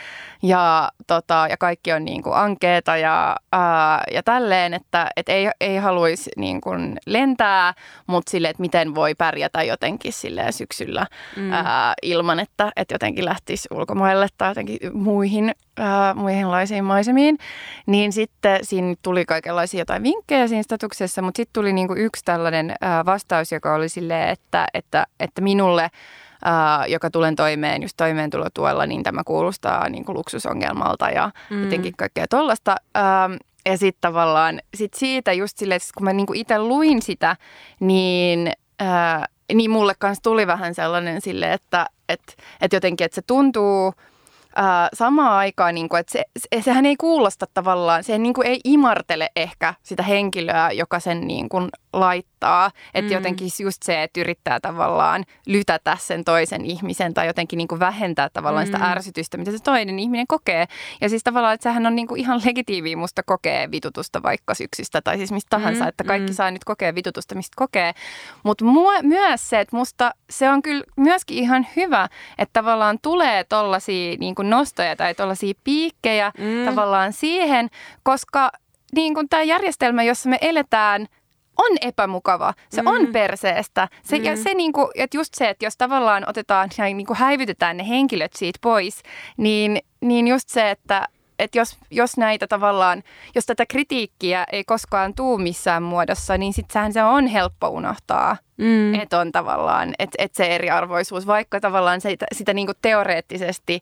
ja, 0.42 0.90
tota, 1.06 1.46
ja 1.50 1.56
kaikki 1.56 1.92
on 1.92 2.04
niin 2.04 2.22
kuin 2.22 2.36
ankeeta 2.36 2.96
ja, 2.96 3.36
äh, 3.54 3.60
ja 4.12 4.22
tälleen, 4.22 4.74
että 4.74 5.08
et 5.16 5.28
ei, 5.28 5.50
ei 5.60 5.76
haluaisi 5.76 6.30
niin 6.36 6.60
kuin 6.60 6.98
lentää, 7.06 7.74
mutta 8.06 8.30
silleen, 8.30 8.50
että 8.50 8.60
miten 8.60 8.94
voi 8.94 9.14
pärjätä 9.14 9.62
jotenkin 9.62 10.12
silleen 10.12 10.52
syksyllä 10.52 11.06
mm. 11.36 11.52
äh, 11.52 11.64
ilman, 12.02 12.40
että, 12.40 12.72
että 12.76 12.94
jotenkin 12.94 13.24
lähtisi 13.24 13.68
ulkomaille 13.70 14.26
tai 14.38 14.50
jotenkin 14.50 14.78
muihin, 14.92 15.54
äh, 15.80 16.14
muihinlaisiin 16.14 16.77
erilaisiin 16.78 16.84
maisemiin, 16.84 17.38
niin 17.86 18.12
sitten 18.12 18.58
siinä 18.62 18.94
tuli 19.02 19.24
kaikenlaisia 19.24 19.80
jotain 19.80 20.02
vinkkejä 20.02 20.48
siinä 20.48 20.62
statuksessa, 20.62 21.22
mutta 21.22 21.36
sitten 21.36 21.52
tuli 21.52 21.72
niinku 21.72 21.94
yksi 21.96 22.24
tällainen 22.24 22.74
vastaus, 23.06 23.52
joka 23.52 23.74
oli 23.74 23.88
silleen, 23.88 24.28
että, 24.28 24.66
että, 24.74 25.06
että 25.20 25.40
minulle 25.40 25.90
ää, 26.44 26.86
joka 26.86 27.10
tulen 27.10 27.36
toimeen 27.36 27.82
just 27.82 27.96
toimeentulotuella, 27.96 28.86
niin 28.86 29.02
tämä 29.02 29.22
kuulostaa 29.24 29.88
niin 29.88 30.04
kuin 30.04 30.18
luksusongelmalta 30.18 31.10
ja 31.10 31.30
mm. 31.50 31.64
jotenkin 31.64 31.94
kaikkea 31.96 32.26
tollasta. 32.30 32.76
ja 33.66 33.78
sitten 33.78 34.00
tavallaan 34.00 34.60
sit 34.74 34.94
siitä 34.94 35.32
just 35.32 35.58
silleen, 35.58 35.76
että 35.76 35.88
kun 35.96 36.04
mä 36.04 36.12
niinku 36.12 36.32
itse 36.32 36.58
luin 36.58 37.02
sitä, 37.02 37.36
niin, 37.80 38.52
ää, 38.78 39.26
niin 39.54 39.70
mulle 39.70 39.94
kanssa 39.98 40.22
tuli 40.22 40.46
vähän 40.46 40.74
sellainen 40.74 41.20
sille, 41.20 41.52
että 41.52 41.86
et, 42.08 42.36
et 42.60 42.72
jotenkin, 42.72 43.04
että 43.04 43.14
se 43.14 43.22
tuntuu– 43.22 43.92
ää, 44.58 44.88
samaan 44.94 45.32
aikaan, 45.32 45.74
niin 45.74 45.88
kuin, 45.88 46.00
että 46.00 46.12
se, 46.12 46.24
se, 46.38 46.62
sehän 46.62 46.86
ei 46.86 46.96
kuulosta 46.96 47.46
tavallaan, 47.54 48.04
se 48.04 48.18
niin 48.18 48.34
kuin 48.34 48.46
ei 48.46 48.60
imartele 48.64 49.30
ehkä 49.36 49.74
sitä 49.82 50.02
henkilöä, 50.02 50.70
joka 50.70 51.00
sen 51.00 51.20
niin 51.20 51.48
kuin 51.48 51.68
laittaa. 51.92 52.70
Että 52.94 53.10
mm. 53.10 53.14
jotenkin 53.14 53.48
just 53.58 53.82
se, 53.82 54.02
että 54.02 54.20
yrittää 54.20 54.60
tavallaan 54.60 55.24
lytätä 55.46 55.96
sen 56.00 56.24
toisen 56.24 56.64
ihmisen 56.64 57.14
tai 57.14 57.26
jotenkin 57.26 57.56
niin 57.56 57.68
kuin 57.68 57.78
vähentää 57.78 58.28
tavallaan 58.32 58.66
mm. 58.66 58.72
sitä 58.72 58.84
ärsytystä, 58.84 59.38
mitä 59.38 59.50
se 59.50 59.58
toinen 59.58 59.98
ihminen 59.98 60.26
kokee. 60.26 60.66
Ja 61.00 61.08
siis 61.08 61.24
tavallaan, 61.24 61.54
että 61.54 61.62
sehän 61.62 61.86
on 61.86 61.96
niin 61.96 62.08
kuin 62.08 62.20
ihan 62.20 62.40
legitiiviä 62.44 62.96
musta 62.96 63.22
kokee 63.22 63.70
vitutusta 63.70 64.22
vaikka 64.22 64.54
syksystä 64.54 65.00
tai 65.02 65.16
siis 65.16 65.32
mistä 65.32 65.48
tahansa, 65.50 65.84
mm. 65.84 65.88
että 65.88 66.04
kaikki 66.04 66.30
mm. 66.30 66.34
saa 66.34 66.50
nyt 66.50 66.64
kokea 66.64 66.94
vitutusta, 66.94 67.34
mistä 67.34 67.54
kokee. 67.56 67.92
Mutta 68.42 68.64
myös 69.02 69.50
se, 69.50 69.60
että 69.60 69.76
musta 69.76 70.10
se 70.30 70.50
on 70.50 70.62
kyllä 70.62 70.84
myöskin 70.96 71.38
ihan 71.38 71.66
hyvä, 71.76 72.08
että 72.38 72.52
tavallaan 72.52 72.98
tulee 73.02 73.44
tollaisia 73.44 74.16
niin 74.20 74.34
kuin 74.34 74.47
nostoja 74.50 74.96
tai 74.96 75.14
tollaisia 75.14 75.54
piikkejä 75.64 76.32
mm. 76.38 76.64
tavallaan 76.64 77.12
siihen, 77.12 77.68
koska 78.02 78.52
niin 78.94 79.14
kuin 79.14 79.28
tämä 79.28 79.42
järjestelmä, 79.42 80.02
jossa 80.02 80.28
me 80.28 80.38
eletään– 80.40 81.06
on 81.58 81.76
epämukava, 81.80 82.54
se 82.68 82.82
mm. 82.82 82.88
on 82.88 83.06
perseestä. 83.06 83.88
Se, 84.02 84.18
mm. 84.18 84.24
ja 84.24 84.36
se 84.36 84.54
niinku, 84.54 84.90
että 84.94 85.16
just 85.16 85.34
se, 85.34 85.48
että 85.48 85.64
jos 85.64 85.76
tavallaan 85.76 86.28
otetaan 86.28 86.70
ja 86.78 86.84
niinku 86.84 87.14
häivytetään 87.14 87.76
ne 87.76 87.88
henkilöt 87.88 88.32
siitä 88.32 88.58
pois, 88.62 89.02
niin, 89.36 89.78
niin 90.00 90.28
just 90.28 90.48
se, 90.48 90.70
että 90.70 91.08
että 91.38 91.58
jos, 91.58 91.78
jos 91.90 92.16
näitä 92.16 92.46
tavallaan, 92.46 93.02
jos 93.34 93.46
tätä 93.46 93.66
kritiikkiä 93.66 94.44
ei 94.52 94.64
koskaan 94.64 95.14
tuu 95.14 95.38
missään 95.38 95.82
muodossa, 95.82 96.38
niin 96.38 96.52
sittenhän 96.52 96.92
se 96.92 97.02
on 97.02 97.26
helppo 97.26 97.68
unohtaa. 97.68 98.36
Mm. 98.56 98.94
Että 98.94 99.18
on 99.18 99.32
tavallaan, 99.32 99.94
että 99.98 100.16
et 100.18 100.34
se 100.34 100.46
eriarvoisuus, 100.46 101.26
vaikka 101.26 101.60
tavallaan 101.60 102.00
sitä, 102.00 102.26
sitä 102.32 102.54
niinku 102.54 102.72
teoreettisesti 102.82 103.80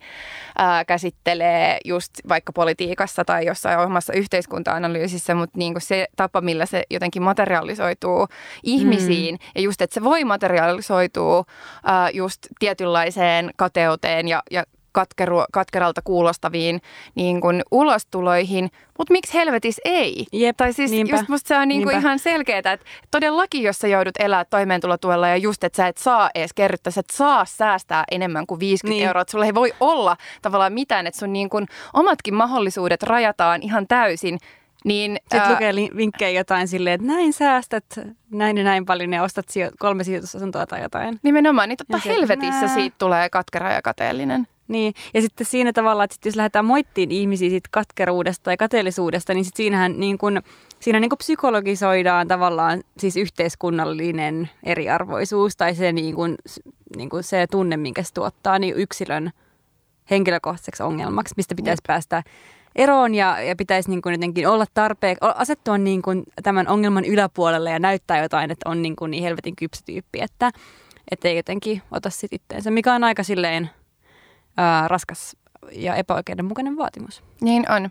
ää, 0.59 0.85
käsittelee 0.85 1.79
just 1.85 2.11
vaikka 2.29 2.53
politiikassa 2.53 3.25
tai 3.25 3.47
jossain 3.47 3.79
omassa 3.79 4.13
yhteiskunta-analyysissä, 4.13 5.35
mutta 5.35 5.59
niinku 5.59 5.81
se 5.81 6.07
tapa, 6.17 6.41
millä 6.41 6.67
se 6.67 6.83
jotenkin 6.91 7.23
materialisoituu 7.23 8.29
ihmisiin 8.63 9.35
mm. 9.35 9.49
ja 9.55 9.61
just, 9.61 9.83
että 9.83 9.95
se 9.95 10.05
voi 10.05 10.25
materialisoitua 10.25 11.45
ää, 11.85 12.11
just 12.11 12.39
tietynlaiseen 12.59 13.51
kateuteen 13.57 14.29
ja, 14.29 14.43
ja 14.51 14.65
katkeru, 14.97 15.45
katkeralta 15.53 16.03
kuulostaviin 16.03 16.81
niin 17.15 17.41
kuin 17.41 17.63
ulostuloihin, 17.71 18.71
mutta 18.99 19.13
miksi 19.13 19.35
helvetis 19.35 19.81
ei? 19.85 20.27
Jep, 20.33 20.57
tai 20.57 20.73
siis 20.73 20.91
niinpä, 20.91 21.17
just 21.17 21.29
musta 21.29 21.49
se 21.49 21.57
on 21.57 21.69
niin 21.69 21.83
kuin 21.83 21.99
ihan 21.99 22.19
selkeää, 22.19 22.59
että 22.59 22.79
todellakin 23.11 23.63
jos 23.63 23.79
sä 23.79 23.89
joudut 23.89 24.15
elää 24.19 24.45
toimeentulotuella 24.45 25.29
ja 25.29 25.37
just, 25.37 25.65
että 25.65 25.77
sä 25.77 25.89
et 25.89 25.99
saa 25.99 26.31
edes 26.35 26.53
kerryttää, 26.53 26.91
sä 26.91 27.01
et 27.01 27.11
saa 27.13 27.45
säästää 27.45 28.05
enemmän 28.11 28.47
kuin 28.47 28.61
50 28.61 28.95
niin. 28.95 29.07
euroa, 29.07 29.23
että 29.23 29.31
sulla 29.31 29.45
ei 29.45 29.55
voi 29.55 29.73
olla 29.81 30.17
tavallaan 30.43 30.73
mitään, 30.73 31.07
että 31.07 31.19
sun 31.19 31.33
niin 31.33 31.51
kuin 31.51 31.67
omatkin 31.95 32.35
mahdollisuudet 32.35 33.03
rajataan 33.03 33.63
ihan 33.63 33.87
täysin 33.87 34.39
niin, 34.85 35.17
Sitten 35.23 35.41
ää... 35.41 35.51
lukee 35.51 35.75
vinkkejä 35.75 36.31
jotain 36.31 36.69
silleen, 36.69 36.95
että 36.95 37.07
näin 37.07 37.33
säästät 37.33 37.85
näin 38.31 38.59
ja 38.59 38.65
näin 38.65 38.87
paljon 38.87 39.13
ja 39.13 39.23
ostat 39.23 39.47
sijo- 39.49 39.71
kolme 39.79 40.05
sijoitusasuntoa 40.05 40.67
tai 40.67 40.83
jotain. 40.83 41.19
Nimenomaan, 41.23 41.69
niin 41.69 41.77
totta 41.77 42.09
helvetissä 42.09 42.67
nää. 42.67 42.75
siitä 42.75 42.97
tulee 42.99 43.31
katkera 43.31 43.73
ja 43.73 43.83
kateellinen. 43.83 44.47
Niin, 44.69 44.95
ja 45.15 45.23
sitten 45.23 45.47
siinä 45.47 45.73
tavalla, 45.73 46.05
että 46.05 46.15
sit 46.15 46.25
jos 46.25 46.37
lähdetään 46.37 46.65
moittiin 46.65 47.11
ihmisiä 47.11 47.51
siitä 47.51 47.69
katkeruudesta 47.73 48.43
tai 48.43 48.57
kateellisuudesta, 48.57 49.35
niin 49.35 49.45
sitten 49.45 49.57
siinähän 49.57 50.01
niin 50.01 50.19
kun, 50.19 50.43
siinä 50.81 51.01
niin 51.01 51.11
kun 51.11 51.19
psykologisoidaan 51.19 52.29
tavallaan 52.29 52.83
siis 52.99 53.17
yhteiskunnallinen 53.17 54.51
eriarvoisuus 54.63 55.57
tai 55.57 55.75
se, 55.75 55.93
niin 55.93 56.15
kun, 56.15 56.35
niin 56.97 57.09
kun 57.09 57.23
se 57.23 57.47
tunne, 57.51 57.77
minkä 57.77 58.03
se 58.03 58.15
tuottaa 58.15 58.59
niin 58.59 58.75
yksilön 58.77 59.31
henkilökohtaiseksi 60.11 60.83
ongelmaksi, 60.83 61.35
mistä 61.37 61.55
pitäisi 61.55 61.81
Jep. 61.81 61.87
päästä 61.87 62.23
eroon 62.77 63.15
ja, 63.15 63.43
ja 63.43 63.57
pitäisi 63.57 63.91
niin 63.91 64.03
kuin 64.03 64.13
jotenkin 64.13 64.49
olla 64.49 64.67
tarpeen, 64.75 65.17
asettua 65.21 65.79
niin 65.79 66.03
kuin 66.03 66.23
tämän 66.43 66.69
ongelman 66.69 67.05
yläpuolelle 67.05 67.71
ja 67.71 67.79
näyttää 67.79 68.23
jotain, 68.23 68.51
että 68.51 68.71
on 68.71 68.83
niin, 68.83 68.97
kuin 68.97 69.11
niin 69.11 69.23
helvetin 69.23 69.57
kypsä 69.57 69.83
tyyppi, 69.87 70.21
että 70.23 70.53
ei 71.25 71.37
jotenkin 71.37 71.83
ota 71.91 72.11
sit 72.11 72.33
itteensä, 72.33 72.71
mikä 72.71 72.95
on 72.95 73.05
aika 73.05 73.23
silleen 73.23 73.71
ää, 74.57 74.89
raskas 74.89 75.37
ja 75.73 75.95
epäoikeudenmukainen 75.95 76.77
vaatimus. 76.77 77.23
Niin 77.41 77.71
on. 77.73 77.91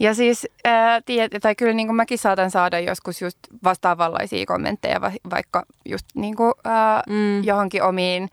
Ja 0.00 0.14
siis, 0.14 0.46
ää, 0.64 1.00
tiedät, 1.00 1.42
tai 1.42 1.54
kyllä 1.54 1.72
niin 1.72 1.88
kuin 1.88 1.96
mäkin 1.96 2.18
saatan 2.18 2.50
saada 2.50 2.78
joskus 2.78 3.22
just 3.22 3.38
vastaavanlaisia 3.64 4.46
kommentteja, 4.46 5.00
va, 5.00 5.12
vaikka 5.30 5.62
just 5.84 6.06
niin 6.14 6.36
kuin, 6.36 6.52
ää, 6.64 7.02
mm. 7.08 7.44
johonkin 7.44 7.82
omiin 7.82 8.28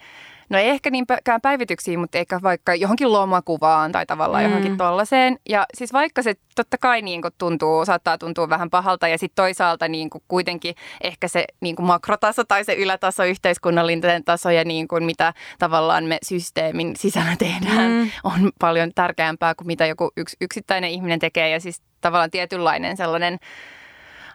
no 0.50 0.58
ei 0.58 0.70
ehkä 0.70 0.90
niinkään 0.90 1.42
päivityksiin, 1.42 2.00
mutta 2.00 2.18
ehkä 2.18 2.40
vaikka 2.44 2.76
johonkin 2.76 3.14
lomakuvaan 3.14 3.92
tai 3.92 4.06
tavallaan 4.06 4.44
mm. 4.44 4.50
johonkin 4.50 4.78
tollaiseen. 4.78 5.40
Ja 5.50 5.66
siis 5.74 5.94
vaikka 5.94 6.22
se 6.24 6.36
totta 6.56 6.78
kai 6.78 7.02
niin 7.02 7.22
kuin 7.22 7.34
tuntuu, 7.38 7.86
saattaa 7.86 8.18
tuntua 8.18 8.50
vähän 8.50 8.70
pahalta 8.70 9.08
ja 9.08 9.18
sitten 9.18 9.44
toisaalta 9.44 9.88
niin 9.88 10.10
kuin 10.10 10.24
kuitenkin 10.28 10.76
ehkä 11.02 11.28
se 11.28 11.46
niin 11.62 11.76
kuin 11.76 11.86
makrotaso 11.86 12.44
tai 12.44 12.64
se 12.64 12.74
ylätaso, 12.74 13.24
yhteiskunnallinen 13.24 14.24
taso 14.24 14.50
ja 14.50 14.64
niin 14.64 14.88
kuin 14.88 15.04
mitä 15.04 15.34
tavallaan 15.60 16.04
me 16.04 16.18
systeemin 16.24 16.96
sisällä 16.96 17.36
tehdään 17.40 17.92
mm. 17.92 18.10
on 18.24 18.52
paljon 18.60 18.92
tärkeämpää 18.96 19.56
kuin 19.56 19.68
mitä 19.68 19.86
joku 19.86 20.12
yks, 20.18 20.36
yksittäinen 20.42 20.90
ihminen 20.90 21.20
tekee 21.20 21.50
ja 21.50 21.60
siis 21.60 21.82
tavallaan 22.02 22.32
tietynlainen 22.32 22.98
sellainen 22.98 23.38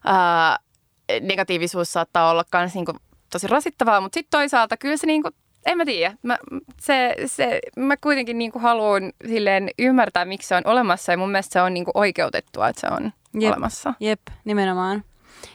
ää, 0.04 0.58
negatiivisuus 1.20 1.92
saattaa 1.92 2.30
olla 2.30 2.44
myös 2.54 2.74
niin 2.74 2.84
tosi 3.32 3.46
rasittavaa, 3.46 4.00
mutta 4.00 4.16
sitten 4.16 4.38
toisaalta 4.38 4.76
kyllä 4.76 4.96
se 4.96 5.06
niin 5.06 5.22
kuin 5.22 5.34
en 5.66 5.78
mä 5.78 5.84
tiedä. 5.84 6.14
Mä, 6.22 6.38
se, 6.80 7.14
se, 7.26 7.60
mä 7.76 7.96
kuitenkin 7.96 8.38
niin 8.38 8.52
kuin 8.52 8.62
haluan 8.62 9.12
silleen 9.28 9.70
ymmärtää, 9.78 10.24
miksi 10.24 10.48
se 10.48 10.54
on 10.54 10.62
olemassa 10.64 11.12
ja 11.12 11.18
mun 11.18 11.30
mielestä 11.30 11.52
se 11.52 11.62
on 11.62 11.74
niin 11.74 11.84
kuin 11.84 11.98
oikeutettua, 11.98 12.68
että 12.68 12.80
se 12.80 12.86
on 12.86 13.12
jep, 13.40 13.52
olemassa. 13.52 13.94
Jep, 14.00 14.20
nimenomaan. 14.44 15.04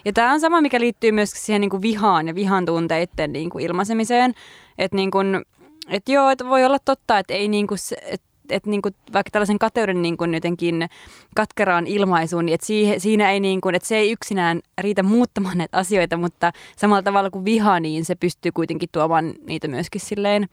Ja 0.05 0.14
tämä 0.14 0.34
on 0.34 0.39
sama, 0.39 0.62
mikä 0.62 0.80
liittyy 0.80 1.12
myös 1.12 1.32
siihen 1.36 1.62
niin 1.62 1.70
kuin 1.70 1.82
vihaan 1.82 2.28
ja 2.28 2.36
vihan 2.36 2.66
tunteiden 2.66 3.34
niin 3.34 3.49
kuin 3.49 3.66
ilmaisemiseen. 3.66 4.34
Että 4.78 4.95
niin 4.95 5.12
kuin, 5.12 5.41
et 5.89 6.10
joo, 6.10 6.30
että 6.30 6.45
voi 6.45 6.66
olla 6.66 6.80
totta, 6.80 7.20
että 7.20 7.34
ei 7.34 7.47
niin 7.47 7.68
kuin, 7.68 7.78
et 8.01 8.22
että 8.52 8.70
niin 8.70 8.82
kuin, 8.82 8.95
vaikka 9.14 9.32
tällaisen 9.32 9.60
kateuden 9.60 10.02
niin 10.02 10.18
kuin 10.18 10.34
jotenkin 10.34 10.89
katkeraan 11.36 11.88
ilmaisuun, 11.88 12.45
niin 12.45 12.54
että 12.54 12.68
siihen, 12.68 13.00
siinä 13.00 13.32
ei 13.32 13.39
niin 13.39 13.62
kuin, 13.62 13.76
että 13.76 13.88
se 13.88 13.97
ei 13.97 14.12
yksinään 14.12 14.62
riitä 14.78 15.04
muuttamaan 15.04 15.58
näitä 15.58 15.78
asioita, 15.78 16.18
mutta 16.18 16.52
samalla 16.78 17.04
tavalla 17.04 17.30
kuin 17.30 17.45
viha, 17.45 17.80
niin 17.80 18.06
se 18.06 18.16
pystyy 18.16 18.52
kuitenkin 18.52 18.89
tuomaan 18.91 19.34
niitä 19.47 19.68
myöskin 19.68 20.02
silleen 20.02 20.50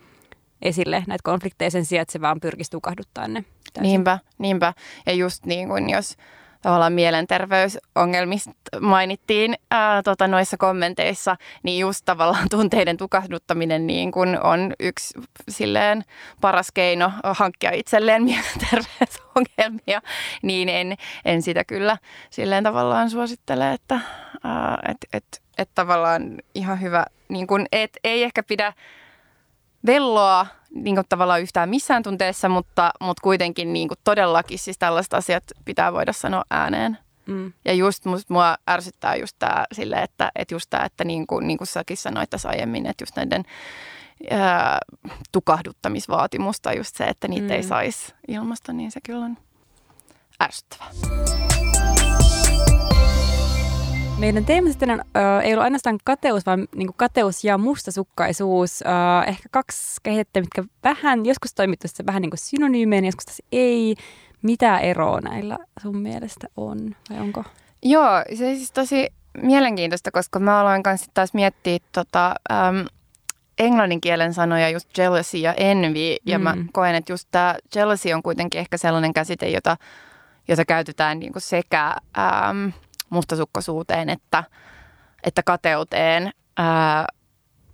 esille 0.62 1.04
näitä 1.06 1.22
konflikteja 1.24 1.70
sen 1.70 1.84
sijaan, 1.84 2.02
että 2.02 2.12
se 2.12 2.20
vaan 2.20 2.40
pyrkisi 2.40 2.70
tukahduttaa 2.70 3.28
ne. 3.28 3.44
Täysin. 3.72 3.82
Niinpä, 3.82 4.18
niinpä. 4.38 4.74
Ja 5.06 5.12
just 5.12 5.46
niin 5.46 5.68
kuin 5.68 5.90
jos 5.90 6.16
tavallaan 6.66 6.92
mielenterveysongelmista 6.92 8.50
mainittiin 8.80 9.54
ää, 9.70 10.02
tota, 10.02 10.28
noissa 10.28 10.56
kommenteissa, 10.56 11.36
niin 11.62 11.80
just 11.80 12.04
tavallaan 12.04 12.48
tunteiden 12.56 12.96
tukahduttaminen 12.96 13.86
niin 13.86 14.12
kun 14.12 14.38
on 14.42 14.72
yksi 14.80 15.20
silleen 15.48 16.04
paras 16.40 16.72
keino 16.72 17.12
hankkia 17.24 17.70
itselleen 17.70 18.22
mielenterveysongelmia, 18.30 20.02
niin 20.42 20.68
en, 20.68 20.96
en 21.24 21.42
sitä 21.42 21.64
kyllä 21.64 21.98
silleen 22.30 22.64
tavallaan 22.64 23.10
suosittele, 23.10 23.72
että 23.72 24.00
ää, 24.44 24.78
et, 24.88 24.96
et, 25.12 25.42
et 25.58 25.70
tavallaan 25.74 26.38
ihan 26.54 26.80
hyvä, 26.80 27.04
niin 27.28 27.46
kun, 27.46 27.66
et, 27.72 27.90
ei 28.04 28.22
ehkä 28.22 28.42
pidä 28.42 28.72
velloa 29.86 30.46
niin 30.74 30.94
kuin 30.96 31.06
tavallaan 31.08 31.42
yhtään 31.42 31.68
missään 31.68 32.02
tunteessa, 32.02 32.48
mutta, 32.48 32.90
mutta 33.00 33.20
kuitenkin 33.22 33.72
niin 33.72 33.88
kuin 33.88 33.98
todellakin 34.04 34.58
siis 34.58 34.78
tällaiset 34.78 35.14
asiat 35.14 35.44
pitää 35.64 35.92
voida 35.92 36.12
sanoa 36.12 36.44
ääneen. 36.50 36.98
Mm. 37.26 37.52
Ja 37.64 37.72
just 37.72 38.04
musta 38.04 38.34
mua 38.34 38.56
ärsyttää 38.70 39.16
just 39.16 39.36
tämä 39.38 39.64
sille, 39.72 39.96
että, 39.96 40.30
että 40.34 40.54
just 40.54 40.66
tämä, 40.70 40.84
että 40.84 41.04
niin 41.04 41.26
kuin, 41.26 41.46
niin 41.46 41.58
kuin 41.58 41.68
säkin 41.68 41.96
sanoit 41.96 42.30
tässä 42.30 42.48
aiemmin, 42.48 42.86
että 42.86 43.02
just 43.02 43.16
näiden 43.16 43.44
ää, 44.30 44.78
tukahduttamisvaatimusta 45.32 46.72
just 46.72 46.96
se, 46.96 47.04
että 47.04 47.28
niitä 47.28 47.46
mm. 47.46 47.50
ei 47.50 47.62
saisi 47.62 48.14
ilmasta, 48.28 48.72
niin 48.72 48.90
se 48.90 49.00
kyllä 49.00 49.24
on 49.24 49.38
ärsyttävää. 50.42 50.90
Meidän 54.18 54.44
teema 54.44 54.68
sitten 54.68 54.90
on, 54.90 55.00
äh, 55.00 55.44
ei 55.44 55.52
ollut 55.52 55.64
ainoastaan 55.64 55.98
kateus, 56.04 56.46
vaan 56.46 56.68
niin 56.74 56.88
kateus 56.96 57.44
ja 57.44 57.58
mustasukkaisuus. 57.58 58.82
Äh, 58.86 59.28
ehkä 59.28 59.48
kaksi 59.50 60.00
kehitettä, 60.02 60.40
mitkä 60.40 60.64
vähän, 60.84 61.26
joskus 61.26 61.54
toimittu 61.54 61.88
vähän 62.06 62.22
niin 62.22 62.30
kuin 62.30 62.38
synonyymeen, 62.38 63.04
joskus 63.04 63.24
taas 63.24 63.42
ei. 63.52 63.96
Mitä 64.42 64.78
eroa 64.78 65.20
näillä 65.20 65.58
sun 65.82 65.96
mielestä 65.96 66.46
on, 66.56 66.96
vai 67.10 67.20
onko? 67.20 67.44
Joo, 67.82 68.22
se 68.28 68.54
siis 68.54 68.72
tosi 68.72 69.08
mielenkiintoista, 69.42 70.10
koska 70.10 70.38
mä 70.38 70.60
aloin 70.60 70.82
kanssa 70.82 71.10
taas 71.14 71.34
miettiä 71.34 71.78
tota, 71.92 72.34
äm, 72.52 72.86
englannin 73.58 74.00
kielen 74.00 74.34
sanoja, 74.34 74.70
just 74.70 74.98
jealousy 74.98 75.38
ja 75.38 75.54
envy, 75.54 76.16
ja 76.26 76.38
mm. 76.38 76.42
mä 76.42 76.56
koen, 76.72 76.94
että 76.94 77.12
just 77.12 77.28
tämä 77.30 77.54
jealousy 77.74 78.12
on 78.12 78.22
kuitenkin 78.22 78.60
ehkä 78.60 78.76
sellainen 78.76 79.14
käsite, 79.14 79.48
jota, 79.50 79.76
jota 80.48 80.64
käytetään 80.64 81.18
niin 81.18 81.32
kuin 81.32 81.42
sekä... 81.42 81.96
Äm, 82.18 82.72
mustasukkaisuuteen 83.10 84.08
että, 84.08 84.44
että 85.24 85.42
kateuteen. 85.42 86.32
Ää, 86.56 87.06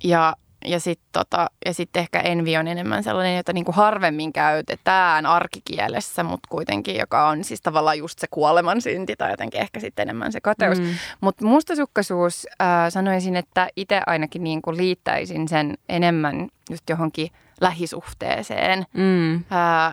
ja 0.05 0.37
ja 0.65 0.81
sitten 0.81 1.09
tota, 1.13 1.51
ja 1.67 1.75
sit 1.75 1.97
ehkä 1.97 2.21
envi 2.21 2.57
on 2.57 2.69
enemmän 2.69 3.05
sellainen, 3.05 3.37
jota 3.37 3.53
niinku 3.53 3.73
harvemmin 3.73 4.33
käytetään 4.33 5.27
arkikielessä, 5.27 6.23
mutta 6.23 6.49
kuitenkin, 6.51 6.97
joka 6.97 7.29
on 7.29 7.45
siis 7.45 7.61
tavallaan 7.61 7.99
just 7.99 8.19
se 8.19 8.27
kuoleman 8.31 8.81
synti 8.81 9.17
tai 9.17 9.31
jotenkin 9.31 9.61
ehkä 9.61 9.81
sitten 9.81 10.03
enemmän 10.03 10.33
se 10.33 10.41
kateus. 10.41 10.81
Mm. 10.81 10.95
Mutta 11.21 11.45
mustasukkaisuus 11.45 12.47
ää, 12.59 12.91
sanoisin, 12.91 13.37
että 13.37 13.69
itse 13.77 14.01
ainakin 14.07 14.45
niinku 14.45 14.77
liittäisin 14.77 15.49
sen 15.49 15.79
enemmän 15.89 16.49
just 16.71 16.91
johonkin 16.91 17.31
lähisuhteeseen. 17.61 18.87
Mm. 18.93 19.45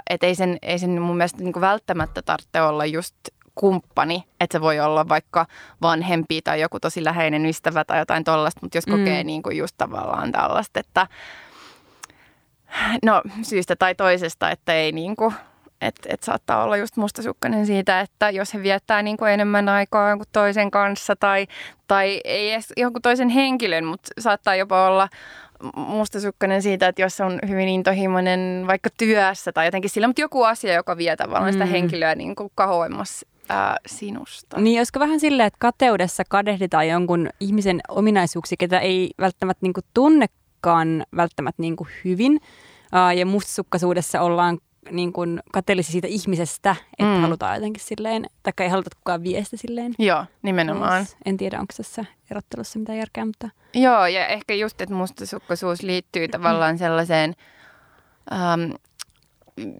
Että 0.09 0.27
ei 0.27 0.35
sen, 0.35 0.57
ei 0.61 0.79
sen 0.79 1.01
mun 1.01 1.17
mielestä 1.17 1.43
niinku 1.43 1.61
välttämättä 1.61 2.21
tarvitse 2.21 2.61
olla 2.61 2.85
just 2.85 3.15
kumppani, 3.59 4.23
että 4.39 4.57
se 4.57 4.61
voi 4.61 4.79
olla 4.79 5.09
vaikka 5.09 5.45
vanhempi 5.81 6.41
tai 6.41 6.61
joku 6.61 6.79
tosi 6.79 7.03
läheinen 7.03 7.45
ystävä 7.45 7.83
tai 7.85 7.99
jotain 7.99 8.23
tollasta, 8.23 8.59
mutta 8.63 8.77
jos 8.77 8.87
mm. 8.87 8.91
kokee 8.91 9.23
niin 9.23 9.43
kuin 9.43 9.57
just 9.57 9.75
tavallaan 9.77 10.31
tällaista, 10.31 10.79
että 10.79 11.07
no 13.05 13.21
syystä 13.41 13.75
tai 13.75 13.95
toisesta, 13.95 14.51
että 14.51 14.73
ei 14.73 14.91
niin 14.91 15.15
kuin, 15.15 15.33
että 15.81 16.09
et 16.13 16.23
saattaa 16.23 16.63
olla 16.63 16.77
just 16.77 16.97
mustasukkainen 16.97 17.65
siitä, 17.65 18.01
että 18.01 18.29
jos 18.29 18.53
he 18.53 18.63
viettää 18.63 19.01
niin 19.01 19.17
kuin 19.17 19.31
enemmän 19.31 19.69
aikaa 19.69 20.09
jonkun 20.09 20.27
toisen 20.31 20.71
kanssa 20.71 21.15
tai, 21.15 21.47
tai 21.87 22.21
ei 22.23 22.51
edes 22.51 22.73
jonkun 22.77 23.01
toisen 23.01 23.29
henkilön, 23.29 23.85
mutta 23.85 24.09
saattaa 24.19 24.55
jopa 24.55 24.87
olla 24.87 25.09
mustasukkainen 25.75 26.61
siitä, 26.61 26.87
että 26.87 27.01
jos 27.01 27.21
on 27.21 27.39
hyvin 27.47 27.69
intohimoinen 27.69 28.63
vaikka 28.67 28.89
työssä 28.97 29.51
tai 29.51 29.67
jotenkin 29.67 29.89
sillä, 29.89 30.07
mutta 30.07 30.21
joku 30.21 30.43
asia, 30.43 30.73
joka 30.73 30.97
vie 30.97 31.15
tavallaan 31.15 31.53
sitä 31.53 31.65
mm. 31.65 31.71
henkilöä 31.71 32.15
niin 32.15 32.35
kuin 32.35 32.51
kauemmas 32.55 33.25
ää, 33.49 33.77
sinusta. 33.85 34.61
Niin, 34.61 34.79
olisiko 34.79 34.99
vähän 34.99 35.19
silleen, 35.19 35.47
että 35.47 35.57
kateudessa 35.59 36.23
kadehditaan 36.29 36.87
jonkun 36.87 37.29
ihmisen 37.39 37.81
ominaisuuksia, 37.87 38.55
ketä 38.59 38.79
ei 38.79 39.11
välttämättä 39.19 39.59
niin 39.65 39.73
tunnekaan 39.93 41.05
välttämättä 41.15 41.61
niin 41.61 41.75
hyvin. 42.05 42.41
Ää, 42.91 43.13
ja 43.13 43.25
mustasukkaisuudessa 43.25 44.21
ollaan 44.21 44.57
niin 44.91 45.13
kuin 45.13 45.39
kateellisia 45.51 45.91
siitä 45.91 46.07
ihmisestä, 46.07 46.75
että 46.99 47.15
mm. 47.15 47.21
halutaan 47.21 47.55
jotenkin 47.55 47.83
silleen, 47.83 48.25
tai 48.43 48.53
ei 48.59 48.69
haluta 48.69 48.89
kukaan 48.95 49.23
viestä 49.23 49.57
silleen. 49.57 49.93
Joo, 49.99 50.25
nimenomaan. 50.41 51.05
En 51.25 51.37
tiedä, 51.37 51.59
onko 51.59 51.73
tässä 51.77 52.05
erottelussa 52.31 52.79
mitään 52.79 52.97
järkeä, 52.97 53.25
mutta... 53.25 53.49
Joo, 53.73 54.05
ja 54.05 54.27
ehkä 54.27 54.53
just, 54.53 54.81
että 54.81 54.95
mustasukkaisuus 54.95 55.81
liittyy 55.81 56.27
tavallaan 56.27 56.77
sellaiseen... 56.77 57.35
Um, 58.31 58.73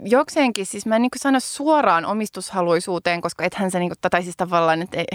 jokseenkin, 0.04 0.66
siis 0.66 0.86
mä 0.86 0.96
en 0.96 1.02
niin 1.02 1.12
sano 1.16 1.40
suoraan 1.40 2.06
omistushaluisuuteen, 2.06 3.22
koska 3.22 3.44
ethän 3.44 3.72
sä 3.72 3.80
niin 3.80 3.90
kuin, 3.90 4.12
tai 4.12 4.24
siis 4.24 4.38
tavallaan, 4.38 4.82
että 4.82 4.98
ei, 4.98 5.06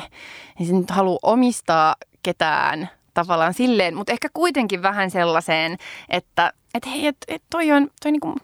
ei 0.61 0.67
se 0.67 0.73
nyt 0.73 0.91
halua 0.91 1.19
omistaa 1.23 1.95
ketään 2.23 2.89
tavallaan 3.15 3.55
silleen, 3.55 3.97
mutta 3.97 4.13
ehkä 4.13 4.29
kuitenkin 4.35 4.83
vähän 4.83 5.11
sellaiseen, 5.11 5.77
että 6.09 6.53
et 6.75 6.87
hei, 6.87 7.07
et, 7.07 7.17
et 7.29 7.43
toi 7.51 7.73
on 7.73 7.89
toi 8.03 8.13
niinku 8.13 8.35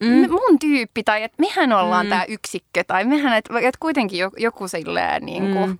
mm. 0.00 0.30
mun 0.30 0.58
tyyppi 0.60 1.02
tai 1.02 1.22
että 1.22 1.36
mehän 1.40 1.72
ollaan 1.72 2.06
mm. 2.06 2.10
tämä 2.10 2.24
yksikkö 2.28 2.84
tai 2.86 3.04
mehän, 3.04 3.38
että 3.38 3.54
et 3.60 3.76
kuitenkin 3.76 4.20
joku 4.36 4.68
silleen 4.68 5.26
niinku, 5.26 5.66
mm 5.66 5.78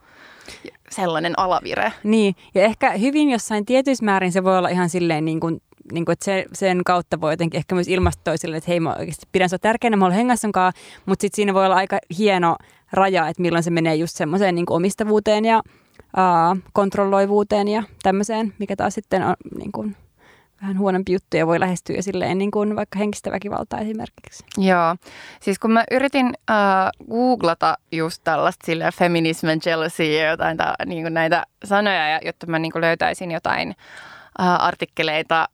sellainen 0.90 1.38
alavire. 1.38 1.92
Niin, 2.04 2.34
ja 2.54 2.62
ehkä 2.62 2.90
hyvin 2.90 3.30
jossain 3.30 3.66
tietyissä 3.66 4.04
määrin 4.04 4.32
se 4.32 4.44
voi 4.44 4.58
olla 4.58 4.68
ihan 4.68 4.88
silleen 4.88 5.24
niin 5.24 5.40
kuin 5.40 5.62
niin 5.92 6.04
kuin, 6.04 6.12
että 6.12 6.24
se, 6.24 6.44
sen 6.52 6.84
kautta 6.84 7.20
voi 7.20 7.32
jotenkin 7.32 7.58
ehkä 7.58 7.74
myös 7.74 7.88
ilmaista 7.88 8.24
toisille, 8.24 8.56
että 8.56 8.70
hei 8.70 8.80
mä 8.80 8.94
oikeasti 8.94 9.26
pidän 9.32 9.48
sinua 9.48 9.58
tärkeänä, 9.58 9.96
mä 9.96 10.04
olen 10.04 10.16
hengassankaan, 10.16 10.72
mutta 11.06 11.22
sitten 11.22 11.36
siinä 11.36 11.54
voi 11.54 11.66
olla 11.66 11.76
aika 11.76 11.98
hieno 12.18 12.56
raja, 12.92 13.28
että 13.28 13.42
milloin 13.42 13.64
se 13.64 13.70
menee 13.70 13.94
just 13.94 14.16
semmoiseen 14.16 14.54
niin 14.54 14.66
omistavuuteen 14.70 15.44
ja 15.44 15.62
ää, 16.16 16.56
kontrolloivuuteen 16.72 17.68
ja 17.68 17.82
tämmöiseen, 18.02 18.54
mikä 18.58 18.76
taas 18.76 18.94
sitten 18.94 19.22
on 19.22 19.34
niin 19.58 19.72
kuin, 19.72 19.96
vähän 20.62 20.78
huonompi 20.78 21.12
juttu 21.12 21.36
ja 21.36 21.46
voi 21.46 21.60
lähestyä 21.60 22.02
silleen 22.02 22.38
niin 22.38 22.50
kuin 22.50 22.76
vaikka 22.76 22.98
henkistä 22.98 23.30
väkivaltaa 23.30 23.80
esimerkiksi. 23.80 24.44
Joo, 24.58 24.96
siis 25.40 25.58
kun 25.58 25.72
mä 25.72 25.84
yritin 25.90 26.26
uh, 26.26 27.08
googlata 27.10 27.78
just 27.92 28.20
tällaista 28.24 28.66
sille 28.66 28.90
feminism 28.94 29.46
and 29.48 29.60
jealousy 29.66 30.04
ja 30.04 30.30
jotain 30.30 30.56
ta, 30.56 30.74
niin 30.86 31.02
kuin 31.02 31.14
näitä 31.14 31.46
sanoja, 31.64 32.08
ja, 32.08 32.20
jotta 32.24 32.46
mä 32.46 32.58
niin 32.58 32.72
kuin 32.72 32.82
löytäisin 32.82 33.30
jotain 33.30 33.68
uh, 33.68 34.64
artikkeleita 34.64 35.48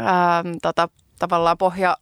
uh, 0.00 0.58
tota, 0.62 0.88
tavallaan 1.18 1.58
pohja 1.58 1.96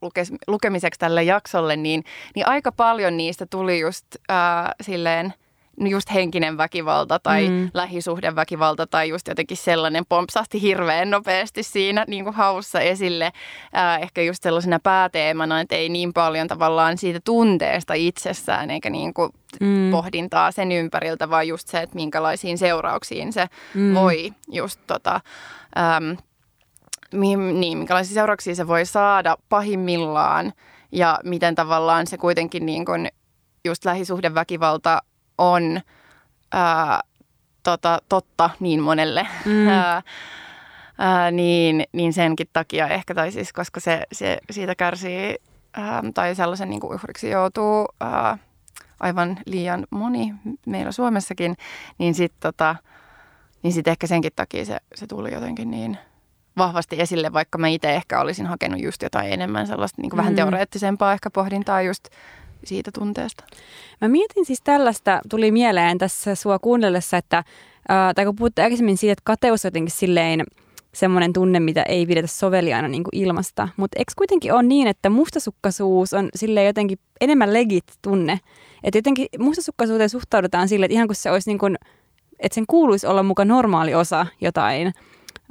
lukemiseksi 0.46 1.00
tälle 1.00 1.22
jaksolle, 1.22 1.76
niin, 1.76 2.04
niin 2.34 2.48
aika 2.48 2.72
paljon 2.72 3.16
niistä 3.16 3.46
tuli 3.46 3.80
just 3.80 4.06
uh, 4.14 4.70
silleen– 4.80 5.34
just 5.80 6.14
henkinen 6.14 6.56
väkivalta 6.56 7.18
tai 7.18 7.48
mm. 7.48 7.70
lähisuhdeväkivalta 7.74 8.86
tai 8.86 9.08
just 9.08 9.28
jotenkin 9.28 9.56
sellainen 9.56 10.04
pompsahti 10.08 10.62
hirveän 10.62 11.10
nopeasti 11.10 11.62
siinä 11.62 12.04
niin 12.08 12.24
kuin 12.24 12.34
haussa 12.34 12.80
esille. 12.80 13.32
Ää, 13.72 13.98
ehkä 13.98 14.22
just 14.22 14.42
sellaisena 14.42 14.78
pääteemana, 14.82 15.60
että 15.60 15.76
ei 15.76 15.88
niin 15.88 16.12
paljon 16.12 16.48
tavallaan 16.48 16.98
siitä 16.98 17.20
tunteesta 17.24 17.94
itsessään 17.94 18.70
eikä 18.70 18.90
niin 18.90 19.14
kuin 19.14 19.30
mm. 19.60 19.90
pohdintaa 19.90 20.50
sen 20.50 20.72
ympäriltä, 20.72 21.30
vaan 21.30 21.48
just 21.48 21.68
se, 21.68 21.78
että 21.78 21.96
minkälaisiin 21.96 22.58
seurauksiin 22.58 23.32
se 23.32 23.46
mm. 23.74 23.94
voi 23.94 24.32
just 24.48 24.80
tota, 24.86 25.20
äm, 25.96 26.16
niin, 27.12 27.40
minkälaisia 27.78 28.14
seurauksia 28.14 28.54
se 28.54 28.66
voi 28.66 28.86
saada 28.86 29.36
pahimmillaan 29.48 30.52
ja 30.92 31.18
miten 31.24 31.54
tavallaan 31.54 32.06
se 32.06 32.18
kuitenkin 32.18 32.66
niin 32.66 32.84
kuin 32.84 33.08
just 33.64 33.84
lähisuhdeväkivalta 33.84 35.02
on 35.38 35.80
ää, 36.52 37.00
tota, 37.62 37.98
totta 38.08 38.50
niin 38.60 38.82
monelle. 38.82 39.26
Mm. 39.44 39.68
Ää, 39.78 40.02
ää, 40.98 41.30
niin, 41.30 41.84
niin 41.92 42.12
senkin 42.12 42.46
takia 42.52 42.88
ehkä, 42.88 43.14
tai 43.14 43.32
siis 43.32 43.52
koska 43.52 43.80
se, 43.80 44.06
se 44.12 44.38
siitä 44.50 44.74
kärsii 44.74 45.36
ää, 45.74 46.02
tai 46.14 46.34
sellaisen 46.34 46.70
niin 46.70 46.80
kuin 46.80 46.94
uhriksi 46.94 47.30
joutuu 47.30 47.88
ää, 48.00 48.38
aivan 49.00 49.38
liian 49.46 49.86
moni 49.90 50.34
meillä 50.66 50.92
Suomessakin, 50.92 51.56
niin 51.98 52.14
sitten 52.14 52.40
tota, 52.40 52.76
niin 53.62 53.72
sit 53.72 53.88
ehkä 53.88 54.06
senkin 54.06 54.32
takia 54.36 54.64
se, 54.64 54.78
se 54.94 55.06
tuli 55.06 55.34
jotenkin 55.34 55.70
niin 55.70 55.98
vahvasti 56.56 57.00
esille, 57.00 57.32
vaikka 57.32 57.58
mä 57.58 57.68
itse 57.68 57.94
ehkä 57.94 58.20
olisin 58.20 58.46
hakenut 58.46 58.80
just 58.82 59.02
jotain 59.02 59.32
enemmän 59.32 59.66
sellaista 59.66 60.02
niin 60.02 60.10
kuin 60.10 60.18
mm. 60.18 60.22
vähän 60.22 60.34
teoreettisempaa 60.34 61.12
ehkä 61.12 61.30
pohdintaa 61.30 61.82
just 61.82 62.04
siitä 62.64 62.90
tunteesta? 62.94 63.44
Mä 64.00 64.08
mietin 64.08 64.44
siis 64.44 64.60
tällaista, 64.64 65.20
tuli 65.28 65.50
mieleen 65.50 65.98
tässä 65.98 66.34
sua 66.34 66.58
kuunnellessa, 66.58 67.16
että, 67.16 67.44
ää, 67.88 68.14
tai 68.14 68.24
kun 68.24 68.36
puhutte 68.36 68.62
aikaisemmin 68.62 68.96
siitä, 68.96 69.12
että 69.12 69.22
kateus 69.24 69.64
on 69.64 69.68
jotenkin 69.68 69.90
silleen 69.90 70.44
semmoinen 70.94 71.32
tunne, 71.32 71.60
mitä 71.60 71.82
ei 71.82 72.06
pidetä 72.06 72.26
soveliaana 72.26 72.88
niin 72.88 73.04
kuin 73.04 73.16
ilmasta. 73.16 73.68
Mutta 73.76 73.98
eikö 73.98 74.12
kuitenkin 74.16 74.52
ole 74.52 74.62
niin, 74.62 74.86
että 74.86 75.10
mustasukkaisuus 75.10 76.14
on 76.14 76.28
silleen 76.34 76.66
jotenkin 76.66 76.98
enemmän 77.20 77.52
legit 77.52 77.84
tunne? 78.02 78.40
Että 78.84 78.98
jotenkin 78.98 79.26
mustasukkaisuuteen 79.38 80.10
suhtaudutaan 80.10 80.68
sille, 80.68 80.86
että 80.86 80.94
ihan 80.94 81.08
kuin 81.08 81.16
se 81.16 81.30
olisi 81.30 81.50
niin 81.50 81.58
kuin, 81.58 81.76
että 82.38 82.54
sen 82.54 82.64
kuuluisi 82.66 83.06
olla 83.06 83.22
mukaan 83.22 83.48
normaali 83.48 83.94
osa 83.94 84.26
jotain 84.40 84.92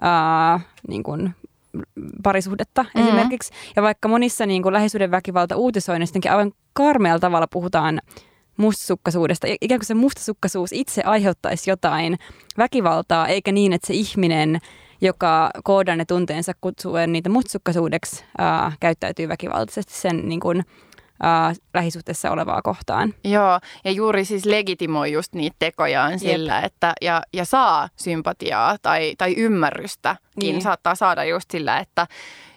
ää, 0.01 0.59
niin 0.87 1.03
kuin 1.03 1.35
parisuhdetta 2.23 2.83
mm-hmm. 2.83 3.07
esimerkiksi. 3.07 3.53
Ja 3.75 3.81
vaikka 3.81 4.07
monissa 4.07 4.45
niin 4.45 4.63
kuin 4.63 4.73
lähisuuden 4.73 5.11
väkivalta 5.11 5.55
uutisoinnissa 5.55 6.19
aivan 6.29 6.51
karmealla 6.73 7.19
tavalla 7.19 7.47
puhutaan 7.47 8.01
mustasukkaisuudesta. 8.57 9.47
Ikään 9.61 9.79
kuin 9.79 9.87
se 9.87 9.93
mustasukkaisuus 9.93 10.73
itse 10.73 11.01
aiheuttaisi 11.01 11.69
jotain 11.69 12.17
väkivaltaa, 12.57 13.27
eikä 13.27 13.51
niin, 13.51 13.73
että 13.73 13.87
se 13.87 13.93
ihminen, 13.93 14.59
joka 15.01 15.51
koodaa 15.63 15.95
ne 15.95 16.05
tunteensa 16.05 16.53
kutsuen 16.61 17.11
niitä 17.11 17.29
mustasukkaisuudeksi, 17.29 18.25
ää, 18.37 18.71
käyttäytyy 18.79 19.27
väkivaltaisesti 19.27 19.93
sen 19.93 20.29
niin 20.29 20.39
kuin, 20.39 20.63
äh, 21.25 21.55
lähisuhteessa 21.73 22.31
olevaa 22.31 22.61
kohtaan. 22.61 23.13
Joo, 23.23 23.59
ja 23.85 23.91
juuri 23.91 24.25
siis 24.25 24.45
legitimoi 24.45 25.11
just 25.11 25.33
niitä 25.35 25.55
tekojaan 25.59 26.11
Jep. 26.11 26.19
sillä, 26.19 26.59
että 26.59 26.93
ja, 27.01 27.21
ja 27.33 27.45
saa 27.45 27.89
sympatiaa 27.95 28.77
tai, 28.81 29.15
tai 29.17 29.33
ymmärrystäkin 29.37 30.21
niin. 30.37 30.61
saattaa 30.61 30.95
saada 30.95 31.23
just 31.23 31.51
sillä, 31.51 31.77
että 31.77 32.07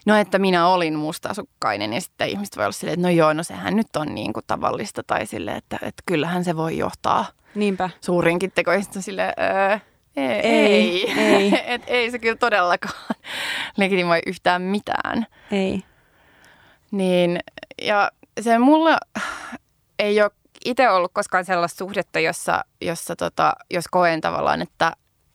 no 0.07 0.17
että 0.17 0.39
minä 0.39 0.67
olin 0.67 0.95
mustasukkainen 0.95 1.93
ja 1.93 2.01
sitten 2.01 2.29
ihmiset 2.29 2.57
voi 2.57 2.65
olla 2.65 2.73
silleen, 2.73 2.95
että 2.95 3.09
no 3.09 3.15
joo, 3.15 3.33
no 3.33 3.43
sehän 3.43 3.77
nyt 3.77 3.97
on 3.97 4.15
niin 4.15 4.33
kuin 4.33 4.45
tavallista 4.47 5.03
tai 5.07 5.27
silleen, 5.27 5.57
että, 5.57 5.77
että 5.83 6.03
kyllähän 6.07 6.45
se 6.45 6.57
voi 6.57 6.79
johtaa 6.79 7.27
Niinpä. 7.55 7.91
suurinkin 8.01 8.53
tekoihin 8.55 8.85
sille 9.01 9.23
öö, 9.23 9.79
ei, 10.17 10.31
ei, 10.31 11.13
ei. 11.19 11.63
Et 11.75 11.83
ei 11.87 12.11
se 12.11 12.19
kyllä 12.19 12.37
todellakaan 12.37 12.95
legitimoi 13.77 14.21
yhtään 14.27 14.63
mitään. 14.63 15.27
Ei. 15.51 15.83
Niin, 16.91 17.39
ja 17.83 18.11
se 18.41 18.59
mulla 18.59 18.99
ei 19.99 20.23
ole 20.23 20.31
itse 20.65 20.91
ollut 20.91 21.13
koskaan 21.15 21.45
sellaista 21.45 21.79
suhdetta, 21.79 22.21
jossa, 22.21 22.65
jossa 22.81 23.17
tota, 23.17 23.53
jos 23.71 23.85
koen 23.91 24.21
tavallaan, 24.21 24.63
että, 24.63 24.93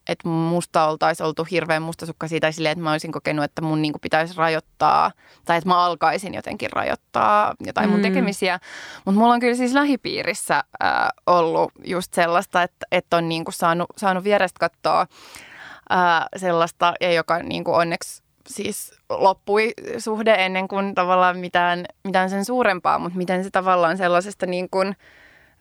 että 0.07 0.27
musta 0.27 0.87
oltaisiin 0.87 1.27
oltu 1.27 1.47
hirveän 1.51 1.81
mustasukkaisia 1.81 2.39
tai 2.39 2.53
silleen, 2.53 2.71
että 2.71 2.83
mä 2.83 2.91
olisin 2.91 3.11
kokenut, 3.11 3.45
että 3.45 3.61
mun 3.61 3.81
niin 3.81 3.93
pitäisi 4.01 4.37
rajoittaa 4.37 5.11
tai 5.45 5.57
että 5.57 5.69
mä 5.69 5.85
alkaisin 5.85 6.33
jotenkin 6.33 6.71
rajoittaa 6.71 7.55
jotain 7.65 7.89
mm. 7.89 7.91
mun 7.91 8.01
tekemisiä. 8.01 8.59
Mutta 9.05 9.19
mulla 9.19 9.33
on 9.33 9.39
kyllä 9.39 9.55
siis 9.55 9.73
lähipiirissä 9.73 10.55
äh, 10.83 10.89
ollut 11.25 11.71
just 11.85 12.13
sellaista, 12.13 12.63
että, 12.63 12.85
että 12.91 13.17
on 13.17 13.29
niin 13.29 13.43
saanut, 13.49 13.87
saanut 13.97 14.23
vierestä 14.23 14.59
katsoa 14.59 15.01
äh, 15.01 16.25
sellaista, 16.37 16.93
ja 17.01 17.11
joka 17.11 17.39
niin 17.39 17.63
onneksi 17.67 18.23
siis 18.49 18.99
loppui 19.09 19.73
suhde 19.97 20.35
ennen 20.37 20.67
kuin 20.67 20.95
tavallaan 20.95 21.37
mitään, 21.37 21.85
mitään 22.03 22.29
sen 22.29 22.45
suurempaa, 22.45 22.99
mutta 22.99 23.17
miten 23.17 23.43
se 23.43 23.49
tavallaan 23.49 23.97
sellaisesta 23.97 24.45
niin 24.45 24.69
kuin, 24.69 24.95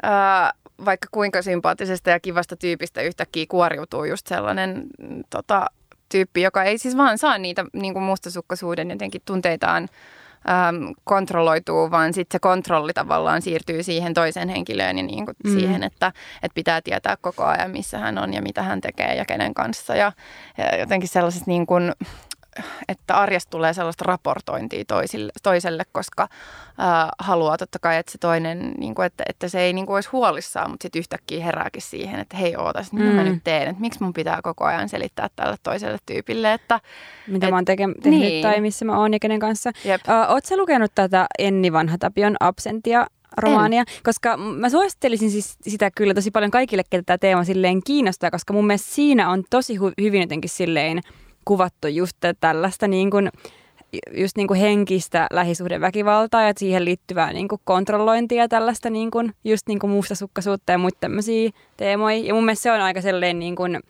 ää, 0.02 0.52
vaikka 0.84 1.08
kuinka 1.10 1.42
sympaattisesta 1.42 2.10
ja 2.10 2.20
kivasta 2.20 2.56
tyypistä 2.56 3.02
yhtäkkiä 3.02 3.46
kuoriutuu 3.48 4.04
just 4.04 4.26
sellainen 4.26 4.86
tota, 5.30 5.66
tyyppi, 6.08 6.42
joka 6.42 6.62
ei 6.62 6.78
siis 6.78 6.96
vaan 6.96 7.18
saa 7.18 7.38
niitä 7.38 7.64
niin 7.72 7.92
kuin 7.92 8.02
mustasukkaisuuden 8.02 8.90
jotenkin 8.90 9.22
tunteitaan 9.24 9.88
äm, 10.50 10.94
kontrolloituu, 11.04 11.90
vaan 11.90 12.12
sitten 12.12 12.34
se 12.34 12.38
kontrolli 12.38 12.92
tavallaan 12.92 13.42
siirtyy 13.42 13.82
siihen 13.82 14.14
toiseen 14.14 14.48
henkilöön 14.48 14.98
ja 14.98 15.04
niin 15.04 15.24
kuin 15.24 15.36
mm. 15.44 15.50
siihen, 15.50 15.82
että, 15.82 16.12
että 16.42 16.54
pitää 16.54 16.82
tietää 16.82 17.16
koko 17.20 17.44
ajan, 17.44 17.70
missä 17.70 17.98
hän 17.98 18.18
on 18.18 18.34
ja 18.34 18.42
mitä 18.42 18.62
hän 18.62 18.80
tekee 18.80 19.14
ja 19.14 19.24
kenen 19.24 19.54
kanssa. 19.54 19.96
Ja, 19.96 20.12
ja 20.58 20.78
jotenkin 20.78 21.08
sellaiset 21.08 21.46
niin 21.46 21.66
kuin, 21.66 21.92
että 22.88 23.16
arjesta 23.16 23.50
tulee 23.50 23.72
sellaista 23.72 24.04
raportointia 24.06 24.84
toisille, 24.88 25.32
toiselle, 25.42 25.82
koska 25.92 26.28
ää, 26.78 27.08
haluaa 27.18 27.56
totta 27.56 27.78
kai, 27.78 27.96
että 27.96 28.12
se 28.12 28.18
toinen, 28.18 28.74
niin 28.78 28.94
kuin, 28.94 29.06
että, 29.06 29.24
että 29.28 29.48
se 29.48 29.60
ei 29.60 29.72
niin 29.72 29.86
kuin, 29.86 29.94
olisi 29.94 30.08
huolissaan, 30.12 30.70
mutta 30.70 30.84
sitten 30.84 31.00
yhtäkkiä 31.00 31.44
herääkin 31.44 31.82
siihen, 31.82 32.20
että 32.20 32.36
hei 32.36 32.56
ootas, 32.56 32.92
mitä 32.92 33.06
mm. 33.06 33.14
mä 33.14 33.24
nyt 33.24 33.44
teen, 33.44 33.68
että 33.68 33.80
miksi 33.80 34.02
mun 34.02 34.12
pitää 34.12 34.40
koko 34.42 34.64
ajan 34.64 34.88
selittää 34.88 35.28
tälle 35.36 35.56
toiselle 35.62 35.98
tyypille, 36.06 36.52
että... 36.52 36.80
Mitä 37.26 37.46
et, 37.46 37.50
mä 37.50 37.56
oon 37.56 37.64
teke- 37.64 38.02
tehnyt 38.02 38.20
niin. 38.20 38.42
tai 38.42 38.60
missä 38.60 38.84
mä 38.84 38.98
oon 38.98 39.12
ja 39.12 39.18
kenen 39.18 39.40
kanssa. 39.40 39.70
Jep. 39.84 40.00
Oletko 40.28 40.56
lukenut 40.56 40.92
tätä 40.94 41.26
Enni 41.38 41.72
Vanha 41.72 41.98
Tapion 41.98 42.36
absentia 42.40 43.06
romaania, 43.36 43.80
en. 43.80 43.86
koska 44.02 44.36
mä 44.36 44.68
suosittelisin 44.68 45.30
siis 45.30 45.56
sitä 45.62 45.90
kyllä 45.90 46.14
tosi 46.14 46.30
paljon 46.30 46.50
kaikille, 46.50 46.82
ketä 46.90 47.02
tämä 47.02 47.18
teema 47.18 47.44
silleen 47.44 47.82
kiinnostaa, 47.82 48.30
koska 48.30 48.52
mun 48.52 48.66
mielestä 48.66 48.94
siinä 48.94 49.30
on 49.30 49.44
tosi 49.50 49.76
hu- 49.76 49.92
hyvin 50.00 50.20
jotenkin 50.20 50.50
silleen 50.50 51.00
kuvattu 51.48 51.88
just 51.88 52.16
tällaista 52.40 52.88
niin 52.88 53.10
kuin, 53.10 53.30
just 54.16 54.36
niin 54.36 54.48
kuin 54.48 54.60
henkistä 54.60 55.26
lähisuhdeväkivaltaa 55.30 56.42
ja 56.42 56.52
siihen 56.56 56.84
liittyvää 56.84 57.32
niin 57.32 57.48
kuin 57.48 57.60
kontrollointia 57.64 58.42
ja 58.42 58.48
tällaista 58.48 58.90
niin 58.90 59.10
kuin, 59.10 59.34
just 59.44 59.68
niin 59.68 59.78
kuin 59.78 59.90
mustasukkaisuutta 59.90 60.72
ja 60.72 60.78
muita 60.78 60.98
tämmöisiä 61.00 61.50
teemoja. 61.76 62.16
Ja 62.16 62.34
mun 62.34 62.44
mielestä 62.44 62.62
se 62.62 62.72
on 62.72 62.80
aika 62.80 63.00
sellainen 63.00 63.38
niin 63.38 63.56
kuin, 63.56 63.80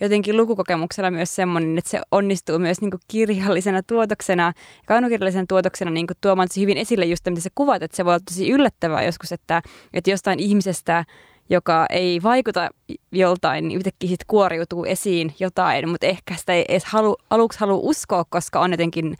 jotenkin 0.00 0.36
lukukokemuksella 0.36 1.10
myös 1.10 1.34
semmoinen, 1.34 1.78
että 1.78 1.90
se 1.90 2.00
onnistuu 2.10 2.58
myös 2.58 2.80
niin 2.80 2.90
kuin 2.90 3.00
kirjallisena 3.08 3.82
tuotoksena, 3.82 4.52
kaunokirjallisena 4.86 5.44
tuotoksena 5.48 5.90
niin 5.90 6.06
kuin 6.06 6.16
tuomaan 6.20 6.48
hyvin 6.56 6.78
esille 6.78 7.04
just 7.04 7.26
mitä 7.28 7.40
sä 7.40 7.50
kuvat, 7.54 7.82
että 7.82 7.96
se 7.96 8.04
voi 8.04 8.14
olla 8.14 8.24
tosi 8.28 8.50
yllättävää 8.50 9.02
joskus, 9.02 9.32
että, 9.32 9.62
että 9.94 10.10
jostain 10.10 10.40
ihmisestä 10.40 11.04
joka 11.52 11.86
ei 11.90 12.22
vaikuta 12.22 12.68
joltain, 13.12 13.68
niin 13.68 13.76
yhtäkkiä 13.76 14.08
sitten 14.08 14.26
kuoriutuu 14.26 14.84
esiin 14.84 15.34
jotain, 15.40 15.88
mutta 15.88 16.06
ehkä 16.06 16.36
sitä 16.36 16.52
ei 16.52 16.64
edes 16.68 16.84
halu, 16.84 17.16
aluksi 17.30 17.60
halua 17.60 17.80
uskoa, 17.82 18.24
koska 18.24 18.60
on 18.60 18.70
jotenkin 18.70 19.18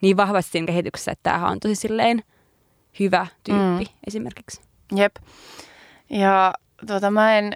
niin 0.00 0.16
vahvasti 0.16 0.50
siinä 0.50 0.66
kehityksessä, 0.66 1.12
että 1.12 1.22
tämähän 1.22 1.50
on 1.50 1.60
tosi 1.60 1.74
silleen 1.74 2.22
hyvä 3.00 3.26
tyyppi 3.44 3.84
mm. 3.84 3.98
esimerkiksi. 4.06 4.60
Jep. 4.94 5.16
Ja 6.10 6.54
tota, 6.86 7.10
mä 7.10 7.38
en 7.38 7.52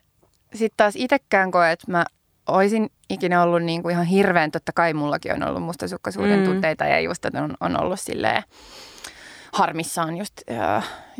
sitten 0.54 0.76
taas 0.76 0.96
itsekään 0.96 1.50
koe, 1.50 1.72
että 1.72 1.90
mä 1.90 2.04
olisin 2.46 2.90
ikinä 3.10 3.42
ollut 3.42 3.62
niin 3.62 3.82
kuin 3.82 3.92
ihan 3.92 4.06
hirveän, 4.06 4.50
totta 4.50 4.72
kai 4.72 4.94
mullakin 4.94 5.32
on 5.32 5.48
ollut 5.48 5.62
mustasukkaisuuden 5.62 6.38
mm. 6.38 6.44
tunteita 6.44 6.84
ja 6.84 7.00
just, 7.00 7.24
että 7.24 7.42
on, 7.42 7.54
on 7.60 7.80
ollut 7.82 8.00
silleen 8.00 8.42
harmissaan 9.52 10.16
just, 10.16 10.40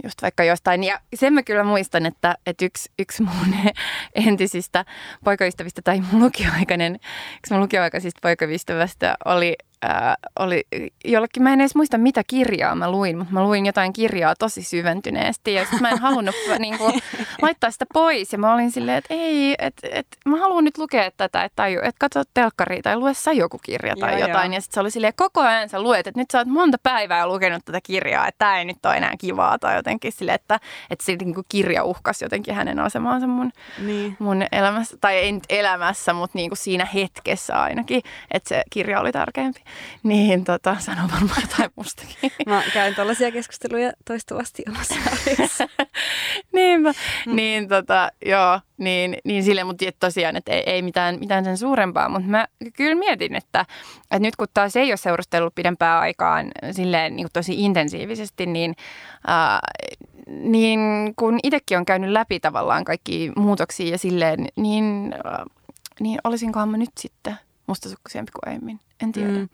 just 0.04 0.22
vaikka 0.22 0.44
jostain. 0.44 0.84
Ja 0.84 1.00
sen 1.14 1.32
mä 1.32 1.42
kyllä 1.42 1.64
muistan, 1.64 2.06
että, 2.06 2.34
että 2.46 2.64
yksi, 2.64 2.90
yksi 2.98 3.22
mun 3.22 3.54
entisistä 4.26 4.84
poikaystävistä 5.24 5.82
tai 5.82 6.00
mun 6.00 6.22
lukioaikainen, 6.22 6.98
yksi 7.38 7.52
mun 7.52 7.60
lukioaikaisista 7.60 8.18
poikaystävästä 8.22 9.16
oli 9.24 9.56
äh, 9.84 10.16
oli 10.38 10.64
jollekin, 11.04 11.42
mä 11.42 11.52
en 11.52 11.60
edes 11.60 11.74
muista 11.74 11.98
mitä 11.98 12.22
kirjaa 12.26 12.74
mä 12.74 12.90
luin, 12.90 13.18
mutta 13.18 13.34
mä 13.34 13.44
luin 13.44 13.66
jotain 13.66 13.92
kirjaa 13.92 14.34
tosi 14.38 14.62
syventyneesti 14.62 15.54
ja 15.54 15.66
mä 15.80 15.90
en 15.90 15.98
halunnut 15.98 16.34
niin 16.58 16.78
kuin, 16.78 17.00
laittaa 17.42 17.70
sitä 17.70 17.84
pois 17.94 18.32
ja 18.32 18.38
mä 18.38 18.54
olin 18.54 18.70
silleen, 18.70 18.98
että 18.98 19.14
ei, 19.14 19.54
että 19.58 19.88
et, 19.92 20.06
mä 20.26 20.36
haluan 20.36 20.64
nyt 20.64 20.78
lukea 20.78 21.10
tätä, 21.16 21.44
että 21.44 21.66
et 21.66 21.96
katso 21.98 22.22
telkkari 22.34 22.82
tai 22.82 22.96
lue 22.96 23.14
sä 23.14 23.32
joku 23.32 23.58
kirja 23.62 23.94
tai 24.00 24.12
joo, 24.12 24.28
jotain 24.28 24.52
joo. 24.52 24.56
ja 24.56 24.60
sitten 24.60 24.74
se 24.74 24.80
oli 24.80 24.90
silleen, 24.90 25.12
koko 25.16 25.40
ajan 25.40 25.68
sä 25.68 25.82
luet, 25.82 26.06
että 26.06 26.20
nyt 26.20 26.30
sä 26.30 26.38
oot 26.38 26.48
monta 26.48 26.78
päivää 26.82 27.26
lukenut 27.26 27.64
tätä 27.64 27.80
kirjaa, 27.82 28.28
että 28.28 28.38
tämä 28.38 28.58
ei 28.58 28.64
nyt 28.64 28.86
ole 28.86 28.96
enää 28.96 29.14
kivaa 29.18 29.58
tai 29.58 29.76
jotenkin 29.76 30.12
silleen, 30.12 30.34
että, 30.34 30.60
että 30.90 31.04
se 31.04 31.16
niin 31.16 31.34
kuin 31.34 31.46
kirja 31.48 31.84
uhkasi 31.84 32.24
jotenkin 32.24 32.54
hänen 32.54 32.80
asemaansa 32.80 33.26
mun, 33.26 33.52
niin. 33.78 34.16
mun 34.18 34.44
elämässä, 34.52 34.96
tai 35.00 35.16
ei 35.16 35.32
nyt 35.32 35.44
elämässä, 35.48 36.12
mutta 36.12 36.38
niin 36.38 36.50
kuin 36.50 36.58
siinä 36.58 36.84
hetkessä 36.84 37.62
ainakin, 37.62 38.02
että 38.30 38.48
se 38.48 38.62
kirja 38.70 39.00
oli 39.00 39.12
tärkeämpi 39.12 39.60
niin 40.02 40.44
tota, 40.44 40.76
sano 40.78 41.02
varmaan 41.12 41.42
jotain 41.50 41.70
mustakin. 41.76 42.32
Mä 42.46 42.62
käyn 42.72 42.94
tällaisia 42.94 43.32
keskusteluja 43.32 43.92
toistuvasti 44.04 44.64
omassa 44.68 44.94
Niinpä. 46.52 46.92
Mm. 47.26 47.36
Niin, 47.36 47.68
tota, 47.68 48.10
joo, 48.26 48.60
niin, 48.78 49.16
niin 49.24 49.44
sille, 49.44 49.64
mutta 49.64 49.84
tosiaan, 50.00 50.36
että 50.36 50.52
ei, 50.52 50.62
ei 50.66 50.82
mitään, 50.82 51.18
mitään 51.18 51.44
sen 51.44 51.58
suurempaa, 51.58 52.08
mutta 52.08 52.28
mä 52.28 52.46
kyllä 52.76 52.94
mietin, 52.94 53.34
että, 53.34 53.60
että 54.00 54.18
nyt 54.18 54.36
kun 54.36 54.46
taas 54.54 54.76
ei 54.76 54.90
ole 54.90 54.96
seurustellut 54.96 55.54
pidempään 55.54 56.00
aikaan 56.00 56.50
silleen 56.70 57.16
niin 57.16 57.28
tosi 57.32 57.64
intensiivisesti, 57.64 58.46
niin, 58.46 58.74
äh, 59.30 59.58
niin 60.28 60.80
kun 61.16 61.38
itsekin 61.42 61.78
on 61.78 61.84
käynyt 61.84 62.10
läpi 62.10 62.40
tavallaan 62.40 62.84
kaikki 62.84 63.32
muutoksia 63.36 63.90
ja 63.90 63.98
silleen, 63.98 64.46
niin, 64.56 65.14
äh, 65.26 65.44
niin 66.00 66.18
olisinkohan 66.24 66.68
mä 66.68 66.76
nyt 66.76 66.90
sitten 66.98 67.36
mustasukkaisiampi 67.68 68.32
kuin 68.32 68.48
aiemmin. 68.48 68.80
En 69.02 69.12
tiedä. 69.12 69.28
Mm. 69.28 69.48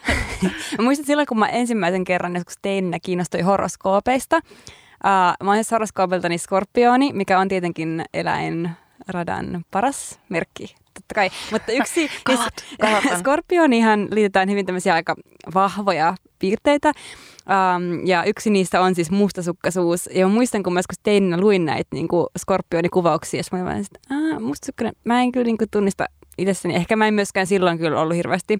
mä 0.78 0.84
muistan 0.84 1.06
silloin, 1.06 1.26
kun 1.26 1.38
mä 1.38 1.48
ensimmäisen 1.48 2.04
kerran 2.04 2.34
joskus 2.34 2.58
teininä 2.62 2.98
kiinnostuin 3.02 3.44
horoskoopeista. 3.44 4.36
Uh, 4.36 5.46
mä 5.46 5.52
olen 5.52 5.64
horoskoopiltani 5.70 6.38
skorpioni, 6.38 7.12
mikä 7.12 7.38
on 7.38 7.48
tietenkin 7.48 8.04
eläinradan 8.14 9.64
paras 9.70 10.20
merkki 10.28 10.74
totta 10.94 11.14
kai. 11.14 11.30
Mutta 11.52 11.72
yksi, 11.72 11.92
siis, 12.28 12.40
skorpionihan 13.20 14.08
liitetään 14.10 14.50
hyvin 14.50 14.66
tämmöisiä 14.66 14.94
aika 14.94 15.16
vahvoja 15.54 16.14
piirteitä. 16.38 16.88
Um, 16.88 18.06
ja 18.06 18.24
yksi 18.24 18.50
niistä 18.50 18.80
on 18.80 18.94
siis 18.94 19.10
mustasukkaisuus. 19.10 20.08
Ja 20.14 20.26
mä 20.26 20.34
muistan, 20.34 20.62
kun 20.62 20.72
mä 20.72 20.78
joskus 20.78 20.98
teininä 21.02 21.40
luin 21.40 21.64
näitä 21.64 21.88
niin 21.92 22.08
kuin 22.08 22.26
skorpionikuvauksia, 22.38 23.38
jos 23.38 23.52
mä 23.52 23.58
olin 23.62 23.80
että 23.80 24.40
mustasukkainen, 24.40 24.94
mä 25.04 25.22
en 25.22 25.32
kyllä 25.32 25.44
niin 25.44 25.58
kuin, 25.58 25.70
tunnista 25.70 26.06
itsessäni. 26.38 26.74
Ehkä 26.74 26.96
mä 26.96 27.08
en 27.08 27.14
myöskään 27.14 27.46
silloin 27.46 27.78
kyllä 27.78 28.00
ollut 28.00 28.16
hirveästi 28.16 28.56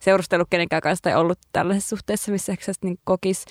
seurustellut 0.00 0.48
kenenkään 0.50 0.82
kanssa 0.82 1.02
tai 1.02 1.14
ollut 1.14 1.38
tällaisessa 1.52 1.88
suhteessa, 1.88 2.32
missä 2.32 2.52
ehkä 2.52 2.72
niin 2.84 2.98
kokis. 3.04 3.44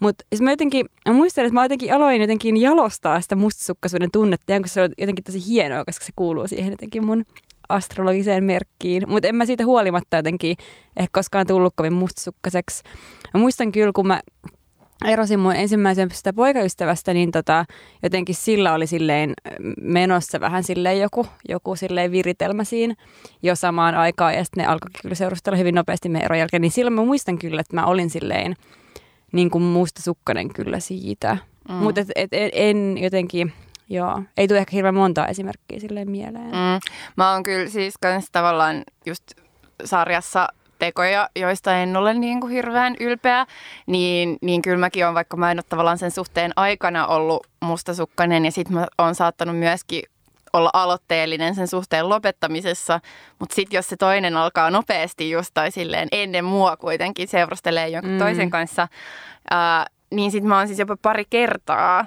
Mutta 0.00 0.24
siis 0.28 0.42
mä 0.42 0.50
jotenkin, 0.50 0.86
mä 1.08 1.14
muistan, 1.14 1.44
että 1.44 1.54
mä 1.54 1.64
jotenkin 1.64 1.94
aloin 1.94 2.20
jotenkin 2.20 2.56
jalostaa 2.56 3.20
sitä 3.20 3.36
mustasukkaisuuden 3.36 4.10
tunnetta, 4.12 4.52
ja 4.52 4.60
se 4.66 4.82
on 4.82 4.90
jotenkin 4.98 5.24
tosi 5.24 5.46
hienoa, 5.46 5.84
koska 5.84 6.04
se 6.04 6.12
kuuluu 6.16 6.48
siihen 6.48 6.70
jotenkin 6.70 7.06
mun 7.06 7.24
astrologiseen 7.68 8.44
merkkiin. 8.44 9.02
Mutta 9.08 9.28
en 9.28 9.36
mä 9.36 9.46
siitä 9.46 9.64
huolimatta 9.64 10.16
jotenkin 10.16 10.56
ehkä 10.96 11.10
koskaan 11.12 11.46
tullut 11.46 11.72
kovin 11.76 11.92
mustasukkaiseksi. 11.92 12.82
Mä 13.34 13.40
muistan 13.40 13.72
kyllä, 13.72 13.92
kun 13.94 14.06
mä 14.06 14.20
erosin 15.04 15.40
mun 15.40 15.56
ensimmäisestä 15.56 16.32
poikaystävästä, 16.32 17.14
niin 17.14 17.30
tota, 17.30 17.64
jotenkin 18.02 18.34
sillä 18.34 18.74
oli 18.74 18.86
silleen 18.86 19.32
menossa 19.80 20.40
vähän 20.40 20.64
silleen 20.64 21.00
joku, 21.00 21.26
joku 21.48 21.76
silleen 21.76 22.10
viritelmä 22.10 22.64
siinä 22.64 22.94
jo 23.42 23.56
samaan 23.56 23.94
aikaan. 23.94 24.34
Ja 24.34 24.44
sitten 24.44 24.62
ne 24.62 24.68
alkoi 24.68 24.90
kyllä 25.02 25.14
seurustella 25.14 25.58
hyvin 25.58 25.74
nopeasti 25.74 26.08
meidän 26.08 26.24
eron 26.24 26.38
jälkeen. 26.38 26.60
Niin 26.60 26.72
silloin 26.72 26.94
mä 26.94 27.04
muistan 27.04 27.38
kyllä, 27.38 27.60
että 27.60 27.76
mä 27.76 27.86
olin 27.86 28.10
silleen 28.10 28.56
niin 29.32 29.50
kuin 29.50 29.64
mustasukkainen 29.64 30.52
kyllä 30.52 30.80
siitä. 30.80 31.36
Mm. 31.68 31.74
Mutta 31.74 32.00
et, 32.00 32.08
et, 32.14 32.28
et, 32.32 32.50
en 32.54 32.98
jotenkin, 32.98 33.52
joo, 33.88 34.22
ei 34.36 34.48
tule 34.48 34.58
ehkä 34.58 34.76
hirveän 34.76 34.94
montaa 34.94 35.28
esimerkkiä 35.28 35.80
silleen 35.80 36.10
mieleen. 36.10 36.46
Mm. 36.46 36.92
Mä 37.16 37.32
oon 37.32 37.42
kyllä 37.42 37.70
siis 37.70 37.94
kans 38.00 38.28
tavallaan 38.32 38.82
just 39.06 39.22
sarjassa 39.84 40.48
tekoja, 40.84 41.28
joista 41.36 41.76
en 41.76 41.96
ole 41.96 42.14
niin 42.14 42.40
kuin 42.40 42.52
hirveän 42.52 42.96
ylpeä, 43.00 43.46
niin, 43.86 44.38
niin 44.42 44.62
kyllä 44.62 44.78
mäkin 44.78 45.04
olen, 45.04 45.14
vaikka 45.14 45.36
mä 45.36 45.50
en 45.50 45.58
ole 45.58 45.64
tavallaan 45.68 45.98
sen 45.98 46.10
suhteen 46.10 46.52
aikana 46.56 47.06
ollut 47.06 47.46
mustasukkainen 47.60 48.44
ja 48.44 48.52
sitten 48.52 48.76
mä 48.76 48.86
oon 48.98 49.14
saattanut 49.14 49.58
myöskin 49.58 50.02
olla 50.52 50.70
aloitteellinen 50.72 51.54
sen 51.54 51.68
suhteen 51.68 52.08
lopettamisessa, 52.08 53.00
mutta 53.38 53.54
sitten 53.54 53.78
jos 53.78 53.88
se 53.88 53.96
toinen 53.96 54.36
alkaa 54.36 54.70
nopeasti 54.70 55.30
just 55.30 55.50
tai 55.54 55.70
silleen 55.70 56.08
ennen 56.12 56.44
mua 56.44 56.76
kuitenkin 56.76 57.28
seurustelee 57.28 57.88
jonkun 57.88 58.12
mm. 58.12 58.18
toisen 58.18 58.50
kanssa, 58.50 58.88
ää, 59.50 59.86
niin 60.10 60.30
sitten 60.30 60.48
mä 60.48 60.58
oon 60.58 60.66
siis 60.66 60.78
jopa 60.78 60.96
pari 61.02 61.24
kertaa 61.30 62.06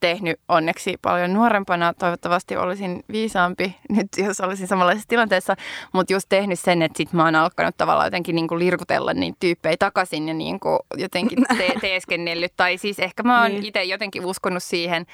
tehnyt 0.00 0.40
onneksi 0.48 0.96
paljon 1.02 1.32
nuorempana. 1.32 1.94
Toivottavasti 1.94 2.56
olisin 2.56 3.04
viisaampi 3.12 3.76
nyt, 3.96 4.08
jos 4.16 4.40
olisin 4.40 4.66
samanlaisessa 4.66 5.08
tilanteessa, 5.08 5.56
mutta 5.92 6.12
just 6.12 6.26
tehnyt 6.28 6.58
sen, 6.58 6.82
että 6.82 6.96
sit 6.96 7.12
mä 7.12 7.24
oon 7.24 7.34
alkanut 7.34 7.76
tavallaan 7.76 8.06
jotenkin 8.06 8.34
niin 8.34 8.48
kuin 8.48 8.58
lirkutella 8.58 9.12
niitä 9.12 9.36
tyyppejä 9.40 9.76
takaisin 9.78 10.28
ja 10.28 10.34
niin 10.34 10.60
kuin 10.60 10.78
jotenkin 10.96 11.38
te- 11.58 11.74
teeskennellyt. 11.80 12.52
Tai 12.56 12.78
siis 12.78 12.98
ehkä 12.98 13.22
mä 13.22 13.42
oon 13.42 13.50
niin. 13.50 13.66
itse 13.66 13.84
jotenkin 13.84 14.24
uskonut 14.24 14.62
siihen, 14.62 15.06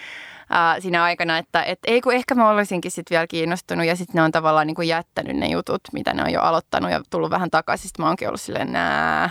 ää, 0.50 0.80
siinä 0.80 1.04
aikana, 1.04 1.38
että 1.38 1.62
et 1.62 1.78
ei 1.86 2.00
kun 2.00 2.14
ehkä 2.14 2.34
mä 2.34 2.50
olisinkin 2.50 2.90
sitten 2.90 3.14
vielä 3.14 3.26
kiinnostunut 3.26 3.86
ja 3.86 3.96
sitten 3.96 4.14
ne 4.14 4.22
on 4.22 4.32
tavallaan 4.32 4.66
niin 4.66 4.74
kuin 4.74 4.88
jättänyt 4.88 5.36
ne 5.36 5.46
jutut, 5.46 5.80
mitä 5.92 6.14
ne 6.14 6.22
on 6.22 6.32
jo 6.32 6.40
aloittanut 6.40 6.90
ja 6.90 7.02
tullut 7.10 7.30
vähän 7.30 7.50
takaisin. 7.50 7.88
Sitten 7.88 8.04
mä 8.04 8.08
oonkin 8.08 8.28
ollut 8.28 8.40
silleen, 8.40 8.72
nää, 8.72 9.30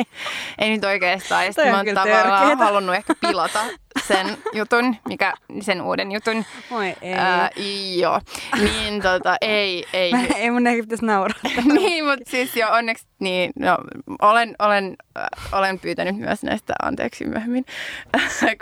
ei 0.58 0.70
nyt 0.70 0.84
oikeastaan. 0.84 1.46
Ja 1.46 1.52
sitten 1.52 1.70
mä 1.70 1.76
oon 1.76 1.86
tavallaan 1.94 2.40
törkeetä. 2.40 2.64
halunnut 2.64 2.94
ehkä 2.94 3.14
pilata 3.20 3.60
sen 4.06 4.36
jutun, 4.52 4.96
mikä, 5.08 5.34
sen 5.60 5.82
uuden 5.82 6.12
jutun. 6.12 6.44
Oi 6.70 6.96
ei. 7.02 7.14
Ää, 7.14 7.50
joo, 7.96 8.20
niin 8.60 9.02
tota, 9.02 9.36
ei, 9.40 9.86
ei. 9.92 10.12
Mä, 10.12 10.18
ei 10.36 10.50
mun 10.50 10.66
ei 10.66 10.82
pitäisi 10.82 11.04
nauraa. 11.04 11.40
niin, 11.74 12.04
mutta 12.04 12.30
siis 12.30 12.56
jo 12.56 12.68
onneksi, 12.68 13.06
niin, 13.18 13.52
no, 13.58 13.78
olen, 14.22 14.54
olen, 14.58 14.96
äh, 15.18 15.24
olen 15.52 15.78
pyytänyt 15.78 16.16
myös 16.16 16.42
näistä 16.42 16.74
anteeksi 16.82 17.24
myöhemmin, 17.24 17.64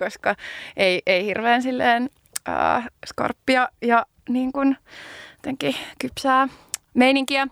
koska 0.04 0.34
ei, 0.76 1.02
ei 1.06 1.24
hirveän 1.24 1.62
silleen 1.88 2.10
äh, 2.48 2.88
skorppia 3.06 3.68
ja 3.82 4.06
niin 4.28 4.52
kuin 4.52 4.76
jotenkin 5.36 5.74
kypsää 5.98 6.48
meininkiä. 6.94 7.46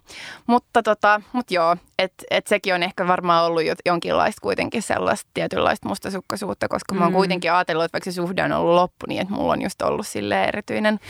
Mutta 0.46 0.82
tota, 0.82 1.20
mut 1.32 1.50
joo, 1.50 1.76
että 1.98 2.24
et 2.30 2.46
sekin 2.46 2.74
on 2.74 2.82
ehkä 2.82 3.08
varmaan 3.08 3.44
ollut 3.44 3.62
jonkinlaista 3.86 4.40
kuitenkin 4.42 4.82
sellaista 4.82 5.30
tietynlaista 5.34 5.88
mustasukkaisuutta, 5.88 6.68
koska 6.68 6.94
mm. 6.94 6.98
mä 6.98 7.04
oon 7.04 7.12
mm. 7.12 7.16
kuitenkin 7.16 7.52
ajatellut, 7.52 7.84
että 7.84 7.92
vaikka 7.92 8.10
se 8.10 8.14
suhde 8.14 8.44
on 8.44 8.52
ollut 8.52 8.74
loppu, 8.74 9.06
niin 9.08 9.20
että 9.20 9.34
mulla 9.34 9.52
on 9.52 9.62
just 9.62 9.82
ollut 9.82 10.06
sille 10.06 10.44
erityinen, 10.44 11.00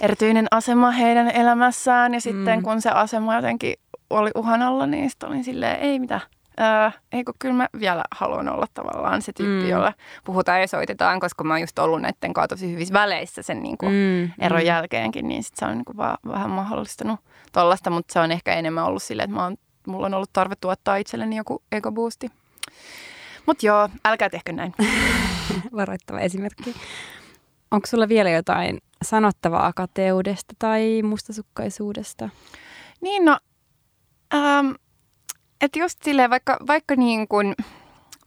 erityinen 0.00 0.46
asema 0.50 0.90
heidän 0.90 1.30
elämässään. 1.30 2.14
Ja 2.14 2.20
sitten 2.20 2.58
mm. 2.58 2.62
kun 2.62 2.82
se 2.82 2.90
asema 2.90 3.36
jotenkin 3.36 3.74
oli 4.10 4.30
uhan 4.34 4.62
alla, 4.62 4.86
niin 4.86 5.10
sitten 5.10 5.28
olin 5.28 5.44
silleen, 5.44 5.80
ei 5.80 5.98
mitä, 5.98 6.20
Öö, 6.60 6.90
ei 7.12 7.24
kun 7.24 7.34
kyllä 7.38 7.54
mä 7.54 7.68
vielä 7.80 8.04
haluan 8.10 8.48
olla 8.48 8.66
tavallaan 8.74 9.22
se 9.22 9.32
tyyppi, 9.32 9.64
mm. 9.64 9.70
jolla 9.70 9.92
puhutaan 10.24 10.60
ja 10.60 10.68
soitetaan, 10.68 11.20
koska 11.20 11.44
mä 11.44 11.54
oon 11.54 11.60
just 11.60 11.78
ollut 11.78 12.02
näiden 12.02 12.32
kanssa 12.32 12.48
tosi 12.48 12.72
hyvissä 12.72 12.94
väleissä 12.94 13.42
sen 13.42 13.62
niin 13.62 13.78
kuin 13.78 13.92
mm. 13.92 14.44
eron 14.44 14.60
mm. 14.60 14.66
jälkeenkin, 14.66 15.28
niin 15.28 15.42
sit 15.42 15.56
se 15.56 15.64
on 15.64 15.76
niin 15.76 15.84
kuin 15.84 15.96
vaan 15.96 16.18
vähän 16.28 16.50
mahdollistanut 16.50 17.20
tollasta, 17.52 17.90
mutta 17.90 18.12
se 18.12 18.20
on 18.20 18.32
ehkä 18.32 18.54
enemmän 18.54 18.84
ollut 18.84 19.02
silleen, 19.02 19.24
että 19.24 19.36
mä 19.36 19.44
oon, 19.44 19.56
mulla 19.86 20.06
on 20.06 20.14
ollut 20.14 20.32
tarve 20.32 20.54
tuottaa 20.60 20.96
itselleni 20.96 21.36
joku 21.36 21.62
ego 21.72 21.92
boosti. 21.92 22.30
Mutta 23.46 23.66
joo, 23.66 23.88
älkää 24.04 24.30
tehkö 24.30 24.52
näin. 24.52 24.74
Varoittava 25.76 26.20
esimerkki. 26.20 26.74
onko 27.70 27.86
sulla 27.86 28.08
vielä 28.08 28.30
jotain 28.30 28.78
sanottavaa 29.04 29.72
kateudesta 29.72 30.54
tai 30.58 31.02
mustasukkaisuudesta? 31.02 32.28
Niin 33.00 33.24
no, 33.24 33.38
ähm, 34.34 34.70
että 35.60 35.78
just 35.78 36.02
silleen 36.02 36.30
vaikka, 36.30 36.56
vaikka 36.66 36.96
niin 36.96 37.28
kuin, 37.28 37.54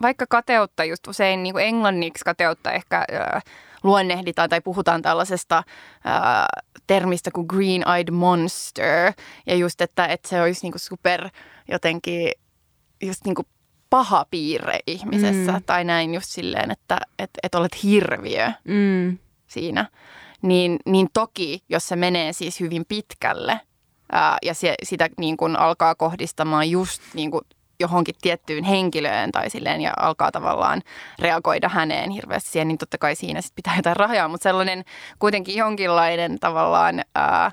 vaikka 0.01 0.25
kateutta 0.29 0.83
just 0.83 1.07
usein 1.07 1.43
niin 1.43 1.53
kuin 1.53 1.65
englanniksi 1.65 2.25
kateutta 2.25 2.71
ehkä 2.71 2.97
äh, 2.97 3.43
luonnehditaan 3.83 4.49
tai 4.49 4.61
puhutaan 4.61 5.01
tällaisesta 5.01 5.57
äh, 5.57 5.63
termistä 6.87 7.31
kuin 7.31 7.47
green-eyed 7.53 8.11
monster. 8.11 9.13
Ja 9.45 9.55
just, 9.55 9.81
että, 9.81 10.05
että 10.05 10.29
se 10.29 10.41
olisi 10.41 10.61
niin 10.63 10.71
kuin 10.71 10.79
super 10.79 11.29
jotenkin 11.67 12.31
just 13.01 13.25
niin 13.25 13.35
kuin 13.35 13.47
paha 13.89 14.25
piirre 14.31 14.79
ihmisessä 14.87 15.51
mm. 15.51 15.63
tai 15.65 15.83
näin 15.83 16.13
just 16.13 16.29
silleen, 16.29 16.71
että 16.71 16.97
et, 17.19 17.29
et 17.43 17.55
olet 17.55 17.83
hirviö 17.83 18.51
mm. 18.63 19.17
siinä. 19.47 19.85
Niin, 20.41 20.79
niin 20.85 21.07
toki, 21.13 21.63
jos 21.69 21.87
se 21.87 21.95
menee 21.95 22.33
siis 22.33 22.59
hyvin 22.59 22.85
pitkälle 22.85 23.59
ää, 24.11 24.37
ja 24.41 24.53
se, 24.53 24.75
sitä 24.83 25.09
niin 25.17 25.37
kuin 25.37 25.55
alkaa 25.55 25.95
kohdistamaan 25.95 26.69
just 26.69 27.01
niin 27.13 27.31
kuin 27.31 27.41
johonkin 27.79 28.15
tiettyyn 28.21 28.63
henkilöön 28.63 29.31
tai 29.31 29.49
silleen 29.49 29.81
ja 29.81 29.93
alkaa 29.99 30.31
tavallaan 30.31 30.81
reagoida 31.19 31.69
häneen 31.69 32.09
hirveästi 32.09 32.49
siihen, 32.49 32.67
niin 32.67 32.77
totta 32.77 32.97
kai 32.97 33.15
siinä 33.15 33.41
sit 33.41 33.55
pitää 33.55 33.75
jotain 33.75 33.95
rajaa, 33.95 34.27
mutta 34.27 34.43
sellainen 34.43 34.85
kuitenkin 35.19 35.55
jonkinlainen 35.55 36.39
tavallaan 36.39 37.01
ää, 37.15 37.51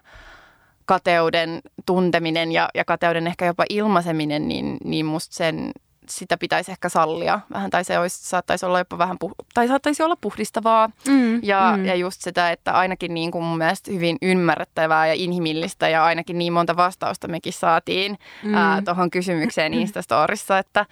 kateuden 0.85 1.61
tunteminen 1.87 2.53
ja, 2.53 2.69
ja 2.75 2.85
kateuden 2.85 3.27
ehkä 3.27 3.47
jopa 3.47 3.65
ilmaiseminen, 3.71 4.49
niin, 4.49 4.77
niin 4.85 5.07
musta 5.07 5.35
sen 5.35 5.73
sitä 6.09 6.37
pitäisi 6.37 6.71
ehkä 6.71 6.89
sallia 6.89 7.41
vähän, 7.53 7.71
tai 7.71 7.85
se 7.85 7.99
olisi, 7.99 8.29
saattaisi 8.29 8.67
olla 8.67 8.79
jopa 8.79 8.99
vähän, 8.99 9.17
puh- 9.25 9.45
tai 9.55 9.69
saattaisi 9.69 10.03
olla 10.03 10.17
puhdistavaa. 10.21 10.91
Mm, 11.09 11.41
ja, 11.43 11.75
mm. 11.77 11.85
ja 11.85 11.95
just 11.95 12.21
sitä, 12.23 12.51
että 12.51 12.73
ainakin 12.73 13.15
niin 13.15 13.31
kuin 13.31 13.45
mun 13.45 13.59
mielestä 13.59 13.93
hyvin 13.93 14.17
ymmärrettävää 14.23 15.07
ja 15.07 15.15
inhimillistä, 15.15 15.89
ja 15.89 16.05
ainakin 16.05 16.39
niin 16.39 16.53
monta 16.53 16.77
vastausta 16.77 17.29
mekin 17.29 17.53
saatiin 17.53 18.19
mm. 18.43 18.85
tuohon 18.85 19.11
kysymykseen 19.11 19.75
Instastorissa, 19.81 20.59
että 20.59 20.87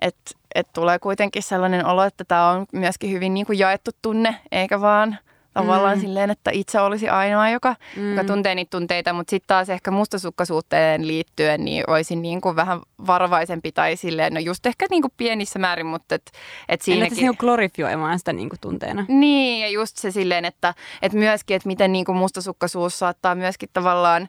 et, 0.00 0.16
et 0.54 0.68
tulee 0.72 0.98
kuitenkin 0.98 1.42
sellainen 1.42 1.86
olo, 1.86 2.04
että 2.04 2.24
tämä 2.24 2.50
on 2.50 2.66
myöskin 2.72 3.10
hyvin 3.10 3.34
niin 3.34 3.46
kuin 3.46 3.58
jaettu 3.58 3.90
tunne, 4.02 4.36
eikä 4.52 4.80
vaan– 4.80 5.18
Tavallaan 5.54 5.98
mm. 5.98 6.00
silleen, 6.00 6.30
että 6.30 6.50
itse 6.54 6.80
olisi 6.80 7.08
ainoa, 7.08 7.50
joka, 7.50 7.76
mm. 7.96 8.10
joka 8.10 8.24
tuntee 8.24 8.54
niitä 8.54 8.70
tunteita, 8.70 9.12
mutta 9.12 9.30
sitten 9.30 9.48
taas 9.48 9.68
ehkä 9.68 9.90
mustasukkaisuuteen 9.90 11.06
liittyen, 11.06 11.64
niin 11.64 11.84
olisin 11.86 12.22
niin 12.22 12.40
kuin 12.40 12.56
vähän 12.56 12.80
varovaisempi 13.06 13.72
tai 13.72 13.96
silleen, 13.96 14.34
no 14.34 14.40
just 14.40 14.66
ehkä 14.66 14.86
niin 14.90 15.02
kuin 15.02 15.12
pienissä 15.16 15.58
määrin, 15.58 15.86
mutta 15.86 16.14
et, 16.14 16.32
et 16.68 16.82
siinäkin... 16.82 17.12
Entä 17.12 17.20
niin 17.20 17.36
glorifioimaan 17.38 18.18
sitä 18.18 18.32
niin 18.32 18.48
kuin 18.48 18.60
tunteena? 18.60 19.04
Niin, 19.08 19.60
ja 19.60 19.68
just 19.68 19.96
se 19.96 20.10
silleen, 20.10 20.44
että, 20.44 20.74
että 21.02 21.18
myöskin, 21.18 21.56
että 21.56 21.66
miten 21.66 21.92
niin 21.92 22.04
kuin 22.04 22.18
mustasukkaisuus 22.18 22.98
saattaa 22.98 23.34
myöskin 23.34 23.68
tavallaan 23.72 24.28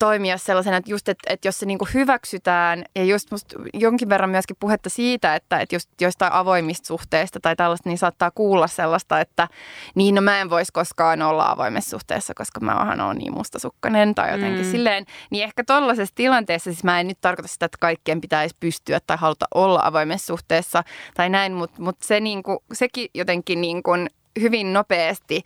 toimia 0.00 0.38
sellaisena, 0.38 0.76
että 0.76 0.90
just, 0.90 1.08
että, 1.08 1.32
että 1.32 1.48
jos 1.48 1.58
se 1.58 1.66
niin 1.66 1.78
kuin 1.78 1.88
hyväksytään 1.94 2.84
ja 2.96 3.04
just 3.04 3.30
musta 3.30 3.56
jonkin 3.74 4.08
verran 4.08 4.30
myöskin 4.30 4.56
puhetta 4.60 4.90
siitä, 4.90 5.34
että, 5.34 5.60
että 5.60 5.74
just 5.74 5.90
joistain 6.00 6.32
avoimista 6.32 6.86
suhteista 6.86 7.40
tai 7.40 7.56
tällaista, 7.56 7.88
niin 7.88 7.98
saattaa 7.98 8.30
kuulla 8.30 8.66
sellaista, 8.66 9.20
että 9.20 9.48
niin 9.94 10.14
no 10.14 10.20
mä 10.20 10.40
en 10.40 10.50
voisi 10.50 10.72
koskaan 10.72 11.22
olla 11.22 11.50
avoimessa 11.50 11.90
suhteessa, 11.90 12.34
koska 12.34 12.60
mä 12.60 12.78
oon 12.78 13.00
on 13.00 13.16
niin 13.16 13.34
mustasukkainen 13.34 14.14
tai 14.14 14.32
jotenkin 14.32 14.64
mm. 14.64 14.70
silleen. 14.70 15.04
Niin 15.30 15.44
ehkä 15.44 15.64
tollaisessa 15.64 16.14
tilanteessa, 16.14 16.72
siis 16.72 16.84
mä 16.84 17.00
en 17.00 17.08
nyt 17.08 17.20
tarkoita 17.20 17.48
sitä, 17.48 17.66
että 17.66 17.78
kaikkien 17.80 18.20
pitäisi 18.20 18.56
pystyä 18.60 19.00
tai 19.06 19.16
haluta 19.16 19.46
olla 19.54 19.80
avoimessa 19.84 20.26
suhteessa 20.26 20.84
tai 21.14 21.28
näin, 21.28 21.52
mutta, 21.52 21.82
mutta 21.82 22.06
se 22.06 22.20
niin 22.20 22.42
kuin, 22.42 22.58
sekin 22.72 23.08
jotenkin 23.14 23.60
niin 23.60 23.82
kuin 23.82 24.10
hyvin 24.40 24.72
nopeasti 24.72 25.42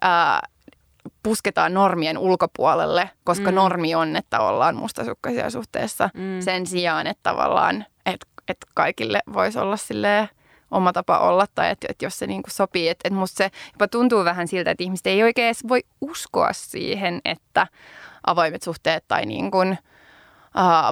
ää, 0.00 0.40
pusketaan 1.28 1.74
normien 1.74 2.18
ulkopuolelle, 2.18 3.10
koska 3.24 3.50
mm. 3.50 3.54
normi 3.54 3.94
on, 3.94 4.16
että 4.16 4.40
ollaan 4.40 4.76
mustasukkaisia 4.76 5.50
suhteessa 5.50 6.10
mm. 6.14 6.40
sen 6.40 6.66
sijaan, 6.66 7.06
että 7.06 7.22
tavallaan, 7.22 7.86
että, 8.06 8.26
että 8.48 8.66
kaikille 8.74 9.20
voisi 9.32 9.58
olla 9.58 9.76
silleen 9.76 10.28
oma 10.70 10.92
tapa 10.92 11.18
olla 11.18 11.46
tai 11.54 11.70
että, 11.70 11.86
että 11.90 12.04
jos 12.04 12.18
se 12.18 12.26
niin 12.26 12.42
kuin 12.42 12.52
sopii. 12.52 12.88
Että, 12.88 13.08
että 13.08 13.18
musta 13.18 13.36
se 13.36 13.50
jopa 13.72 13.88
tuntuu 13.88 14.24
vähän 14.24 14.48
siltä, 14.48 14.70
että 14.70 14.84
ihmiset 14.84 15.06
ei 15.06 15.22
oikein 15.22 15.46
edes 15.46 15.68
voi 15.68 15.80
uskoa 16.00 16.52
siihen, 16.52 17.20
että 17.24 17.66
avoimet 18.26 18.62
suhteet 18.62 19.04
tai 19.08 19.26
niin 19.26 19.50
kuin, 19.50 19.78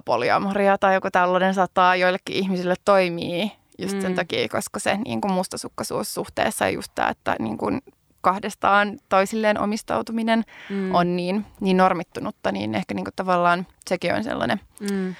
polyamoria 0.05 0.78
tai 0.78 0.95
joku 0.95 1.09
tällainen 1.11 1.55
saattaa 1.55 1.97
joillekin 1.97 2.37
ihmisille 2.37 2.74
toimii 2.84 3.53
just 3.78 3.95
mm. 3.95 4.01
sen 4.01 4.14
takia, 4.14 4.49
koska 4.49 4.80
se 4.80 4.97
niin 4.97 5.20
kuin 5.20 5.32
mustasukkaisuus 5.32 6.14
suhteessa 6.14 6.64
ja 6.64 6.70
just 6.70 6.93
tämä, 6.95 7.09
että 7.09 7.37
niin 7.39 7.59
kuin 7.59 7.80
kahdestaan 8.27 8.99
toisilleen 9.09 9.61
omistautuminen 9.61 10.45
mm. 10.70 10.95
on 10.95 11.16
niin, 11.16 11.47
niin 11.61 11.77
normittunutta, 11.77 12.53
niin 12.53 12.74
ehkä 12.74 12.95
niin 12.95 13.05
kuin 13.05 13.14
tavallaan 13.16 13.66
sekin 13.89 14.14
on 14.14 14.24
sellainen, 14.24 14.61
mm. 14.81 15.09
uh, 15.09 15.14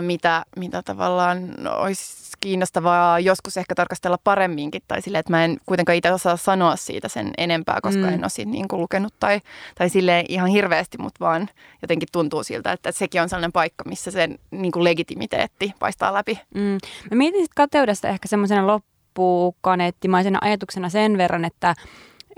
mitä, 0.00 0.44
mitä 0.56 0.82
tavallaan 0.82 1.38
olisi 1.78 2.36
kiinnostavaa 2.40 3.20
joskus 3.20 3.56
ehkä 3.56 3.74
tarkastella 3.74 4.18
paremminkin 4.24 4.82
tai 4.88 5.02
silleen, 5.02 5.20
että 5.20 5.32
mä 5.32 5.44
en 5.44 5.58
kuitenkaan 5.66 5.96
itse 5.96 6.12
osaa 6.12 6.36
sanoa 6.36 6.76
siitä 6.76 7.08
sen 7.08 7.30
enempää, 7.38 7.78
koska 7.82 8.00
mm. 8.02 8.08
en 8.08 8.24
ole 8.24 8.28
siitä 8.28 8.50
niin 8.50 8.68
kuin 8.68 8.80
lukenut 8.80 9.14
tai, 9.20 9.40
tai 9.74 9.88
silleen 9.90 10.24
ihan 10.28 10.48
hirveästi, 10.48 10.98
mutta 10.98 11.24
vaan 11.24 11.48
jotenkin 11.82 12.08
tuntuu 12.12 12.42
siltä, 12.42 12.72
että 12.72 12.92
sekin 12.92 13.22
on 13.22 13.28
sellainen 13.28 13.52
paikka, 13.52 13.84
missä 13.88 14.10
sen 14.10 14.38
niin 14.50 14.72
kuin 14.72 14.84
legitimiteetti 14.84 15.72
paistaa 15.78 16.14
läpi. 16.14 16.40
Mm. 16.54 16.78
Mä 17.10 17.16
mietin 17.16 17.46
kateudesta 17.56 18.08
ehkä 18.08 18.28
semmoisena 18.28 18.66
loppukaneettimaisena 18.66 20.38
ajatuksena 20.42 20.88
sen 20.88 21.18
verran, 21.18 21.44
että 21.44 21.74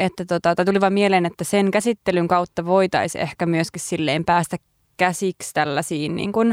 että 0.01 0.25
tota, 0.25 0.55
tai 0.55 0.65
tuli 0.65 0.81
vaan 0.81 0.93
mieleen, 0.93 1.27
että 1.27 1.45
sen 1.45 1.71
käsittelyn 1.71 2.29
kautta 2.29 2.67
voitaisiin 2.67 3.23
ehkä 3.23 3.47
myöskin 3.47 3.81
silleen 3.81 4.25
päästä 4.25 4.57
käsiksi 4.97 5.55
tällaisiin 5.55 6.17
niin 6.17 6.33
kuin, 6.33 6.51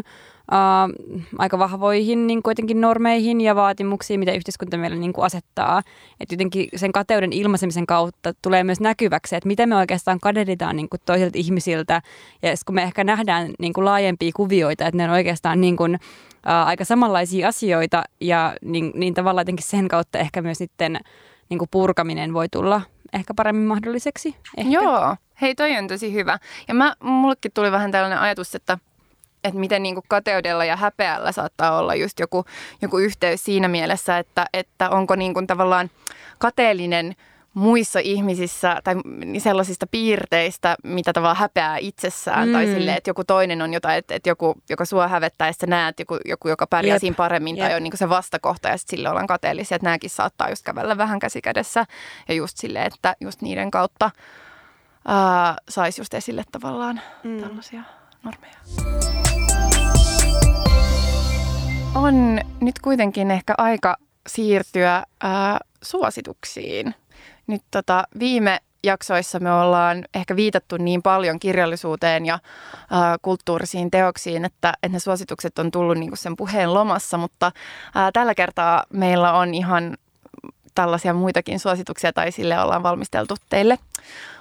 uh, 0.52 1.26
aika 1.38 1.60
vahvoihin 1.60 2.28
niin 2.28 2.44
kuitenkin 2.44 2.82
normeihin 2.82 3.42
ja 3.42 3.56
vaatimuksiin, 3.56 4.20
mitä 4.20 4.32
yhteiskunta 4.32 4.78
meille 4.78 4.98
niin 4.98 5.14
kuin 5.14 5.26
asettaa. 5.26 5.82
Että 6.20 6.34
jotenkin 6.34 6.70
sen 6.76 6.92
kateuden 6.92 7.34
ilmaisemisen 7.34 7.86
kautta 7.86 8.34
tulee 8.42 8.64
myös 8.64 8.80
näkyväksi, 8.80 9.36
että 9.36 9.48
miten 9.48 9.70
me 9.70 9.76
oikeastaan 9.76 10.20
kadehditaan 10.20 10.76
niin 10.76 10.90
kuin 10.90 11.02
toisilta 11.06 11.38
ihmisiltä. 11.40 12.02
Ja 12.42 12.54
kun 12.66 12.76
me 12.76 12.84
ehkä 12.84 13.04
nähdään 13.04 13.54
niin 13.60 13.74
kuin 13.74 13.86
laajempia 13.86 14.32
kuvioita, 14.36 14.86
että 14.86 14.98
ne 14.98 15.04
on 15.04 15.10
oikeastaan 15.10 15.62
niin 15.62 15.78
kuin, 15.78 15.96
uh, 15.96 16.68
aika 16.68 16.86
samanlaisia 16.86 17.48
asioita 17.48 18.04
ja 18.22 18.56
niin, 18.62 18.92
niin 18.96 19.14
tavallaan 19.14 19.42
jotenkin 19.42 19.68
sen 19.68 19.88
kautta 19.88 20.20
ehkä 20.20 20.42
myös 20.42 20.58
sitten 20.58 21.00
niin 21.50 21.58
kuin 21.58 21.70
purkaminen 21.72 22.34
voi 22.34 22.50
tulla 22.50 22.82
ehkä 23.14 23.34
paremmin 23.34 23.68
mahdolliseksi. 23.68 24.36
Ehkä. 24.58 24.72
Joo, 24.72 25.16
hei 25.42 25.56
toi 25.56 25.78
on 25.78 25.88
tosi 25.88 26.14
hyvä. 26.14 26.40
Ja 26.68 26.74
mä, 26.74 26.96
mullekin 27.00 27.52
tuli 27.54 27.72
vähän 27.72 27.92
tällainen 27.92 28.20
ajatus, 28.20 28.56
että 28.56 28.78
että 29.44 29.60
miten 29.60 29.84
niin 29.84 29.96
kuin 29.96 30.06
kateudella 30.08 30.66
ja 30.66 30.76
häpeällä 30.76 31.32
saattaa 31.32 31.78
olla 31.78 31.96
just 31.96 32.20
joku, 32.20 32.46
joku 32.82 32.98
yhteys 32.98 33.44
siinä 33.44 33.68
mielessä, 33.68 34.18
että, 34.18 34.46
että 34.54 34.90
onko 34.90 35.16
niin 35.16 35.34
kuin 35.34 35.48
tavallaan 35.48 35.90
kateellinen– 36.38 37.16
muissa 37.54 38.00
ihmisissä 38.00 38.82
tai 38.84 38.96
sellaisista 39.38 39.88
piirteistä, 39.88 40.76
mitä 40.84 41.14
tavallaan 41.14 41.38
häpeää 41.38 41.78
itsessään. 41.78 42.48
Mm. 42.48 42.54
Tai 42.54 42.66
silleen, 42.66 42.98
että 42.98 43.10
joku 43.10 43.24
toinen 43.24 43.62
on 43.62 43.74
jotain, 43.74 43.98
että, 43.98 44.16
että 44.16 44.30
joku, 44.30 44.56
joka 44.70 44.86
sua 44.86 45.08
hävettää 45.08 45.48
ja 45.48 45.54
sä 45.54 45.68
näet 45.68 46.00
joku, 46.00 46.18
joku 46.26 46.48
joka 46.50 46.68
pärjää 46.68 46.96
Jep. 46.96 47.02
siinä 47.02 47.16
paremmin 47.16 47.58
Jep. 47.58 47.68
tai 47.68 47.76
on 47.76 47.84
niin 47.84 47.98
se 47.98 48.10
vastakohta 48.10 48.68
ja 48.70 48.78
sitten 48.78 48.98
sille 48.98 49.10
ollaan 49.10 49.28
kateellisia. 49.28 49.76
Että 49.76 49.86
nämäkin 49.86 50.10
saattaa 50.10 50.50
just 50.50 50.64
kävellä 50.64 50.98
vähän 50.98 51.20
käsikädessä 51.20 51.86
ja 52.28 52.34
just 52.34 52.58
silleen, 52.58 52.86
että 52.86 53.16
just 53.22 53.42
niiden 53.42 53.72
kautta 53.72 54.12
saisi 55.70 56.02
just 56.02 56.14
esille 56.14 56.44
tavallaan 56.52 57.02
mm. 57.24 57.42
tällaisia 57.42 57.84
normeja. 58.24 58.58
On 61.96 62.40
nyt 62.62 62.80
kuitenkin 62.80 63.32
ehkä 63.32 63.54
aika 63.58 63.98
siirtyä 64.28 65.04
ää, 65.22 65.60
suosituksiin 65.82 66.96
nyt 67.48 67.62
tota, 67.72 68.04
viime 68.20 68.60
jaksoissa 68.84 69.40
me 69.40 69.52
ollaan 69.54 70.06
ehkä 70.14 70.36
viitattu 70.36 70.78
niin 70.78 71.02
paljon 71.02 71.40
kirjallisuuteen 71.40 72.26
ja 72.26 72.34
äh, 72.34 72.40
kulttuurisiin 73.22 73.92
teoksiin, 73.92 74.46
että, 74.46 74.74
että 74.84 74.96
ne 74.96 75.00
suositukset 75.00 75.60
on 75.60 75.72
tullut 75.72 75.98
niin 75.98 76.18
sen 76.18 76.36
puheen 76.36 76.74
lomassa, 76.74 77.18
mutta 77.18 77.46
äh, 77.46 78.10
tällä 78.14 78.36
kertaa 78.36 78.84
meillä 78.94 79.34
on 79.34 79.54
ihan 79.54 79.98
tällaisia 80.78 81.14
muitakin 81.14 81.60
suosituksia 81.60 82.14
tai 82.14 82.32
sille 82.32 82.60
ollaan 82.60 82.84
valmisteltu 82.84 83.36
teille. 83.50 83.78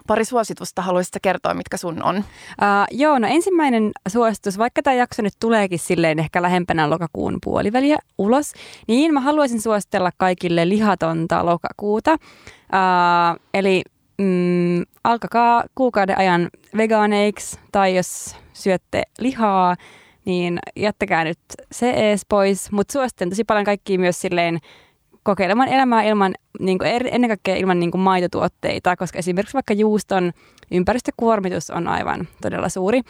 Pari 0.07 0.25
suositusta 0.25 0.83
haluaisitko 0.83 1.19
kertoa, 1.23 1.55
mitkä 1.55 1.77
sun 1.77 2.03
on? 2.03 2.17
Uh, 2.17 2.25
joo, 2.91 3.19
no 3.19 3.29
ensimmäinen 3.29 3.91
suositus, 4.09 4.59
vaikka 4.59 4.83
tämä 4.83 4.95
jakso 4.95 5.23
nyt 5.23 5.33
tuleekin 5.41 5.79
silleen 5.79 6.19
ehkä 6.19 6.43
lähempänä 6.43 6.91
lokakuun 6.91 7.39
puoliväliä 7.45 7.97
ulos, 8.19 8.53
niin 8.89 9.15
mä 9.15 9.21
haluaisin 9.21 9.61
suositella 9.61 10.11
kaikille 10.17 10.69
lihatonta 10.69 11.47
lokakuuta. 11.47 12.13
Uh, 12.13 13.41
eli 13.55 13.83
mm, 14.19 14.83
alkakaa 15.05 15.65
kuukauden 15.75 16.19
ajan 16.19 16.49
vegaaneiksi 16.77 17.59
tai 17.73 17.97
jos 17.97 18.37
syötte 18.53 19.03
lihaa, 19.19 19.77
niin 20.25 20.59
jättäkää 20.77 21.25
nyt 21.25 21.39
se 21.73 21.91
ees 21.91 22.27
pois. 22.29 22.73
Mutta 22.73 22.93
suosittelen 22.93 23.31
tosi 23.31 23.45
paljon 23.45 23.65
kaikkia 23.65 23.99
myös 23.99 24.21
silleen 24.21 24.59
kokeilemaan 25.27 25.69
elämää 25.69 26.03
ilman, 26.03 26.35
niin 26.61 26.79
kuin, 26.79 26.91
ennen 26.91 27.31
kaikkea 27.31 27.57
ilman 27.57 27.81
niin 27.81 27.91
kuin 27.91 28.01
maitotuotteita, 28.01 28.97
koska 28.97 29.19
esimerkiksi 29.19 29.55
vaikka 29.55 29.75
juuston 29.75 30.33
ympäristökuormitus 30.71 31.71
on 31.71 31.89
aivan 31.89 32.29
todella 32.43 32.69
suuri. 32.69 33.01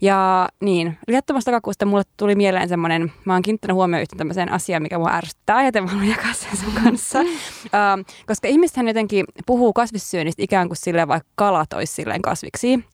Ja 0.00 0.48
niin, 0.60 0.98
lisättömästä 1.08 1.50
kakusta 1.50 1.86
mulle 1.86 2.02
tuli 2.16 2.34
mieleen 2.34 2.68
semmoinen, 2.68 3.12
mä 3.24 3.32
oon 3.32 3.42
kiinnittänyt 3.42 3.74
huomioon 3.74 4.02
yhtä 4.02 4.16
tämmöiseen 4.16 4.52
asiaan, 4.52 4.82
mikä 4.82 4.98
mua 4.98 5.10
ärsyttää, 5.10 5.64
ja 5.64 5.82
mä 5.82 6.04
jakaa 6.04 6.32
sen 6.32 6.56
sun 6.56 6.82
kanssa. 6.84 7.20
uh, 7.20 8.04
koska 8.26 8.48
ihmisethän 8.48 8.88
jotenkin 8.88 9.24
puhuu 9.46 9.72
kasvissyönnistä 9.72 10.42
ikään 10.42 10.68
kuin 10.68 10.76
silleen, 10.76 11.08
vaikka 11.08 11.28
kalat 11.34 11.72
olisi 11.72 11.94
silleen 11.94 12.22
kasviksi. 12.22 12.84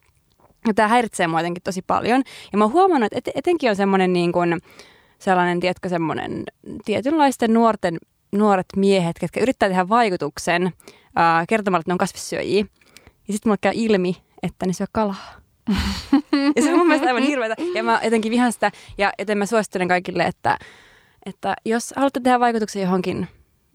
Ja 0.66 0.74
tämä 0.74 0.88
häiritsee 0.88 1.26
mua 1.26 1.40
jotenkin 1.40 1.62
tosi 1.62 1.82
paljon. 1.82 2.22
Ja 2.52 2.58
mä 2.58 2.64
oon 2.64 2.72
huomannut, 2.72 3.12
että 3.12 3.30
etenkin 3.34 3.70
on 3.70 3.76
semmoinen 3.76 4.12
niin 4.12 4.32
kuin, 4.32 4.60
sellainen, 5.18 5.60
tiedätkö, 5.60 5.88
semmoinen 5.88 6.44
tietynlaisten 6.84 7.54
nuorten, 7.54 7.98
nuoret 8.32 8.66
miehet, 8.76 9.16
jotka 9.22 9.40
yrittää 9.40 9.68
tehdä 9.68 9.88
vaikutuksen 9.88 10.66
uh, 10.66 11.46
kertomalla, 11.48 11.80
että 11.80 11.90
ne 11.90 11.94
on 11.94 11.98
kasvissyöjiä. 11.98 12.64
Ja 13.28 13.32
sitten 13.32 13.48
mulle 13.48 13.58
käy 13.60 13.72
ilmi, 13.74 14.16
että 14.42 14.66
ne 14.66 14.72
syö 14.72 14.86
kalaa. 14.92 15.34
ja 16.56 16.62
se 16.62 16.72
on 16.72 16.78
mun 16.78 16.86
mielestä 16.86 17.08
aivan 17.08 17.22
hirveätä. 17.22 17.54
Ja 17.74 17.82
mä 17.82 18.00
jotenkin 18.04 18.32
vihan 18.32 18.52
sitä. 18.52 18.70
Ja 18.98 19.12
joten 19.18 19.38
mä 19.38 19.46
suosittelen 19.46 19.88
kaikille, 19.88 20.22
että, 20.22 20.58
että 21.26 21.56
jos 21.64 21.92
haluatte 21.96 22.20
tehdä 22.20 22.40
vaikutuksen 22.40 22.82
johonkin, 22.82 23.28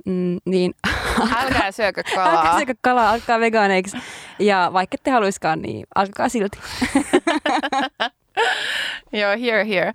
mm, 0.05 0.37
niin... 0.45 0.73
Älkää 1.41 1.71
syökö 1.71 2.03
kalaa. 2.15 2.37
Älkää 2.37 2.57
syökö 2.57 2.73
kalaa, 2.81 3.09
alkaa 3.11 3.39
vegaaneiksi. 3.39 3.97
Ja 4.39 4.69
vaikka 4.73 4.95
ette 4.95 5.11
haluiskaan, 5.11 5.61
niin 5.61 5.87
alkaa 5.95 6.29
silti. 6.29 6.57
Joo, 9.21 9.31
here, 9.31 9.67
here. 9.67 9.93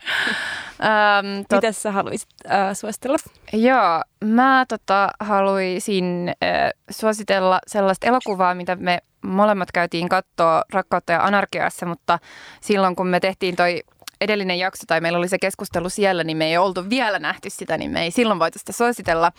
Um, 0.80 1.44
tot... 1.48 1.56
Mitä 1.56 1.72
sä 1.72 1.92
haluaisit 1.92 2.28
uh, 2.44 2.52
suositella? 2.72 3.16
Joo, 3.52 4.02
mä 4.24 4.64
tota, 4.68 5.10
haluaisin 5.20 6.04
uh, 6.30 6.82
suositella 6.90 7.58
sellaista 7.66 8.06
elokuvaa, 8.06 8.54
mitä 8.54 8.76
me 8.76 8.98
molemmat 9.22 9.72
käytiin 9.72 10.08
katsoa 10.08 10.62
Rakkautta 10.72 11.12
ja 11.12 11.24
anarkiassa, 11.24 11.86
mutta 11.86 12.18
silloin 12.60 12.96
kun 12.96 13.06
me 13.06 13.20
tehtiin 13.20 13.56
toi 13.56 13.82
edellinen 14.20 14.58
jakso 14.58 14.84
tai 14.86 15.00
meillä 15.00 15.18
oli 15.18 15.28
se 15.28 15.38
keskustelu 15.38 15.88
siellä, 15.88 16.24
niin 16.24 16.36
me 16.36 16.46
ei 16.46 16.58
oltu 16.58 16.90
vielä 16.90 17.18
nähty 17.18 17.50
sitä, 17.50 17.78
niin 17.78 17.90
me 17.90 18.02
ei 18.02 18.10
silloin 18.10 18.38
voitu 18.38 18.58
sitä 18.58 18.72
suositella. 18.72 19.32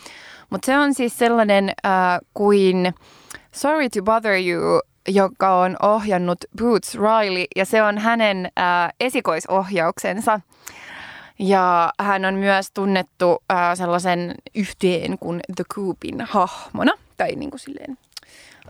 Mutta 0.49 0.65
se 0.65 0.77
on 0.77 0.93
siis 0.93 1.17
sellainen 1.17 1.69
äh, 1.85 2.19
kuin 2.33 2.93
Sorry 3.51 3.89
to 3.89 4.01
Bother 4.01 4.33
You, 4.33 4.81
joka 5.07 5.55
on 5.55 5.75
ohjannut 5.81 6.37
Boots 6.57 6.95
Riley 6.95 7.45
ja 7.55 7.65
se 7.65 7.83
on 7.83 7.97
hänen 7.97 8.45
äh, 8.45 8.93
esikoisohjauksensa. 8.99 10.39
Ja 11.39 11.93
hän 11.99 12.25
on 12.25 12.33
myös 12.33 12.71
tunnettu 12.73 13.43
äh, 13.51 13.75
sellaisen 13.75 14.35
yhteen 14.55 15.17
kuin 15.19 15.39
The 15.55 15.63
Coopin 15.73 16.21
hahmona, 16.21 16.91
tai 17.17 17.35
niin 17.35 17.49
kuin 17.49 17.59
silleen 17.59 17.97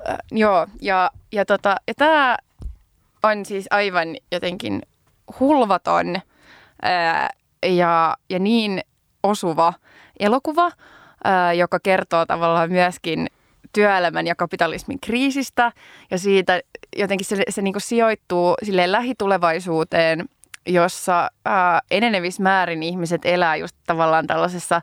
Äh, 0.10 0.18
joo, 0.32 0.68
ja, 0.82 1.12
ja, 1.32 1.46
tota, 1.46 1.76
ja 1.88 1.94
tämä 1.94 2.38
on 3.24 3.46
siis 3.46 3.68
aivan 3.70 4.16
jotenkin 4.32 4.82
hulvaton 5.40 6.16
ää, 6.82 7.30
ja, 7.66 8.18
ja 8.30 8.40
niin 8.40 8.82
osuva 9.24 9.74
elokuva, 10.20 10.72
ää, 11.24 11.54
joka 11.54 11.80
kertoo 11.80 12.26
tavallaan 12.26 12.72
myöskin 12.72 13.28
työelämän 13.74 14.28
ja 14.28 14.36
kapitalismin 14.36 14.99
kriisistä. 14.99 15.72
Ja 16.11 16.18
siitä 16.18 16.61
jotenkin 16.97 17.26
se, 17.26 17.43
se 17.49 17.61
niin 17.61 17.74
sijoittuu 17.78 18.55
sille 18.63 18.91
lähitulevaisuuteen, 18.91 20.26
jossa 20.68 21.30
ää, 21.45 21.82
enenevissä 21.91 22.43
määrin 22.43 22.84
ihmiset 22.84 23.22
elää 23.26 23.55
just 23.55 23.76
tavallaan 23.86 24.28
tällaisessa 24.28 24.82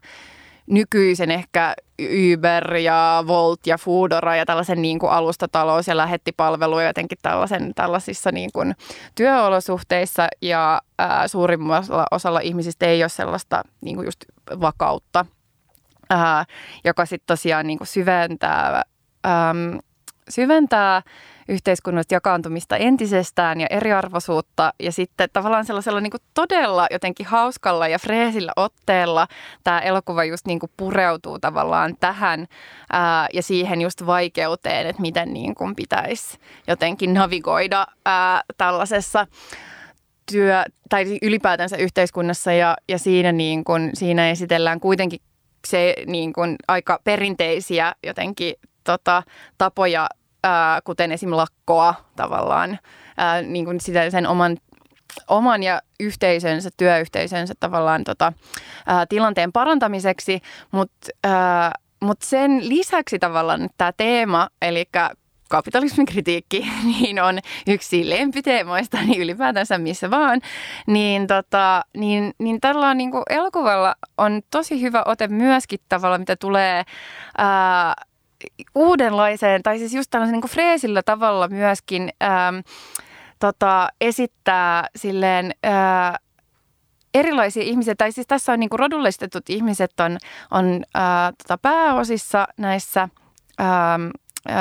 nykyisen 0.66 1.30
ehkä 1.30 1.74
Uber 2.02 2.76
ja 2.76 3.24
Volt 3.26 3.66
ja 3.66 3.78
Foodora 3.78 4.36
ja 4.36 4.46
tällaisen 4.46 4.82
niin 4.82 4.98
kuin 4.98 5.12
alustatalous- 5.12 5.88
ja 5.88 5.96
lähettipalveluja 5.96 6.86
jotenkin 6.86 7.18
tällaisen, 7.22 7.72
tällaisissa 7.74 8.32
niin 8.32 8.50
kuin 8.52 8.74
työolosuhteissa. 9.14 10.28
Ja 10.42 10.82
ää, 10.98 11.28
suurimmalla 11.28 12.06
osalla 12.10 12.40
ihmisistä 12.40 12.86
ei 12.86 13.02
ole 13.02 13.08
sellaista 13.08 13.62
niin 13.80 13.96
kuin 13.96 14.04
just 14.04 14.24
vakautta, 14.60 15.26
ää, 16.10 16.44
joka 16.84 17.06
sitten 17.06 17.26
tosiaan 17.26 17.66
niin 17.66 17.78
syventää, 17.82 18.82
äm, 19.26 19.78
syventää 20.28 21.02
yhteiskunnallista 21.48 22.14
jakaantumista 22.14 22.76
entisestään 22.76 23.60
ja 23.60 23.66
eriarvoisuutta. 23.70 24.72
Ja 24.80 24.92
sitten 24.92 25.28
tavallaan 25.32 25.64
sellaisella 25.64 26.00
niin 26.00 26.12
todella 26.34 26.86
jotenkin 26.90 27.26
hauskalla 27.26 27.88
ja 27.88 27.98
freesillä 27.98 28.52
otteella 28.56 29.28
tämä 29.64 29.80
elokuva 29.80 30.24
just 30.24 30.46
niin 30.46 30.60
pureutuu 30.76 31.38
tavallaan 31.38 31.96
tähän 32.00 32.46
ää, 32.92 33.26
ja 33.32 33.42
siihen 33.42 33.80
just 33.80 34.06
vaikeuteen, 34.06 34.86
että 34.86 35.02
miten 35.02 35.32
niin 35.32 35.54
pitäisi 35.76 36.38
jotenkin 36.66 37.14
navigoida 37.14 37.86
ää, 38.04 38.42
tällaisessa 38.56 39.26
työ- 40.32 40.64
tai 40.88 41.18
ylipäätänsä 41.22 41.76
yhteiskunnassa 41.76 42.52
ja, 42.52 42.76
ja 42.88 42.98
siinä, 42.98 43.32
niin 43.32 43.64
kuin, 43.64 43.90
siinä 43.94 44.30
esitellään 44.30 44.80
kuitenkin 44.80 45.20
se 45.66 45.94
niin 46.06 46.32
kuin 46.32 46.56
aika 46.68 47.00
perinteisiä 47.04 47.94
jotenkin 48.06 48.54
tota, 48.84 49.22
tapoja 49.58 50.08
ää, 50.44 50.80
kuten 50.84 51.12
esim. 51.12 51.30
lakkoa 51.30 51.94
tavallaan, 52.16 52.78
ää, 53.16 53.42
niin 53.42 53.64
kuin 53.64 53.80
sitä 53.80 54.10
sen 54.10 54.26
oman 54.26 54.56
oman 55.28 55.62
ja 55.62 55.82
yhteisönsä, 56.00 56.70
työyhteisönsä 56.76 57.54
tavallaan 57.60 58.04
tota, 58.04 58.32
ää, 58.86 59.06
tilanteen 59.06 59.52
parantamiseksi, 59.52 60.40
mutta 60.70 61.10
mut 62.00 62.22
sen 62.22 62.68
lisäksi 62.68 63.18
tavallaan 63.18 63.68
tämä 63.78 63.92
teema, 63.96 64.48
eli 64.62 64.84
kapitalismin 65.54 66.06
kritiikki, 66.06 66.66
niin 67.00 67.22
on 67.22 67.38
yksi 67.66 68.10
lempiteemoista 68.10 69.02
niin 69.02 69.20
ylipäätänsä 69.20 69.78
missä 69.78 70.10
vaan, 70.10 70.40
niin, 70.86 71.26
tota, 71.26 71.84
niin, 71.96 72.32
niin 72.38 72.60
tällä 72.60 72.94
niin 72.94 73.10
kuin 73.10 73.22
elokuvalla 73.30 73.94
on 74.18 74.42
tosi 74.50 74.80
hyvä 74.80 75.02
ote 75.06 75.28
myöskin 75.28 75.78
tavalla, 75.88 76.18
mitä 76.18 76.36
tulee 76.36 76.82
ää, 77.38 77.94
uudenlaiseen, 78.74 79.62
tai 79.62 79.78
siis 79.78 79.94
just 79.94 80.10
tällaisen 80.10 80.32
niin 80.40 80.50
freesillä 80.50 81.02
tavalla 81.02 81.48
myöskin 81.48 82.10
ähm, 82.22 82.56
tota, 83.38 83.88
esittää 84.00 84.88
silleen 84.96 85.54
äh, 85.66 86.14
erilaisia 87.14 87.62
ihmisiä, 87.62 87.94
tai 87.98 88.12
siis 88.12 88.26
tässä 88.26 88.52
on 88.52 88.60
niin 88.60 88.70
kuin 88.70 88.80
rodullistetut 88.80 89.50
ihmiset 89.50 90.00
on, 90.00 90.18
on 90.50 90.84
äh, 90.96 91.32
tota 91.42 91.58
pääosissa 91.58 92.46
näissä 92.58 93.02
äh, 93.60 93.66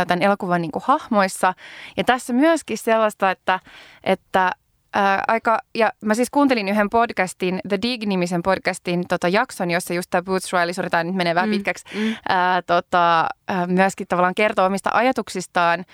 tämän 0.08 0.22
elokuvan 0.22 0.62
niin 0.62 0.72
kuin 0.72 0.84
hahmoissa. 0.88 1.54
Ja 1.98 2.04
tässä 2.04 2.34
myöskin 2.34 2.78
sellaista, 2.78 3.32
että, 3.32 3.60
että 4.04 4.52
ää, 4.94 5.24
aika, 5.28 5.60
ja 5.76 5.92
mä 6.06 6.14
siis 6.14 6.30
kuuntelin 6.30 6.70
yhden 6.70 6.90
podcastin, 6.90 7.60
The 7.70 7.78
Dig-nimisen 7.82 8.44
podcastin 8.44 9.08
tota, 9.08 9.28
jakson, 9.28 9.72
jossa 9.72 9.94
just 9.94 10.10
tämä 10.10 10.22
Boots 10.22 10.54
Riley, 10.54 10.90
tämä 10.90 11.04
nyt 11.04 11.16
menee 11.16 11.36
vähän 11.36 11.50
mm. 11.50 11.54
pitkäksi, 11.54 11.86
mm. 11.96 12.16
Ää, 12.30 12.62
tota, 12.62 13.30
ää, 13.48 13.68
myöskin 13.68 14.08
tavallaan 14.08 14.36
kertoo 14.36 14.66
omista 14.66 14.90
ajatuksistaan 14.94 15.86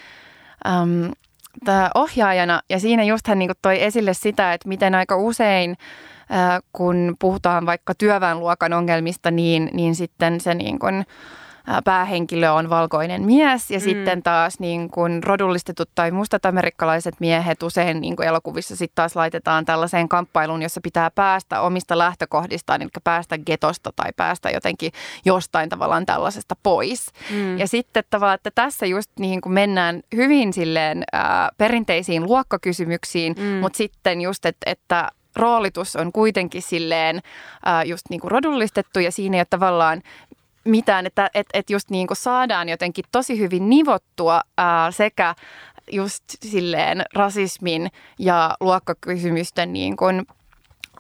äm, 0.68 1.12
tää 1.66 1.90
ohjaajana. 1.96 2.62
Ja 2.70 2.80
siinä 2.80 3.04
just 3.04 3.28
hän 3.28 3.40
niin 3.40 3.52
toi 3.62 3.84
esille 3.84 4.14
sitä, 4.14 4.54
että 4.54 4.68
miten 4.68 4.96
aika 4.96 5.18
usein 5.18 5.78
ää, 6.30 6.60
kun 6.74 7.16
puhutaan 7.20 7.66
vaikka 7.66 7.94
työväenluokan 7.96 8.74
ongelmista, 8.74 9.32
niin, 9.32 9.70
niin 9.74 9.96
sitten 9.96 10.42
se 10.42 10.54
niin 10.54 10.80
kuin, 10.80 11.06
päähenkilö 11.84 12.52
on 12.52 12.70
valkoinen 12.70 13.22
mies 13.22 13.72
ja 13.72 13.80
mm. 13.80 13.84
sitten 13.84 14.24
taas 14.24 14.60
niin 14.60 14.90
kuin 14.90 15.24
rodullistetut 15.24 15.90
tai 15.96 16.12
mustat 16.12 16.46
amerikkalaiset 16.46 17.16
miehet 17.20 17.64
usein 17.64 18.02
niin 18.02 18.16
kuin 18.16 18.28
elokuvissa 18.28 18.76
sitten 18.76 18.96
taas 18.96 19.16
laitetaan 19.16 19.66
tällaiseen 19.66 20.10
kamppailuun, 20.10 20.62
jossa 20.62 20.82
pitää 20.82 21.12
päästä 21.12 21.62
omista 21.62 21.98
lähtökohdistaan, 21.98 22.82
eli 22.82 22.90
päästä 23.04 23.38
getosta 23.38 23.92
tai 23.96 24.10
päästä 24.18 24.50
jotenkin 24.50 24.92
jostain 25.26 25.70
tavallaan 25.70 26.06
tällaisesta 26.06 26.56
pois. 26.64 27.08
Mm. 27.32 27.58
Ja 27.58 27.68
sitten 27.68 28.04
tavallaan, 28.10 28.36
että 28.36 28.52
tässä 28.56 28.86
just 28.86 29.12
niin 29.20 29.42
kuin 29.42 29.54
mennään 29.54 30.02
hyvin 30.16 30.54
silleen 30.54 31.04
ää, 31.14 31.50
perinteisiin 31.58 32.24
luokkakysymyksiin, 32.24 33.36
mm. 33.40 33.46
mutta 33.46 33.78
sitten 33.78 34.22
just, 34.22 34.46
että, 34.46 34.72
että 34.72 35.10
roolitus 35.36 35.96
on 35.96 36.12
kuitenkin 36.12 36.62
silleen 36.62 37.16
äh, 37.68 37.86
just 37.86 38.04
niin 38.10 38.20
kuin 38.22 38.32
rodullistettu 38.32 39.00
ja 39.00 39.12
siinä 39.12 39.38
ei 39.38 39.40
ole 39.40 39.48
tavallaan 39.50 40.02
mitään, 40.70 41.06
että 41.06 41.30
et, 41.34 41.48
et 41.54 41.70
just 41.70 41.90
niin 41.90 42.08
kuin 42.08 42.18
saadaan 42.18 42.70
jotenkin 42.70 43.06
tosi 43.12 43.40
hyvin 43.40 43.70
nivottua 43.70 44.42
ää, 44.58 44.92
sekä 44.92 45.36
just 45.92 46.24
silleen 46.46 47.04
rasismin 47.16 47.88
ja 48.20 48.58
luokkakysymysten 48.60 49.74
niin 49.74 49.98
kuin 49.98 50.26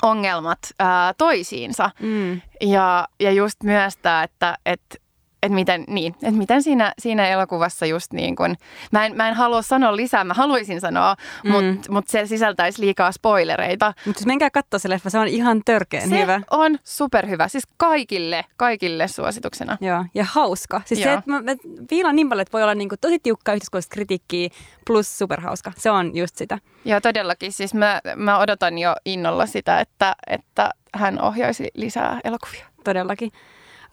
ongelmat 0.02 0.60
ää, 0.80 1.14
toisiinsa. 1.14 1.92
Mm. 2.00 2.42
Ja, 2.62 3.08
ja 3.20 3.32
just 3.32 3.64
myös 3.64 3.98
tämä, 3.98 4.24
että 4.24 4.58
et, 4.66 5.02
että 5.44 5.56
miten, 5.56 5.84
niin, 5.88 6.14
että 6.14 6.38
miten 6.38 6.64
siinä, 6.64 6.94
siinä 7.00 7.28
elokuvassa 7.28 7.86
just 7.86 8.14
niin 8.14 8.36
kuin, 8.36 8.58
mä 8.92 9.06
en, 9.06 9.16
mä 9.16 9.30
en 9.30 9.36
halua 9.36 9.62
sanoa 9.62 9.96
lisää, 9.96 10.24
mä 10.24 10.34
haluaisin 10.34 10.82
sanoa, 10.82 11.16
mm. 11.44 11.52
mutta 11.52 11.92
mut 11.92 12.08
se 12.08 12.26
sisältäisi 12.26 12.82
liikaa 12.82 13.12
spoilereita. 13.12 13.94
Mutta 14.06 14.20
jos 14.20 14.26
menkää 14.26 14.50
katsoa 14.50 14.80
se 14.80 14.90
leffa, 14.90 15.10
se 15.10 15.20
on 15.20 15.28
ihan 15.28 15.62
törkeän 15.66 16.10
se 16.10 16.22
hyvä. 16.22 16.42
on 16.52 16.80
superhyvä, 16.84 17.48
siis 17.48 17.64
kaikille, 17.78 18.46
kaikille 18.58 19.08
suosituksena. 19.08 19.78
Joo, 19.82 20.06
ja 20.14 20.26
hauska. 20.32 20.82
Siis 20.86 21.00
Joo. 21.00 21.10
se, 21.10 21.14
että 21.14 21.32
mä, 21.32 21.42
mä 21.42 21.52
viilaan 21.92 22.16
niin 22.16 22.30
paljon, 22.30 22.42
että 22.42 22.52
voi 22.52 22.64
olla 22.64 22.76
niinku 22.76 22.96
tosi 23.02 23.20
tiukkaa 23.20 23.56
yhteiskunnallista 23.56 23.94
kritiikkiä 23.94 24.50
plus 24.88 25.18
superhauska. 25.18 25.72
Se 25.78 25.92
on 25.92 26.16
just 26.16 26.36
sitä. 26.36 26.58
Joo, 26.86 27.02
todellakin. 27.02 27.52
Siis 27.52 27.74
mä, 27.74 28.02
mä 28.16 28.40
odotan 28.40 28.78
jo 28.78 28.96
innolla 29.06 29.46
sitä, 29.46 29.80
että, 29.80 30.16
että 30.28 30.72
hän 30.94 31.22
ohjaisi 31.22 31.68
lisää 31.76 32.20
elokuvia. 32.24 32.66
Todellakin. 32.84 33.32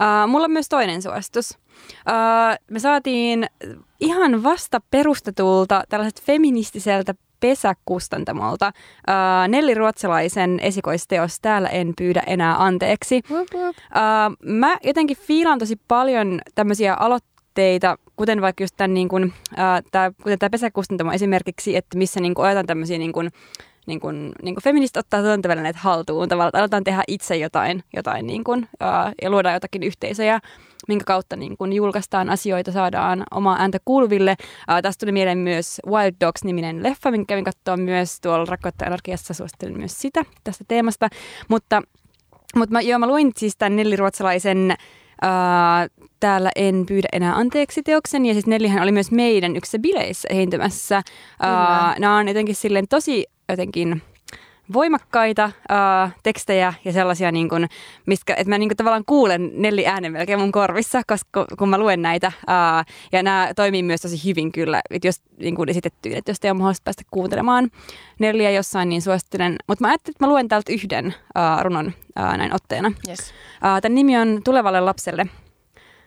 Uh, 0.00 0.30
mulla 0.30 0.44
on 0.44 0.50
myös 0.50 0.68
toinen 0.68 1.02
suositus. 1.02 1.58
Uh, 1.90 2.66
me 2.70 2.78
saatiin 2.78 3.46
ihan 4.00 4.42
vasta 4.42 4.80
perustetulta 4.90 5.84
tällaiset 5.88 6.22
feministiseltä 6.22 7.14
pesäkustantamolta 7.40 8.72
uh, 8.74 9.48
Nelli 9.48 9.74
Ruotsalaisen 9.74 10.60
esikoisteos 10.60 11.40
Täällä 11.40 11.68
en 11.68 11.92
pyydä 11.98 12.22
enää 12.26 12.64
anteeksi. 12.64 13.22
Uh, 13.30 13.74
mä 14.42 14.76
jotenkin 14.84 15.16
fiilan 15.16 15.58
tosi 15.58 15.76
paljon 15.88 16.40
tämmöisiä 16.54 16.94
aloitteita, 16.94 17.98
kuten 18.16 18.40
vaikka 18.40 18.64
just 18.64 18.74
tämän, 18.76 18.94
niin 18.94 19.08
kuin, 19.08 19.24
uh, 19.24 19.90
tää, 19.90 20.12
kuten 20.22 20.38
tämä 20.38 20.50
pesäkustantamo 20.50 21.12
esimerkiksi, 21.12 21.76
että 21.76 21.98
missä 21.98 22.20
niin 22.20 22.34
kuin, 22.34 22.46
ajetaan 22.46 22.66
tämmöisiä 22.66 22.98
niin 22.98 23.12
kuin, 23.12 23.30
niin 23.86 24.00
kuin, 24.00 24.32
niin 24.42 24.54
kuin 24.54 24.64
feminist 24.64 24.96
ottaa 24.96 25.20
tuotantovälineet 25.20 25.76
haltuun, 25.76 26.28
tavallaan 26.28 26.48
että 26.48 26.58
aletaan 26.58 26.84
tehdä 26.84 27.02
itse 27.08 27.36
jotain, 27.36 27.84
jotain 27.96 28.26
niin 28.26 28.44
kuin, 28.44 28.68
ää, 28.80 29.12
ja 29.22 29.30
luodaan 29.30 29.54
jotakin 29.54 29.82
yhteisöjä, 29.82 30.40
minkä 30.88 31.04
kautta 31.04 31.36
niin 31.36 31.56
kuin 31.56 31.72
julkaistaan 31.72 32.30
asioita, 32.30 32.72
saadaan 32.72 33.22
omaa 33.30 33.56
ääntä 33.58 33.78
kuuluville. 33.84 34.36
Ää, 34.68 34.82
tästä 34.82 35.06
tuli 35.06 35.12
mieleen 35.12 35.38
myös 35.38 35.80
Wild 35.86 36.14
Dogs-niminen 36.20 36.82
leffa, 36.82 37.10
minkä 37.10 37.26
kävin 37.28 37.44
katsoa 37.44 37.76
myös 37.76 38.20
tuolla 38.20 38.44
Rakkautta 38.44 38.84
anarkiassa, 38.84 39.34
suosittelen 39.34 39.78
myös 39.78 40.00
sitä 40.00 40.24
tästä 40.44 40.64
teemasta. 40.68 41.08
Mutta, 41.48 41.82
mutta 42.56 42.72
mä, 42.72 42.80
joo, 42.80 42.98
mä 42.98 43.06
luin 43.06 43.32
siis 43.36 43.56
tämän 43.56 43.76
Nelli 43.76 43.96
Ruotsalaisen 43.96 44.74
Uh, 45.24 46.06
täällä 46.20 46.50
en 46.56 46.86
pyydä 46.86 47.08
enää 47.12 47.34
anteeksi 47.34 47.82
teoksen. 47.82 48.26
Ja 48.26 48.32
siis 48.32 48.46
Nellihän 48.46 48.82
oli 48.82 48.92
myös 48.92 49.10
meidän 49.10 49.56
yksissä 49.56 49.78
bileissä 49.78 50.28
esiintymässä. 50.30 51.02
Uh, 51.42 51.98
nämä 51.98 52.16
on 52.16 52.28
jotenkin 52.28 52.54
silleen 52.54 52.88
tosi 52.88 53.26
jotenkin 53.48 54.02
voimakkaita 54.72 55.44
uh, 55.44 56.10
tekstejä 56.22 56.74
ja 56.84 56.92
sellaisia, 56.92 57.32
niin 57.32 57.48
kuin, 57.48 57.68
miskä, 58.06 58.34
että 58.34 58.48
mä 58.48 58.58
niin 58.58 58.68
kuin, 58.68 58.76
tavallaan 58.76 59.04
kuulen 59.06 59.50
Nelli 59.54 59.86
äänen 59.86 60.12
melkein 60.12 60.40
mun 60.40 60.52
korvissa, 60.52 61.02
koska 61.06 61.44
kun 61.58 61.68
mä 61.68 61.78
luen 61.78 62.02
näitä. 62.02 62.32
Uh, 62.36 62.94
ja 63.12 63.22
nämä 63.22 63.50
toimii 63.56 63.82
myös 63.82 64.00
tosi 64.00 64.24
hyvin 64.24 64.52
kyllä, 64.52 64.80
että 64.90 65.08
jos 65.08 65.22
niin 65.38 65.54
kuin 65.54 65.68
esitettyyn, 65.68 66.16
että 66.16 66.30
jos 66.30 66.40
te 66.40 66.50
on 66.50 66.56
mahdollista 66.56 66.84
päästä 66.84 67.02
kuuntelemaan 67.10 67.70
Nelliä 68.18 68.50
jossain, 68.50 68.88
niin 68.88 69.02
suosittelen. 69.02 69.56
Mutta 69.68 69.84
mä 69.84 69.88
ajattelin, 69.88 70.14
että 70.14 70.26
mä 70.26 70.30
luen 70.30 70.48
täältä 70.48 70.72
yhden 70.72 71.06
uh, 71.06 71.62
runon 71.62 71.86
uh, 71.86 72.36
näin 72.36 72.54
otteena. 72.54 72.92
Yes. 73.08 73.20
Uh, 73.20 73.80
tämän 73.82 73.94
nimi 73.94 74.18
on 74.18 74.40
Tulevalle 74.44 74.80
lapselle. 74.80 75.26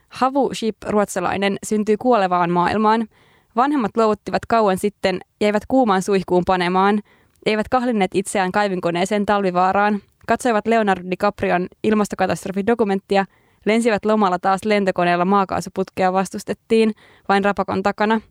Havu 0.10 0.54
Ship, 0.54 0.78
ruotsalainen, 0.86 1.58
syntyy 1.66 1.98
kuolevaan 1.98 2.52
maailmaan. 2.52 3.08
Vanhemmat 3.56 3.98
luovuttivat 3.98 4.46
kauan 4.46 4.78
sitten, 4.78 5.20
jäivät 5.42 5.64
kuumaan 5.68 6.02
suihkuun 6.02 6.44
panemaan– 6.46 7.00
eivät 7.46 7.70
kahlinneet 7.70 8.12
itseään 8.14 8.52
kaivinkoneeseen 8.52 9.26
talvivaaraan, 9.26 10.02
katsoivat 10.28 10.68
Leonardo 10.68 11.10
DiCaprion 11.12 11.68
ilmastokatastrofidokumenttia, 11.84 13.26
lensivät 13.66 14.06
lomalla 14.06 14.40
taas 14.40 14.66
lentokoneella 14.66 15.26
maakaasuputkea 15.26 16.14
vastustettiin 16.14 16.94
vain 17.30 17.46
rapakon 17.46 17.84
takana. 17.84 18.22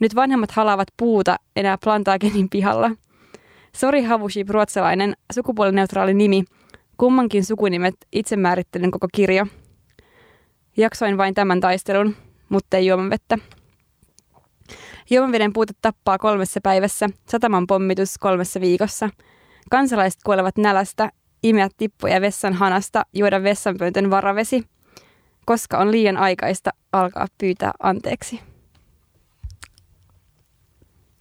Nyt 0.00 0.14
vanhemmat 0.14 0.50
halaavat 0.50 0.88
puuta 0.96 1.36
enää 1.56 1.78
Plantaagenin 1.84 2.48
pihalla. 2.50 2.90
Sori 3.76 4.02
Havuship 4.02 4.48
ruotsalainen, 4.50 5.14
sukupuolineutraali 5.32 6.14
nimi, 6.14 6.44
kummankin 6.96 7.44
sukunimet 7.44 7.94
itsemäärittelyn 8.12 8.90
koko 8.90 9.08
kirjo. 9.14 9.46
Jaksoin 10.76 11.16
vain 11.16 11.34
tämän 11.34 11.60
taistelun, 11.60 12.16
mutta 12.48 12.76
ei 12.76 12.86
juoman 12.86 13.10
vettä. 13.10 13.38
Juomaveden 15.12 15.52
puute 15.52 15.72
tappaa 15.82 16.18
kolmessa 16.18 16.60
päivässä, 16.62 17.08
sataman 17.28 17.66
pommitus 17.66 18.18
kolmessa 18.18 18.60
viikossa. 18.60 19.08
Kansalaiset 19.70 20.20
kuolevat 20.24 20.56
nälästä, 20.56 21.10
imeä 21.42 21.68
tippuja 21.76 22.20
vessan 22.20 22.52
hanasta, 22.52 23.02
juoda 23.12 23.42
vessanpöytön 23.42 24.10
varavesi, 24.10 24.64
koska 25.44 25.78
on 25.78 25.92
liian 25.92 26.16
aikaista 26.16 26.70
alkaa 26.92 27.26
pyytää 27.38 27.70
anteeksi. 27.82 28.40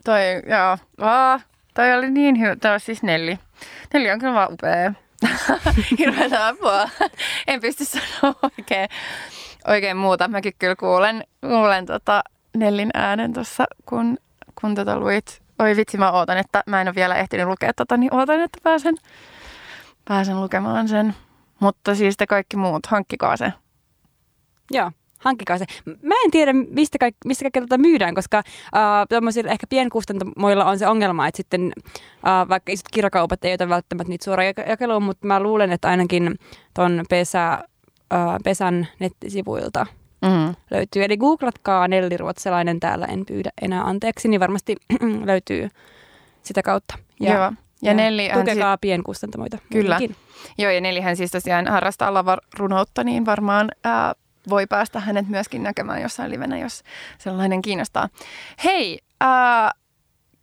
Toi, 0.05 0.21
joo. 0.49 0.77
Vaa, 0.99 1.39
toi 1.73 1.93
oli 1.93 2.11
niin 2.11 2.39
hyvä. 2.39 2.55
Tämä 2.55 2.73
on 2.73 2.79
siis 2.79 3.03
Nelli. 3.03 3.39
Nelli 3.93 4.11
on 4.11 4.19
kyllä 4.19 4.33
vaan 4.33 4.53
upea. 4.53 4.93
Hirveätä 5.99 6.47
apua. 6.47 6.89
en 7.47 7.61
pysty 7.61 7.85
sanoa 7.85 8.35
oikein, 8.43 8.89
oikein 9.67 9.97
muuta. 9.97 10.27
Mäkin 10.27 10.53
kyllä 10.59 10.75
kuulen, 10.75 11.23
kuulen 11.41 11.85
tota, 11.85 12.23
Nellin 12.57 12.89
äänen 12.93 13.33
tuossa, 13.33 13.65
kun, 13.85 14.17
kun 14.61 14.75
tota 14.75 14.99
luit. 14.99 15.41
Oi 15.59 15.75
vitsi, 15.75 15.97
mä 15.97 16.11
ootan, 16.11 16.37
että 16.37 16.63
mä 16.67 16.81
en 16.81 16.87
ole 16.87 16.95
vielä 16.95 17.15
ehtinyt 17.15 17.47
lukea 17.47 17.73
tota, 17.73 17.97
niin 17.97 18.15
ootan, 18.15 18.39
että 18.39 18.59
pääsen, 18.63 18.95
pääsen 20.07 20.41
lukemaan 20.41 20.87
sen. 20.87 21.15
Mutta 21.59 21.95
siis 21.95 22.17
te 22.17 22.27
kaikki 22.27 22.57
muut, 22.57 22.85
hankkikaa 22.85 23.37
se. 23.37 23.53
Joo, 24.71 24.91
hankkikaa 25.17 25.57
se. 25.57 25.65
Mä 25.85 26.15
en 26.25 26.31
tiedä, 26.31 26.53
mistä, 26.53 26.97
kaik, 26.97 27.15
mistä 27.25 27.43
kaikkea 27.43 27.61
tätä 27.61 27.77
myydään, 27.77 28.15
koska 28.15 28.37
äh, 28.37 29.51
ehkä 29.51 29.67
pienkustantamoilla 29.67 30.65
on 30.65 30.79
se 30.79 30.87
ongelma, 30.87 31.27
että 31.27 31.37
sitten 31.37 31.73
äh, 32.27 32.49
vaikka 32.49 32.71
isot 32.71 32.85
kirjakaupat 32.91 33.45
ei 33.45 33.53
ota 33.53 33.69
välttämättä 33.69 34.09
niitä 34.09 34.25
suoraan 34.25 34.53
jakeluun, 34.67 35.03
mutta 35.03 35.27
mä 35.27 35.39
luulen, 35.39 35.71
että 35.71 35.87
ainakin 35.87 36.39
ton 36.73 37.05
pesä, 37.09 37.53
äh, 37.53 38.35
pesän 38.43 38.87
nettisivuilta– 38.99 39.85
mm. 40.22 40.55
löytyy. 40.72 41.03
Eli 41.03 41.17
googlatkaa 41.17 41.88
Nelli 41.88 42.17
Ruotsalainen 42.17 42.80
täällä, 42.80 43.05
en 43.05 43.26
pyydä 43.26 43.49
enää 43.61 43.84
anteeksi, 43.84 44.28
niin 44.28 44.39
varmasti 44.39 44.76
löytyy 45.26 45.69
sitä 46.43 46.61
kautta. 46.63 46.97
Ja, 47.19 47.34
Joo. 47.34 47.43
Ja, 47.43 47.53
ja 47.82 47.93
Nelli 47.93 48.30
tukekaa 48.34 48.76
si- 48.76 48.80
pienkustantamoita. 48.82 49.57
Kyllä. 49.72 49.95
Muutenkin. 49.99 50.15
Joo, 50.57 50.72
ja 50.72 50.82
Nellihän 50.82 51.17
siis 51.17 51.32
tosiaan 51.32 51.67
harrastaa 51.67 52.13
lavarunoutta, 52.13 53.03
niin 53.03 53.26
varmaan 53.26 53.69
ää, 53.84 54.13
voi 54.49 54.67
päästä 54.67 54.99
hänet 54.99 55.28
myöskin 55.28 55.63
näkemään 55.63 56.01
jossain 56.01 56.32
livenä, 56.32 56.57
jos 56.57 56.84
sellainen 57.17 57.61
kiinnostaa. 57.61 58.09
Hei, 58.63 58.99
ää, 59.22 59.72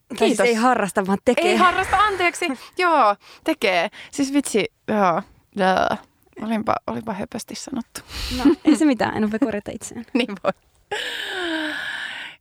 Kiitos. 0.08 0.26
Siis 0.28 0.40
ei 0.40 0.54
harrasta, 0.54 1.06
vaan 1.06 1.18
tekee. 1.24 1.50
Ei 1.50 1.56
harrasta, 1.56 1.96
anteeksi. 1.96 2.46
joo, 2.78 3.16
tekee. 3.44 3.88
Siis 4.10 4.32
vitsi, 4.32 4.64
joo. 4.88 5.22
Duh. 5.58 5.98
Olinpa, 6.42 6.76
olipa 6.86 7.12
höpösti 7.12 7.54
sanottu. 7.54 8.00
No, 8.38 8.54
ei 8.64 8.76
se 8.76 8.84
mitään, 8.84 9.16
en 9.16 9.30
voi 9.30 9.38
korjata 9.38 9.70
itseään. 9.74 10.04
niin 10.14 10.28
voi. 10.44 10.52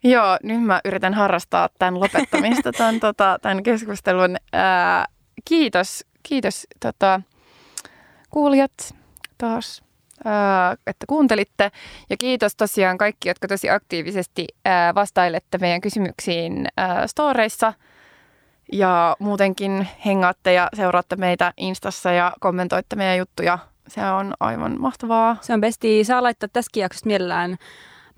Joo, 0.04 0.38
nyt 0.44 0.64
mä 0.64 0.82
yritän 0.86 1.14
harrastaa 1.14 1.70
tämän 1.80 2.00
lopettamista, 2.00 2.72
tämän, 2.72 3.00
tota, 3.06 3.38
tämän 3.42 3.64
keskustelun. 3.64 4.36
Ää, 4.54 5.06
kiitos, 5.46 6.06
kiitos 6.24 6.68
tota, 6.80 7.22
kuulijat 8.30 8.96
taas, 9.38 9.84
ää, 10.26 10.72
että 10.88 11.06
kuuntelitte. 11.08 11.72
Ja 12.10 12.18
kiitos 12.18 12.56
tosiaan 12.56 12.98
kaikki, 12.98 13.30
jotka 13.30 13.48
tosi 13.48 13.70
aktiivisesti 13.70 14.48
ää, 14.66 14.96
vastailette 14.96 15.58
meidän 15.58 15.82
kysymyksiin 15.82 16.68
ää, 16.78 17.08
storeissa. 17.08 17.74
Ja 18.72 19.16
muutenkin 19.20 19.88
hengaatte 20.06 20.54
ja 20.54 20.70
seuraatte 20.74 21.16
meitä 21.16 21.54
Instassa 21.58 22.12
ja 22.12 22.34
kommentoitte 22.40 22.96
meidän 22.96 23.18
juttuja 23.18 23.60
se 23.88 24.06
on 24.06 24.34
aivan 24.40 24.82
mahtavaa. 24.82 25.38
Se 25.42 25.54
on 25.54 25.62
besti. 25.62 26.04
Saa 26.04 26.24
laittaa 26.24 26.50
tässäkin 26.54 26.82
jaksossa 26.82 27.08
mielellään 27.08 27.58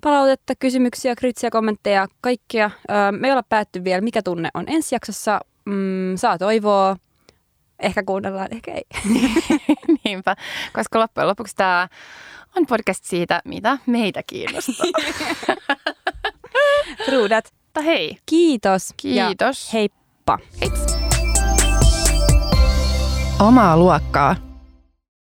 palautetta, 0.01 0.53
kysymyksiä, 0.55 1.15
kriittisiä 1.15 1.49
kommentteja, 1.49 2.07
kaikkea. 2.22 2.72
me 3.11 3.28
ei 3.28 3.32
olla 3.32 3.43
päätty 3.43 3.84
vielä, 3.84 4.01
mikä 4.01 4.22
tunne 4.22 4.49
on 4.53 4.63
ensi 4.67 4.95
jaksossa. 4.95 5.39
Mm, 5.65 6.15
saa 6.15 6.38
toivoa. 6.38 6.97
Ehkä 7.80 8.03
kuunnellaan, 8.03 8.47
ehkä 8.51 8.72
ei. 8.72 8.84
Niinpä, 10.05 10.36
koska 10.74 10.99
loppujen 10.99 11.28
lopuksi 11.28 11.55
tämä 11.55 11.88
on 12.57 12.65
podcast 12.65 13.03
siitä, 13.03 13.41
mitä 13.45 13.78
meitä 13.86 14.24
kiinnostaa. 14.28 14.86
That. 17.30 17.53
Mutta 17.65 17.82
hei. 17.82 18.17
Kiitos. 18.26 18.93
Kiitos. 18.97 19.74
Ja 19.74 19.74
heippa. 19.74 20.39
Heips. 20.61 20.95
Omaa 23.39 23.78
luokkaa. 23.78 24.48